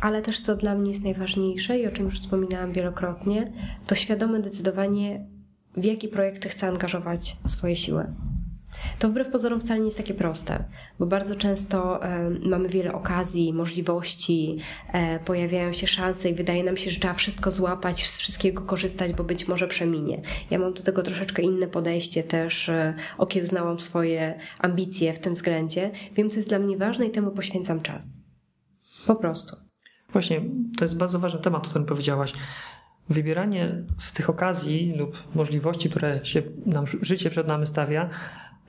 ale 0.00 0.22
też 0.22 0.40
co 0.40 0.56
dla 0.56 0.74
mnie 0.74 0.90
jest 0.90 1.04
najważniejsze 1.04 1.78
i 1.78 1.86
o 1.86 1.90
czym 1.90 2.04
już 2.04 2.20
wspominałam 2.20 2.72
wielokrotnie, 2.72 3.52
to 3.86 3.94
świadome 3.94 4.40
decydowanie, 4.40 5.26
w 5.76 5.84
jaki 5.84 6.08
projekt 6.08 6.48
chcę 6.48 6.68
angażować 6.68 7.36
swoje 7.46 7.76
siły. 7.76 8.06
To 8.98 9.08
wbrew 9.08 9.28
pozorom 9.28 9.60
wcale 9.60 9.80
nie 9.80 9.84
jest 9.84 9.96
takie 9.96 10.14
proste, 10.14 10.64
bo 10.98 11.06
bardzo 11.06 11.36
często 11.36 12.00
mamy 12.46 12.68
wiele 12.68 12.92
okazji, 12.92 13.52
możliwości, 13.52 14.58
e, 14.92 15.18
pojawiają 15.18 15.72
się 15.72 15.86
szanse 15.86 16.30
i 16.30 16.34
wydaje 16.34 16.64
nam 16.64 16.76
się, 16.76 16.90
że 16.90 17.00
trzeba 17.00 17.14
wszystko 17.14 17.50
złapać, 17.50 18.06
z 18.06 18.18
wszystkiego 18.18 18.62
korzystać, 18.62 19.12
bo 19.12 19.24
być 19.24 19.48
może 19.48 19.68
przeminie. 19.68 20.22
Ja 20.50 20.58
mam 20.58 20.74
do 20.74 20.82
tego 20.82 21.02
troszeczkę 21.02 21.42
inne 21.42 21.66
podejście, 21.66 22.22
też 22.22 22.68
e, 22.68 22.94
okiełznałam 23.18 23.80
swoje 23.80 24.38
ambicje 24.58 25.12
w 25.12 25.18
tym 25.18 25.34
względzie. 25.34 25.90
Wiem, 26.14 26.30
co 26.30 26.36
jest 26.36 26.48
dla 26.48 26.58
mnie 26.58 26.76
ważne 26.76 27.06
i 27.06 27.10
temu 27.10 27.30
poświęcam 27.30 27.80
czas. 27.80 28.06
Po 29.06 29.16
prostu. 29.16 29.56
Właśnie, 30.12 30.40
to 30.78 30.84
jest 30.84 30.96
bardzo 30.96 31.18
ważny 31.18 31.40
temat, 31.40 31.66
o 31.66 31.68
którym 31.68 31.86
powiedziałaś. 31.86 32.32
Wybieranie 33.08 33.84
z 33.98 34.12
tych 34.12 34.30
okazji 34.30 34.94
lub 34.96 35.34
możliwości, 35.34 35.90
które 35.90 36.24
się 36.24 36.42
nam 36.66 36.84
życie 36.86 37.30
przed 37.30 37.48
nami 37.48 37.66
stawia, 37.66 38.10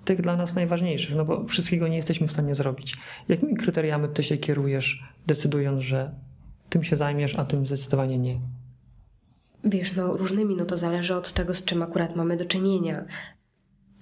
tych 0.05 0.21
dla 0.21 0.35
nas 0.35 0.55
najważniejszych, 0.55 1.15
no 1.15 1.25
bo 1.25 1.45
wszystkiego 1.45 1.87
nie 1.87 1.95
jesteśmy 1.95 2.27
w 2.27 2.31
stanie 2.31 2.55
zrobić. 2.55 2.97
Jakimi 3.27 3.55
kryteriami 3.55 4.07
ty 4.13 4.23
się 4.23 4.37
kierujesz, 4.37 5.03
decydując, 5.27 5.81
że 5.81 6.11
tym 6.69 6.83
się 6.83 6.95
zajmiesz, 6.95 7.35
a 7.35 7.45
tym 7.45 7.65
zdecydowanie 7.65 8.19
nie? 8.19 8.39
Wiesz, 9.63 9.95
no 9.95 10.17
różnymi, 10.17 10.55
no 10.55 10.65
to 10.65 10.77
zależy 10.77 11.15
od 11.15 11.33
tego, 11.33 11.53
z 11.53 11.65
czym 11.65 11.83
akurat 11.83 12.15
mamy 12.15 12.37
do 12.37 12.45
czynienia 12.45 13.05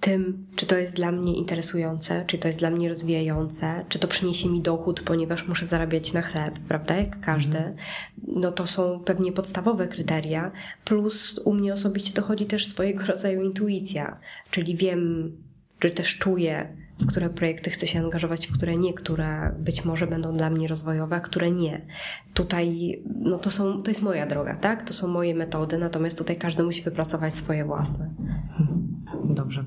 tym, 0.04 0.46
czy 0.56 0.66
to 0.66 0.76
jest 0.76 0.94
dla 0.94 1.12
mnie 1.12 1.36
interesujące, 1.36 2.24
czy 2.26 2.38
to 2.38 2.48
jest 2.48 2.58
dla 2.58 2.70
mnie 2.70 2.88
rozwijające, 2.88 3.84
czy 3.88 3.98
to 3.98 4.08
przyniesie 4.08 4.48
mi 4.48 4.60
dochód, 4.60 5.00
ponieważ 5.00 5.48
muszę 5.48 5.66
zarabiać 5.66 6.12
na 6.12 6.22
chleb, 6.22 6.58
prawda, 6.68 6.96
jak 6.96 7.20
każdy. 7.20 7.58
Mhm. 7.58 7.76
No 8.26 8.52
to 8.52 8.66
są 8.66 9.00
pewnie 9.00 9.32
podstawowe 9.32 9.88
kryteria, 9.88 10.52
plus 10.84 11.40
u 11.44 11.54
mnie 11.54 11.74
osobiście 11.74 12.12
dochodzi 12.12 12.46
też 12.46 12.66
swojego 12.66 13.06
rodzaju 13.12 13.42
intuicja, 13.42 14.20
czyli 14.50 14.76
wiem, 14.76 15.32
czy 15.78 15.90
też 15.90 16.18
czuję, 16.18 16.76
w 16.98 17.06
które 17.06 17.30
projekty 17.30 17.70
chcę 17.70 17.86
się 17.86 17.98
angażować, 18.00 18.46
w 18.46 18.52
które 18.52 18.76
nie, 18.76 18.94
które 18.94 19.54
być 19.58 19.84
może 19.84 20.06
będą 20.06 20.36
dla 20.36 20.50
mnie 20.50 20.68
rozwojowe, 20.68 21.16
a 21.16 21.20
które 21.20 21.50
nie. 21.50 21.86
Tutaj, 22.34 22.98
no 23.20 23.38
to, 23.38 23.50
są, 23.50 23.82
to 23.82 23.90
jest 23.90 24.02
moja 24.02 24.26
droga, 24.26 24.56
tak? 24.56 24.82
To 24.82 24.94
są 24.94 25.08
moje 25.08 25.34
metody, 25.34 25.78
natomiast 25.78 26.18
tutaj 26.18 26.36
każdy 26.36 26.62
musi 26.62 26.82
wypracować 26.82 27.34
swoje 27.34 27.64
własne. 27.64 28.10
Dobrze. 29.24 29.64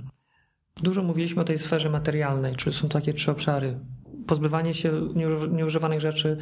Dużo 0.84 1.03
mówiliśmy 1.03 1.41
o 1.41 1.45
tej 1.45 1.58
sferze 1.58 1.89
materialnej, 1.89 2.55
czy 2.55 2.72
są 2.72 2.89
takie 2.89 3.14
trzy 3.14 3.32
obszary. 3.32 3.80
Pozbywanie 4.28 4.74
się 4.74 4.91
nieużywanych 5.51 6.01
rzeczy, 6.01 6.38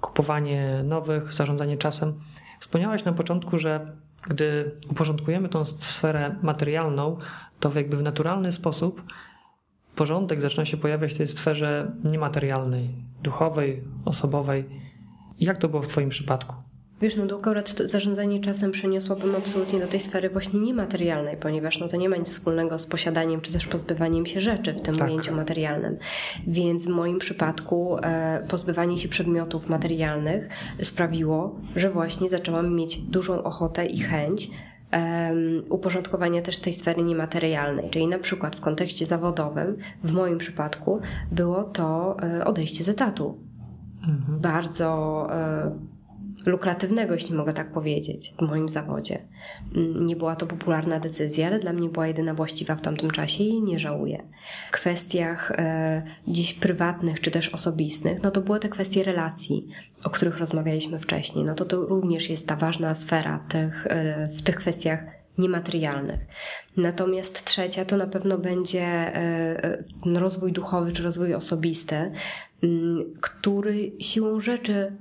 kupowanie 0.00 0.82
nowych, 0.84 1.34
zarządzanie 1.34 1.76
czasem. 1.76 2.14
Wspomniałaś 2.60 3.04
na 3.04 3.12
początku, 3.12 3.58
że 3.58 3.86
gdy 4.22 4.70
uporządkujemy 4.90 5.48
tą 5.48 5.64
sferę 5.64 6.36
materialną, 6.42 7.16
to 7.60 7.72
jakby 7.74 7.96
w 7.96 8.02
naturalny 8.02 8.52
sposób 8.52 9.02
porządek 9.96 10.40
zaczyna 10.40 10.64
się 10.64 10.76
pojawiać 10.76 11.14
w 11.14 11.16
tej 11.16 11.28
sferze 11.28 11.92
niematerialnej, 12.04 12.94
duchowej, 13.22 13.84
osobowej. 14.04 14.64
Jak 15.40 15.58
to 15.58 15.68
było 15.68 15.82
w 15.82 15.88
Twoim 15.88 16.08
przypadku? 16.08 16.65
Wiesz, 17.00 17.16
no 17.16 17.26
to 17.26 17.36
akurat 17.38 17.74
to 17.74 17.88
zarządzanie 17.88 18.40
czasem 18.40 18.70
przeniosłabym 18.70 19.34
absolutnie 19.34 19.80
do 19.80 19.86
tej 19.86 20.00
sfery 20.00 20.30
właśnie 20.30 20.60
niematerialnej, 20.60 21.36
ponieważ 21.36 21.78
no 21.78 21.88
to 21.88 21.96
nie 21.96 22.08
ma 22.08 22.16
nic 22.16 22.28
wspólnego 22.28 22.78
z 22.78 22.86
posiadaniem 22.86 23.40
czy 23.40 23.52
też 23.52 23.66
pozbywaniem 23.66 24.26
się 24.26 24.40
rzeczy 24.40 24.72
w 24.72 24.80
tym 24.80 24.96
tak. 24.96 25.08
ujęciu 25.08 25.34
materialnym. 25.34 25.96
Więc 26.46 26.84
w 26.84 26.88
moim 26.88 27.18
przypadku 27.18 27.96
e, 28.02 28.46
pozbywanie 28.48 28.98
się 28.98 29.08
przedmiotów 29.08 29.68
materialnych 29.68 30.48
sprawiło, 30.82 31.60
że 31.76 31.90
właśnie 31.90 32.28
zaczęłam 32.28 32.74
mieć 32.74 32.98
dużą 32.98 33.42
ochotę 33.42 33.86
i 33.86 33.98
chęć 34.00 34.50
um, 34.92 35.64
uporządkowania 35.68 36.42
też 36.42 36.58
tej 36.58 36.72
sfery 36.72 37.02
niematerialnej. 37.02 37.90
Czyli 37.90 38.06
na 38.06 38.18
przykład 38.18 38.56
w 38.56 38.60
kontekście 38.60 39.06
zawodowym, 39.06 39.76
w 40.04 40.12
moim 40.12 40.38
przypadku, 40.38 41.00
było 41.32 41.64
to 41.64 42.16
e, 42.22 42.44
odejście 42.44 42.84
z 42.84 42.88
etatu. 42.88 43.38
Mhm. 44.08 44.40
Bardzo 44.40 45.26
e, 45.30 45.95
lukratywnego, 46.46 47.14
jeśli 47.14 47.34
mogę 47.34 47.52
tak 47.52 47.72
powiedzieć, 47.72 48.34
w 48.38 48.42
moim 48.42 48.68
zawodzie. 48.68 49.18
Mm, 49.74 50.06
nie 50.06 50.16
była 50.16 50.36
to 50.36 50.46
popularna 50.46 51.00
decyzja, 51.00 51.46
ale 51.46 51.58
dla 51.58 51.72
mnie 51.72 51.88
była 51.88 52.06
jedyna 52.06 52.34
właściwa 52.34 52.74
w 52.74 52.80
tamtym 52.80 53.10
czasie 53.10 53.44
i 53.44 53.62
nie 53.62 53.78
żałuję. 53.78 54.22
W 54.68 54.72
kwestiach 54.72 55.50
e, 55.50 56.02
dziś 56.28 56.54
prywatnych 56.54 57.20
czy 57.20 57.30
też 57.30 57.48
osobistych, 57.48 58.22
no 58.22 58.30
to 58.30 58.40
były 58.40 58.60
te 58.60 58.68
kwestie 58.68 59.04
relacji, 59.04 59.68
o 60.04 60.10
których 60.10 60.38
rozmawialiśmy 60.38 60.98
wcześniej. 60.98 61.44
No 61.44 61.54
to 61.54 61.64
to 61.64 61.86
również 61.86 62.30
jest 62.30 62.46
ta 62.46 62.56
ważna 62.56 62.94
sfera 62.94 63.44
tych, 63.48 63.86
e, 63.86 64.28
w 64.28 64.42
tych 64.42 64.56
kwestiach 64.56 65.04
niematerialnych. 65.38 66.20
Natomiast 66.76 67.44
trzecia 67.44 67.84
to 67.84 67.96
na 67.96 68.06
pewno 68.06 68.38
będzie 68.38 68.82
e, 68.82 69.14
e, 69.64 69.84
rozwój 70.14 70.52
duchowy 70.52 70.92
czy 70.92 71.02
rozwój 71.02 71.34
osobisty, 71.34 72.12
mm, 72.62 73.14
który 73.20 73.92
siłą 73.98 74.40
rzeczy 74.40 74.96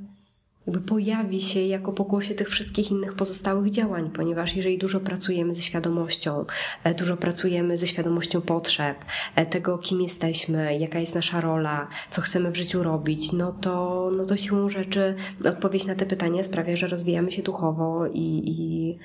jakby 0.68 0.82
pojawi 0.82 1.42
się 1.42 1.60
jako 1.60 1.94
pokłosie 1.94 2.36
tych 2.36 2.50
wszystkich 2.50 2.92
innych 2.92 3.14
pozostałych 3.14 3.70
działań, 3.70 4.10
ponieważ 4.12 4.56
jeżeli 4.56 4.78
dużo 4.78 5.00
pracujemy 5.00 5.54
ze 5.54 5.62
świadomością, 5.62 6.46
e, 6.84 6.94
dużo 6.94 7.18
pracujemy 7.18 7.78
ze 7.78 7.88
świadomością 7.88 8.42
potrzeb, 8.42 9.06
e, 9.36 9.46
tego 9.46 9.78
kim 9.78 10.02
jesteśmy, 10.02 10.78
jaka 10.78 11.00
jest 11.00 11.16
nasza 11.16 11.42
rola, 11.42 11.88
co 12.12 12.22
chcemy 12.22 12.52
w 12.52 12.56
życiu 12.56 12.84
robić, 12.84 13.32
no 13.32 13.52
to, 13.52 14.12
no 14.18 14.26
to 14.26 14.38
siłą 14.38 14.70
rzeczy 14.70 15.16
odpowiedź 15.46 15.86
na 15.86 15.96
te 15.96 16.06
pytania 16.06 16.44
sprawia, 16.44 16.76
że 16.76 16.88
rozwijamy 16.88 17.32
się 17.32 17.42
duchowo 17.44 18.08
i, 18.08 18.44
i 18.46 18.98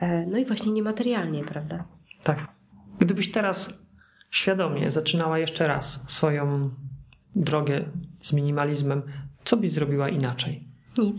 e, 0.00 0.26
no 0.26 0.38
i 0.38 0.44
właśnie 0.44 0.72
niematerialnie, 0.72 1.44
prawda? 1.44 1.84
Tak. 2.22 2.48
Gdybyś 2.98 3.32
teraz 3.32 3.82
świadomie 4.30 4.90
zaczynała 4.90 5.38
jeszcze 5.38 5.68
raz 5.68 6.04
swoją 6.08 6.70
drogę 7.36 7.84
z 8.22 8.32
minimalizmem, 8.32 9.02
co 9.44 9.56
byś 9.56 9.70
zrobiła 9.70 10.08
inaczej? 10.08 10.75
Nic. 10.98 11.16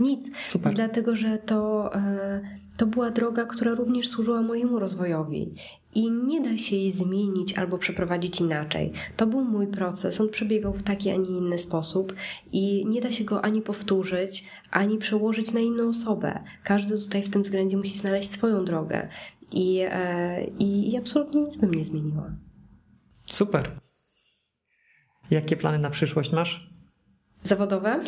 Nic. 0.00 0.20
Super. 0.46 0.74
Dlatego, 0.74 1.16
że 1.16 1.38
to, 1.38 1.90
e, 1.94 2.40
to 2.76 2.86
była 2.86 3.10
droga, 3.10 3.44
która 3.44 3.74
również 3.74 4.08
służyła 4.08 4.42
mojemu 4.42 4.78
rozwojowi. 4.78 5.54
I 5.94 6.10
nie 6.10 6.40
da 6.40 6.58
się 6.58 6.76
jej 6.76 6.92
zmienić 6.92 7.58
albo 7.58 7.78
przeprowadzić 7.78 8.40
inaczej. 8.40 8.92
To 9.16 9.26
był 9.26 9.44
mój 9.44 9.66
proces, 9.66 10.20
on 10.20 10.28
przebiegał 10.28 10.72
w 10.74 10.82
taki, 10.82 11.10
a 11.10 11.16
nie 11.16 11.28
inny 11.28 11.58
sposób 11.58 12.14
i 12.52 12.86
nie 12.86 13.00
da 13.00 13.12
się 13.12 13.24
go 13.24 13.44
ani 13.44 13.62
powtórzyć, 13.62 14.44
ani 14.70 14.98
przełożyć 14.98 15.52
na 15.52 15.60
inną 15.60 15.88
osobę. 15.88 16.40
Każdy 16.64 16.98
tutaj 16.98 17.22
w 17.22 17.30
tym 17.30 17.42
względzie 17.42 17.76
musi 17.76 17.98
znaleźć 17.98 18.30
swoją 18.30 18.64
drogę. 18.64 19.08
I, 19.52 19.80
e, 19.90 20.44
i, 20.58 20.92
i 20.92 20.96
absolutnie 20.96 21.40
nic 21.40 21.56
bym 21.56 21.74
nie 21.74 21.84
zmieniła. 21.84 22.30
Super. 23.26 23.72
Jakie 25.30 25.56
plany 25.56 25.78
na 25.78 25.90
przyszłość 25.90 26.32
masz? 26.32 26.72
Zawodowe? 27.44 28.00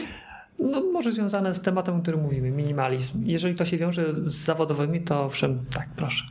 No, 0.59 0.83
może 0.93 1.13
związane 1.13 1.55
z 1.55 1.61
tematem, 1.61 1.97
o 1.97 2.03
którym 2.03 2.23
mówimy, 2.23 2.51
minimalizm. 2.51 3.23
Jeżeli 3.25 3.55
to 3.55 3.65
się 3.65 3.77
wiąże 3.77 4.13
z 4.13 4.35
zawodowymi, 4.35 5.01
to 5.01 5.25
owszem, 5.25 5.65
tak, 5.75 5.89
proszę. 5.97 6.25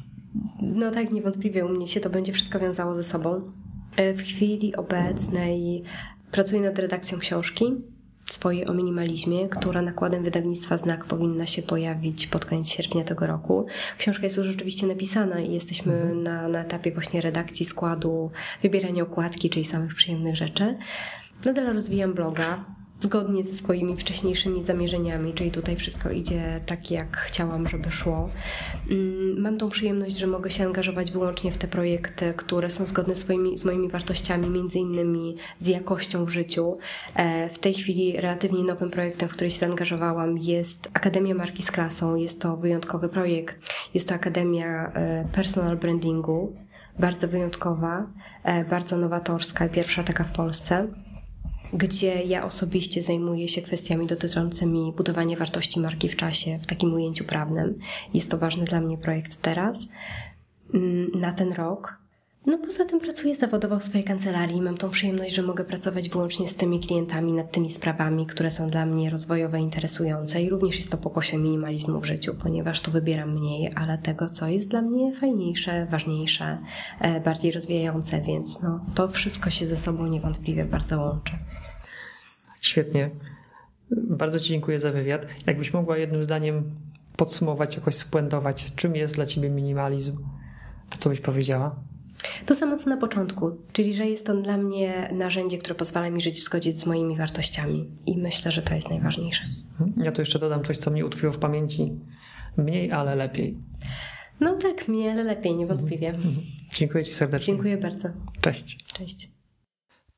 No 0.61 0.91
tak, 0.91 1.11
niewątpliwie 1.11 1.65
u 1.65 1.69
mnie 1.69 1.87
się 1.87 1.99
to 1.99 2.09
będzie 2.09 2.33
wszystko 2.33 2.59
wiązało 2.59 2.95
ze 2.95 3.03
sobą. 3.03 3.51
E, 3.97 4.13
w 4.13 4.21
chwili 4.21 4.75
obecnej 4.75 5.83
pracuję 6.31 6.61
nad 6.61 6.79
redakcją 6.79 7.19
książki 7.19 7.73
swojej 8.29 8.67
o 8.67 8.73
minimalizmie, 8.73 9.47
która 9.47 9.81
nakładem 9.81 10.23
wydawnictwa 10.23 10.77
Znak 10.77 11.05
powinna 11.05 11.45
się 11.45 11.61
pojawić 11.61 12.27
pod 12.27 12.45
koniec 12.45 12.67
sierpnia 12.67 13.03
tego 13.03 13.27
roku. 13.27 13.65
Książka 13.97 14.23
jest 14.23 14.37
już 14.37 14.47
rzeczywiście 14.47 14.87
napisana 14.87 15.39
i 15.39 15.53
jesteśmy 15.53 15.93
mhm. 15.93 16.23
na, 16.23 16.47
na 16.47 16.59
etapie 16.59 16.91
właśnie 16.91 17.21
redakcji 17.21 17.65
składu, 17.65 18.31
wybierania 18.61 19.03
okładki, 19.03 19.49
czyli 19.49 19.65
samych 19.65 19.95
przyjemnych 19.95 20.35
rzeczy. 20.35 20.77
Nadal 21.45 21.73
rozwijam 21.73 22.13
bloga, 22.13 22.65
zgodnie 23.03 23.43
ze 23.43 23.53
swoimi 23.53 23.97
wcześniejszymi 23.97 24.63
zamierzeniami, 24.63 25.33
czyli 25.33 25.51
tutaj 25.51 25.75
wszystko 25.75 26.11
idzie 26.11 26.61
tak, 26.65 26.91
jak 26.91 27.17
chciałam, 27.17 27.67
żeby 27.67 27.91
szło. 27.91 28.29
Mm, 28.89 29.41
mam 29.41 29.57
tą 29.57 29.69
przyjemność, 29.69 30.17
że 30.17 30.27
mogę 30.27 30.51
się 30.51 30.65
angażować 30.65 31.11
wyłącznie 31.11 31.51
w 31.51 31.57
te 31.57 31.67
projekty, 31.67 32.33
które 32.37 32.69
są 32.69 32.85
zgodne 32.85 33.15
z 33.55 33.65
moimi 33.65 33.89
wartościami, 33.89 34.49
między 34.49 34.79
innymi 34.79 35.35
z 35.59 35.67
jakością 35.67 36.25
w 36.25 36.29
życiu. 36.29 36.77
E, 37.15 37.49
w 37.49 37.59
tej 37.59 37.73
chwili 37.73 38.21
relatywnie 38.21 38.63
nowym 38.63 38.91
projektem, 38.91 39.29
w 39.29 39.31
który 39.31 39.51
się 39.51 39.59
zaangażowałam 39.59 40.37
jest 40.37 40.89
Akademia 40.93 41.35
Marki 41.35 41.63
z 41.63 41.71
Klasą. 41.71 42.15
Jest 42.15 42.41
to 42.41 42.57
wyjątkowy 42.57 43.09
projekt. 43.09 43.71
Jest 43.93 44.09
to 44.09 44.15
Akademia 44.15 44.91
e, 44.93 45.27
Personal 45.31 45.77
Brandingu 45.77 46.55
bardzo 46.99 47.27
wyjątkowa, 47.27 48.07
e, 48.43 48.65
bardzo 48.65 48.97
nowatorska, 48.97 49.69
pierwsza 49.69 50.03
taka 50.03 50.23
w 50.23 50.31
Polsce, 50.31 50.87
gdzie 51.73 52.23
ja 52.23 52.45
osobiście 52.45 53.03
zajmuję 53.03 53.47
się 53.47 53.61
kwestiami 53.61 54.07
dotyczącymi 54.07 54.93
budowania 54.97 55.37
wartości 55.37 55.79
marki 55.79 56.09
w 56.09 56.15
czasie, 56.15 56.59
w 56.61 56.65
takim 56.65 56.93
ujęciu 56.93 57.23
prawnym. 57.23 57.79
Jest 58.13 58.31
to 58.31 58.37
ważny 58.37 58.65
dla 58.65 58.81
mnie 58.81 58.97
projekt 58.97 59.41
teraz, 59.41 59.79
mm, 60.73 61.11
na 61.15 61.33
ten 61.33 61.53
rok. 61.53 62.02
No 62.45 62.57
poza 62.57 62.85
tym 62.85 62.99
pracuję 62.99 63.35
zawodowo 63.35 63.79
w 63.79 63.83
swojej 63.83 64.03
kancelarii. 64.03 64.61
Mam 64.61 64.77
tą 64.77 64.89
przyjemność, 64.89 65.35
że 65.35 65.41
mogę 65.41 65.63
pracować 65.63 66.09
wyłącznie 66.09 66.47
z 66.47 66.55
tymi 66.55 66.79
klientami 66.79 67.33
nad 67.33 67.51
tymi 67.51 67.69
sprawami, 67.69 68.25
które 68.25 68.51
są 68.51 68.67
dla 68.67 68.85
mnie 68.85 69.09
rozwojowe, 69.09 69.59
interesujące 69.59 70.41
i 70.41 70.49
również 70.49 70.75
jest 70.75 70.91
to 70.91 70.97
pokłosie 70.97 71.37
minimalizmu 71.37 71.99
w 71.99 72.05
życiu, 72.05 72.35
ponieważ 72.35 72.81
tu 72.81 72.91
wybieram 72.91 73.31
mniej, 73.31 73.71
ale 73.75 73.97
tego, 73.97 74.29
co 74.29 74.47
jest 74.47 74.69
dla 74.69 74.81
mnie 74.81 75.13
fajniejsze, 75.13 75.87
ważniejsze, 75.91 76.57
e, 76.99 77.21
bardziej 77.21 77.51
rozwijające, 77.51 78.21
więc 78.21 78.61
no, 78.61 78.85
to 78.95 79.07
wszystko 79.07 79.49
się 79.49 79.67
ze 79.67 79.77
sobą 79.77 80.07
niewątpliwie 80.07 80.65
bardzo 80.65 81.01
łączy. 81.01 81.33
Świetnie. 82.61 83.09
Bardzo 83.91 84.39
Ci 84.39 84.49
dziękuję 84.49 84.79
za 84.79 84.91
wywiad. 84.91 85.25
Jakbyś 85.45 85.73
mogła 85.73 85.97
jednym 85.97 86.23
zdaniem 86.23 86.63
podsumować, 87.17 87.75
jakoś 87.75 87.95
spuentować, 87.95 88.73
czym 88.75 88.95
jest 88.95 89.15
dla 89.15 89.25
Ciebie 89.25 89.49
minimalizm, 89.49 90.17
to 90.89 90.97
co 90.97 91.09
byś 91.09 91.19
powiedziała? 91.19 91.75
To 92.45 92.55
samo 92.55 92.77
co 92.77 92.89
na 92.89 92.97
początku, 92.97 93.57
czyli 93.73 93.93
że 93.93 94.05
jest 94.05 94.29
on 94.29 94.43
dla 94.43 94.57
mnie 94.57 95.09
narzędzie, 95.11 95.57
które 95.57 95.75
pozwala 95.75 96.09
mi 96.09 96.21
żyć 96.21 96.39
w 96.39 96.43
zgodzie 96.43 96.73
z 96.73 96.85
moimi 96.85 97.17
wartościami 97.17 97.91
i 98.05 98.17
myślę, 98.17 98.51
że 98.51 98.61
to 98.61 98.75
jest 98.75 98.89
najważniejsze. 98.89 99.43
Ja 99.97 100.11
tu 100.11 100.21
jeszcze 100.21 100.39
dodam 100.39 100.63
coś, 100.63 100.77
co 100.77 100.91
mnie 100.91 101.05
utkwiło 101.05 101.33
w 101.33 101.39
pamięci. 101.39 101.91
Mniej, 102.57 102.91
ale 102.91 103.15
lepiej. 103.15 103.57
No 104.39 104.55
tak, 104.55 104.87
mniej, 104.87 105.09
ale 105.09 105.23
lepiej, 105.23 105.55
niewątpliwie. 105.55 106.09
Mhm. 106.09 106.35
Dziękuję 106.73 107.05
Ci 107.05 107.13
serdecznie. 107.13 107.53
Dziękuję 107.53 107.77
bardzo. 107.77 108.09
Cześć. 108.41 108.85
Cześć. 108.93 109.29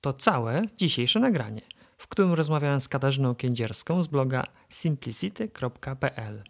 To 0.02 0.14
całe 0.14 0.62
dzisiejsze 0.78 1.20
nagranie, 1.20 1.62
w 1.98 2.08
którym 2.08 2.34
rozmawiałem 2.34 2.82
z 2.82 2.88
Katarzyną 2.88 3.36
Kędzierską 3.36 4.04
z 4.04 4.08
bloga 4.08 4.44
simplicity.pl. 4.70 6.44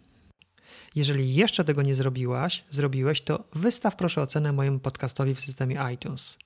Jeżeli 0.96 1.34
jeszcze 1.34 1.64
tego 1.64 1.82
nie 1.82 1.94
zrobiłaś, 1.94 2.64
zrobiłeś, 2.70 3.20
to 3.20 3.44
wystaw 3.54 3.96
proszę 3.96 4.22
ocenę 4.22 4.52
mojemu 4.52 4.78
podcastowi 4.78 5.34
w 5.34 5.40
systemie 5.40 5.78
iTunes. 5.94 6.38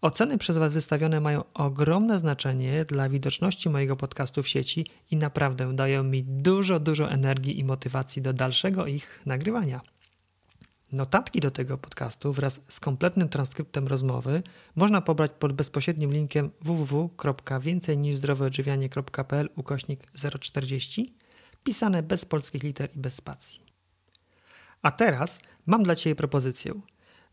Oceny 0.00 0.38
przez 0.38 0.58
Was 0.58 0.72
wystawione 0.72 1.20
mają 1.20 1.44
ogromne 1.54 2.18
znaczenie 2.18 2.84
dla 2.84 3.08
widoczności 3.08 3.70
mojego 3.70 3.96
podcastu 3.96 4.42
w 4.42 4.48
sieci 4.48 4.86
i 5.10 5.16
naprawdę 5.16 5.76
dają 5.76 6.04
mi 6.04 6.24
dużo, 6.24 6.80
dużo 6.80 7.10
energii 7.10 7.58
i 7.58 7.64
motywacji 7.64 8.22
do 8.22 8.32
dalszego 8.32 8.86
ich 8.86 9.20
nagrywania. 9.26 9.80
Notatki 10.92 11.40
do 11.40 11.50
tego 11.50 11.78
podcastu 11.78 12.32
wraz 12.32 12.60
z 12.68 12.80
kompletnym 12.80 13.28
transkryptem 13.28 13.88
rozmowy 13.88 14.42
można 14.76 15.00
pobrać 15.00 15.30
pod 15.38 15.52
bezpośrednim 15.52 16.12
linkiem 16.12 16.50
www.więcejniżzdroweodżywianie.pl 16.60 19.48
ukośnik 19.56 20.04
040 20.40 21.14
pisane 21.64 22.02
bez 22.02 22.24
polskich 22.24 22.62
liter 22.62 22.90
i 22.96 22.98
bez 22.98 23.14
spacji. 23.14 23.73
A 24.84 24.90
teraz 24.90 25.40
mam 25.66 25.82
dla 25.82 25.96
Ciebie 25.96 26.16
propozycję. 26.16 26.72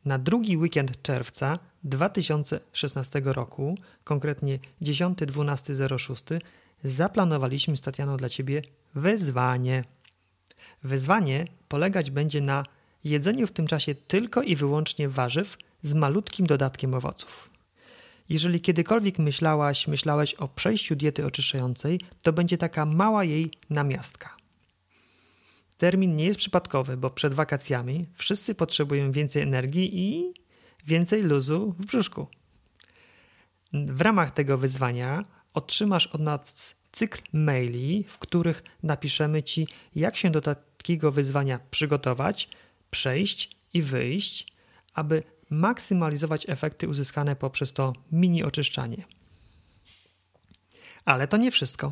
Na 0.06 0.18
drugi 0.20 0.58
weekend 0.58 1.02
czerwca 1.02 1.60
2016 1.84 3.22
roku, 3.26 3.78
konkretnie 4.04 4.60
10-12-06, 4.82 6.40
zaplanowaliśmy 6.84 7.78
z 7.78 7.82
Tatianą 7.82 8.18
dla 8.18 8.30
Ciebie 8.30 8.62
wyzwanie. 8.96 9.84
Wyzwanie 10.84 11.46
polegać 11.68 12.12
będzie 12.12 12.42
na 12.42 12.64
jedzeniu 13.04 13.48
w 13.48 13.52
tym 13.52 13.68
czasie 13.68 13.96
tylko 13.96 14.42
i 14.42 14.56
wyłącznie 14.56 15.10
warzyw 15.10 15.58
z 15.82 15.94
malutkim 15.94 16.48
dodatkiem 16.48 16.94
owoców. 16.94 17.50
Jeżeli 18.30 18.62
kiedykolwiek 18.62 19.20
myślałaś, 19.20 19.88
myślałeś 19.88 20.34
o 20.34 20.48
przejściu 20.48 20.96
diety 20.96 21.26
oczyszczającej, 21.26 22.00
to 22.22 22.34
będzie 22.34 22.58
taka 22.58 22.86
mała 22.86 23.24
jej 23.24 23.52
namiastka. 23.70 24.41
Termin 25.82 26.16
nie 26.16 26.26
jest 26.26 26.40
przypadkowy, 26.40 26.98
bo 26.98 27.10
przed 27.10 27.34
wakacjami 27.34 28.08
wszyscy 28.14 28.56
potrzebują 28.56 29.12
więcej 29.12 29.42
energii 29.42 30.00
i 30.00 30.34
więcej 30.86 31.24
luzu 31.24 31.76
w 31.80 31.86
brzuszku. 31.86 32.28
W 33.74 34.02
ramach 34.02 34.32
tego 34.32 34.58
wyzwania 34.58 35.24
otrzymasz 35.54 36.08
od 36.08 36.22
nas 36.22 36.76
cykl 36.92 37.22
maili, 37.34 38.04
w 38.08 38.18
których 38.18 38.64
napiszemy 38.84 39.44
Ci, 39.44 39.68
jak 39.96 40.18
się 40.18 40.32
do 40.32 40.42
takiego 40.42 41.12
wyzwania 41.12 41.60
przygotować, 41.72 42.50
przejść 42.92 43.58
i 43.74 43.82
wyjść, 43.82 44.48
aby 44.94 45.24
maksymalizować 45.50 46.50
efekty 46.50 46.88
uzyskane 46.88 47.36
poprzez 47.36 47.74
to 47.74 47.94
mini 48.12 48.44
oczyszczanie. 48.44 49.06
Ale 51.06 51.28
to 51.28 51.38
nie 51.38 51.52
wszystko. 51.52 51.92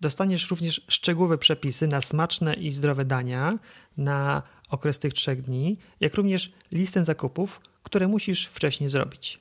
Dostaniesz 0.00 0.50
również 0.50 0.80
szczegółowe 0.88 1.38
przepisy 1.38 1.86
na 1.86 2.00
smaczne 2.00 2.54
i 2.54 2.70
zdrowe 2.70 3.04
dania 3.04 3.58
na 3.96 4.42
okres 4.68 4.98
tych 4.98 5.12
trzech 5.12 5.42
dni, 5.42 5.78
jak 6.00 6.14
również 6.14 6.52
listę 6.72 7.04
zakupów, 7.04 7.60
które 7.82 8.08
musisz 8.08 8.46
wcześniej 8.46 8.90
zrobić. 8.90 9.38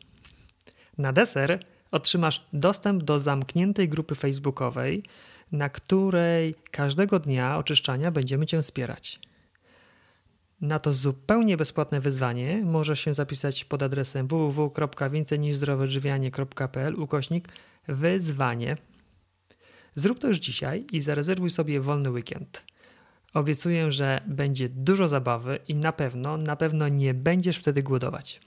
Na 0.98 1.14
deser 1.14 1.60
otrzymasz 1.92 2.46
dostęp 2.54 3.04
do 3.04 3.20
zamkniętej 3.20 3.90
grupy 3.90 4.16
facebookowej, 4.16 5.04
na 5.52 5.70
której 5.70 6.56
każdego 6.72 7.20
dnia 7.20 7.58
oczyszczania 7.58 8.12
będziemy 8.12 8.46
Cię 8.46 8.62
wspierać. 8.62 9.20
Na 10.62 10.80
to 10.80 10.94
zupełnie 10.94 11.58
bezpłatne 11.58 12.00
wyzwanie 12.00 12.62
możesz 12.66 13.00
się 13.00 13.14
zapisać 13.14 13.66
pod 13.66 13.84
adresem 13.84 14.28
www.więcejniżzdroweodżywianie.pl 14.28 16.96
ukośnik 16.96 17.48
wyzwanie 17.88 18.76
Zrób 19.96 20.20
to 20.20 20.28
już 20.28 20.38
dzisiaj 20.38 20.86
i 20.92 21.02
zarezerwuj 21.02 21.50
sobie 21.50 21.82
wolny 21.82 22.12
weekend. 22.12 22.66
Obiecuję, 23.34 23.92
że 23.92 24.22
będzie 24.28 24.70
dużo 24.70 25.08
zabawy 25.08 25.60
i 25.68 25.76
na 25.76 25.92
pewno, 25.92 26.38
na 26.38 26.56
pewno 26.56 26.88
nie 26.88 27.14
będziesz 27.14 27.58
wtedy 27.58 27.84
głodować. 27.84 28.40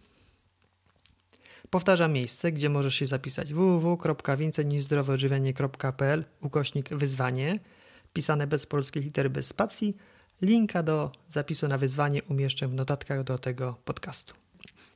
Powtarzam 1.71 2.13
miejsce, 2.13 2.53
gdzie 2.53 2.69
możesz 2.69 2.95
się 2.95 3.07
zapisać 3.07 3.55
www.więcejniżzdroweodżywianie.pl 3.55 6.25
ukośnik 6.41 6.89
wyzwanie, 6.89 7.59
pisane 8.13 8.47
bez 8.47 8.67
polskich 8.67 9.05
liter 9.05 9.31
bez 9.31 9.47
spacji. 9.47 9.97
Linka 10.43 10.83
do 10.83 11.13
zapisu 11.29 11.69
na 11.69 11.79
wyzwanie 11.79 12.23
umieszczę 12.23 12.69
w 12.69 12.75
notatkach 12.75 13.25
do 13.25 13.39
tego 13.39 13.77
podcastu. 13.85 14.35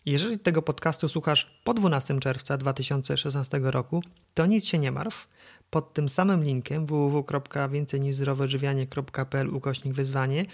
Jeżeli 0.07 0.39
tego 0.39 0.63
podcastu 0.63 1.09
słuchasz 1.09 1.61
po 1.65 1.75
12 1.75 2.21
czerwca 2.21 2.57
2016 2.57 3.61
roku, 3.63 4.03
to 4.35 4.47
nic 4.47 4.65
się 4.65 4.79
nie 4.79 4.93
martw. 4.93 5.29
Pod 5.73 5.93
tym 5.93 6.09
samym 6.09 6.45
linkiem 6.45 6.87
www.więcejniżzdroweodżywianie.pl 6.87 9.55
ukośnik 9.55 9.95
wyzwanie 9.95 10.47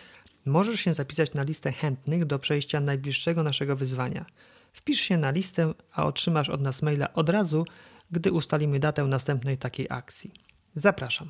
możesz 0.47 0.81
się 0.81 0.95
zapisać 0.95 1.35
na 1.35 1.43
listę 1.43 1.73
chętnych 1.73 2.25
do 2.25 2.39
przejścia 2.39 2.81
najbliższego 2.81 3.43
naszego 3.43 3.77
wyzwania. 3.77 4.27
Wpisz 4.73 5.01
się 5.01 5.17
na 5.17 5.31
listę, 5.31 5.75
a 5.93 6.07
otrzymasz 6.07 6.49
od 6.49 6.61
nas 6.61 6.83
maila 6.83 7.15
od 7.15 7.29
razu, 7.29 7.65
gdy 8.11 8.33
ustalimy 8.33 8.79
datę 8.79 9.05
następnej 9.05 9.59
takiej 9.59 9.87
akcji. 9.91 10.33
Zapraszam. 10.75 11.29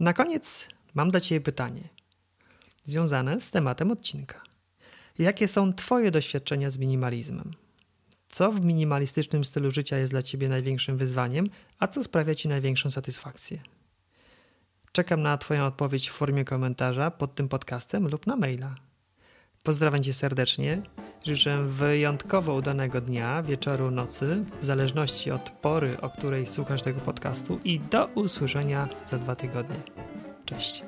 Na 0.00 0.12
koniec 0.12 0.68
mam 0.94 1.10
dla 1.10 1.20
Ciebie 1.20 1.40
pytanie 1.40 1.88
związane 2.84 3.40
z 3.40 3.50
tematem 3.50 3.90
odcinka. 3.90 4.42
Jakie 5.18 5.48
są 5.48 5.72
Twoje 5.72 6.10
doświadczenia 6.10 6.70
z 6.70 6.78
minimalizmem? 6.78 7.50
Co 8.28 8.52
w 8.52 8.64
minimalistycznym 8.64 9.44
stylu 9.44 9.70
życia 9.70 9.98
jest 9.98 10.12
dla 10.12 10.22
Ciebie 10.22 10.48
największym 10.48 10.96
wyzwaniem, 10.96 11.46
a 11.78 11.88
co 11.88 12.04
sprawia 12.04 12.34
Ci 12.34 12.48
największą 12.48 12.90
satysfakcję? 12.90 13.58
Czekam 14.92 15.22
na 15.22 15.38
Twoją 15.38 15.64
odpowiedź 15.64 16.08
w 16.08 16.12
formie 16.12 16.44
komentarza 16.44 17.10
pod 17.10 17.34
tym 17.34 17.48
podcastem 17.48 18.08
lub 18.08 18.26
na 18.26 18.36
maila. 18.36 18.74
Pozdrawiam 19.62 20.02
Cię 20.02 20.12
serdecznie. 20.12 20.82
Życzę 21.26 21.64
wyjątkowo 21.66 22.54
udanego 22.54 23.00
dnia, 23.00 23.42
wieczoru, 23.42 23.90
nocy, 23.90 24.44
w 24.60 24.64
zależności 24.64 25.30
od 25.30 25.50
pory, 25.50 26.00
o 26.00 26.10
której 26.10 26.46
słuchasz 26.46 26.82
tego 26.82 27.00
podcastu 27.00 27.60
i 27.64 27.80
do 27.80 28.06
usłyszenia 28.06 28.88
za 29.06 29.18
dwa 29.18 29.36
tygodnie. 29.36 29.76
Cześć. 30.44 30.82